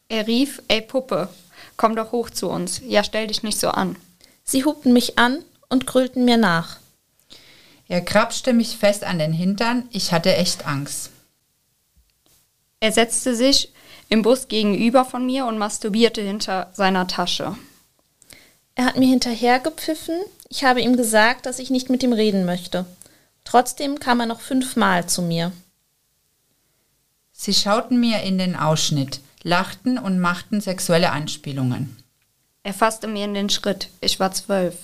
Er 0.09 0.26
rief, 0.26 0.62
ey 0.68 0.80
Puppe, 0.80 1.28
Komm 1.77 1.97
doch 1.97 2.12
hoch 2.12 2.31
zu 2.31 2.49
uns. 2.49 2.81
Ja, 2.85 3.03
stell 3.05 3.27
dich 3.27 3.43
nicht 3.43 3.59
so 3.59 3.68
an. 3.68 3.97
Sie 4.45 4.64
hubten 4.64 4.93
mich 4.93 5.18
an 5.18 5.43
und 5.68 5.87
grüllten 5.87 6.25
mir 6.25 6.37
nach. 6.37 6.79
Er 7.89 8.01
krapschte 8.01 8.53
mich 8.53 8.77
fest 8.77 9.05
an 9.05 9.18
den 9.18 9.33
Hintern. 9.33 9.89
Ich 9.91 10.12
hatte 10.12 10.35
echt 10.35 10.66
Angst. 10.66 11.11
Er 12.81 12.93
setzte 12.93 13.35
sich 13.35 13.72
im 14.09 14.22
Bus 14.22 14.49
gegenüber 14.49 15.05
von 15.05 15.25
mir 15.27 15.47
und 15.47 15.59
masturbierte 15.59 16.20
hinter 16.20 16.70
seiner 16.75 17.07
Tasche. 17.07 17.57
Er 18.75 18.87
hat 18.87 18.97
mir 18.97 19.09
hinterhergepfiffen. 19.09 20.16
Ich 20.49 20.64
habe 20.64 20.81
ihm 20.81 20.97
gesagt, 20.97 21.47
dass 21.47 21.59
ich 21.59 21.70
nicht 21.70 21.91
mit 21.91 22.03
ihm 22.03 22.12
reden 22.12 22.45
möchte. 22.45 22.85
Trotzdem 23.45 23.99
kam 24.01 24.20
er 24.20 24.27
noch 24.27 24.41
fünfmal 24.41 25.07
zu 25.09 25.22
mir. 25.22 25.53
Sie 27.33 27.55
schauten 27.55 28.01
mir 28.01 28.22
in 28.22 28.39
den 28.39 28.57
Ausschnitt 28.57 29.20
lachten 29.45 29.99
und 29.99 30.18
machten 30.18 30.61
sexuelle 30.61 31.12
Anspielungen. 31.12 31.97
Er 32.64 32.74
fasste 32.74 33.07
mir 33.07 33.26
in 33.26 33.34
den 33.34 33.51
Schritt. 33.51 33.88
Ich 34.01 34.18
war 34.18 34.32
zwölf. 34.32 34.74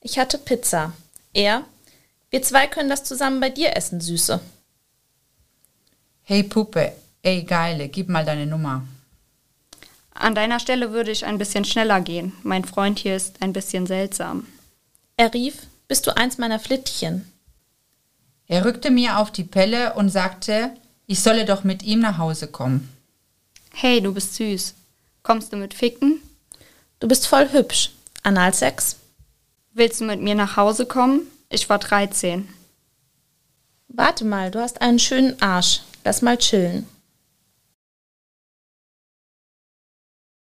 Ich 0.00 0.18
hatte 0.18 0.38
Pizza. 0.38 0.92
Er, 1.32 1.64
wir 2.28 2.42
zwei 2.42 2.66
können 2.66 2.90
das 2.90 3.02
zusammen 3.02 3.40
bei 3.40 3.50
dir 3.50 3.76
essen, 3.76 4.00
Süße. 4.00 4.40
Hey 6.22 6.42
Puppe, 6.44 6.92
ey 7.22 7.42
Geile, 7.42 7.88
gib 7.88 8.08
mal 8.08 8.24
deine 8.24 8.46
Nummer. 8.46 8.84
An 10.12 10.34
deiner 10.34 10.60
Stelle 10.60 10.92
würde 10.92 11.10
ich 11.10 11.24
ein 11.24 11.38
bisschen 11.38 11.64
schneller 11.64 12.00
gehen. 12.02 12.34
Mein 12.42 12.64
Freund 12.64 12.98
hier 12.98 13.16
ist 13.16 13.40
ein 13.40 13.54
bisschen 13.54 13.86
seltsam. 13.86 14.46
Er 15.16 15.32
rief, 15.32 15.66
bist 15.88 16.06
du 16.06 16.16
eins 16.16 16.36
meiner 16.36 16.58
Flittchen? 16.58 17.30
Er 18.46 18.64
rückte 18.64 18.90
mir 18.90 19.18
auf 19.18 19.30
die 19.30 19.44
Pelle 19.44 19.94
und 19.94 20.10
sagte, 20.10 20.74
ich 21.06 21.20
solle 21.20 21.46
doch 21.46 21.64
mit 21.64 21.82
ihm 21.82 22.00
nach 22.00 22.18
Hause 22.18 22.48
kommen. 22.48 22.88
Hey, 23.72 24.00
du 24.00 24.12
bist 24.12 24.34
süß. 24.34 24.74
Kommst 25.22 25.52
du 25.52 25.56
mit 25.56 25.74
Ficken? 25.74 26.20
Du 26.98 27.08
bist 27.08 27.26
voll 27.26 27.50
hübsch. 27.52 27.90
Analsex? 28.22 28.96
Willst 29.72 30.00
du 30.00 30.04
mit 30.04 30.20
mir 30.20 30.34
nach 30.34 30.56
Hause 30.56 30.86
kommen? 30.86 31.22
Ich 31.48 31.68
war 31.68 31.78
13. 31.78 32.48
Warte 33.88 34.24
mal, 34.24 34.50
du 34.50 34.60
hast 34.60 34.82
einen 34.82 34.98
schönen 34.98 35.40
Arsch. 35.40 35.80
Lass 36.04 36.22
mal 36.22 36.36
chillen. 36.38 36.86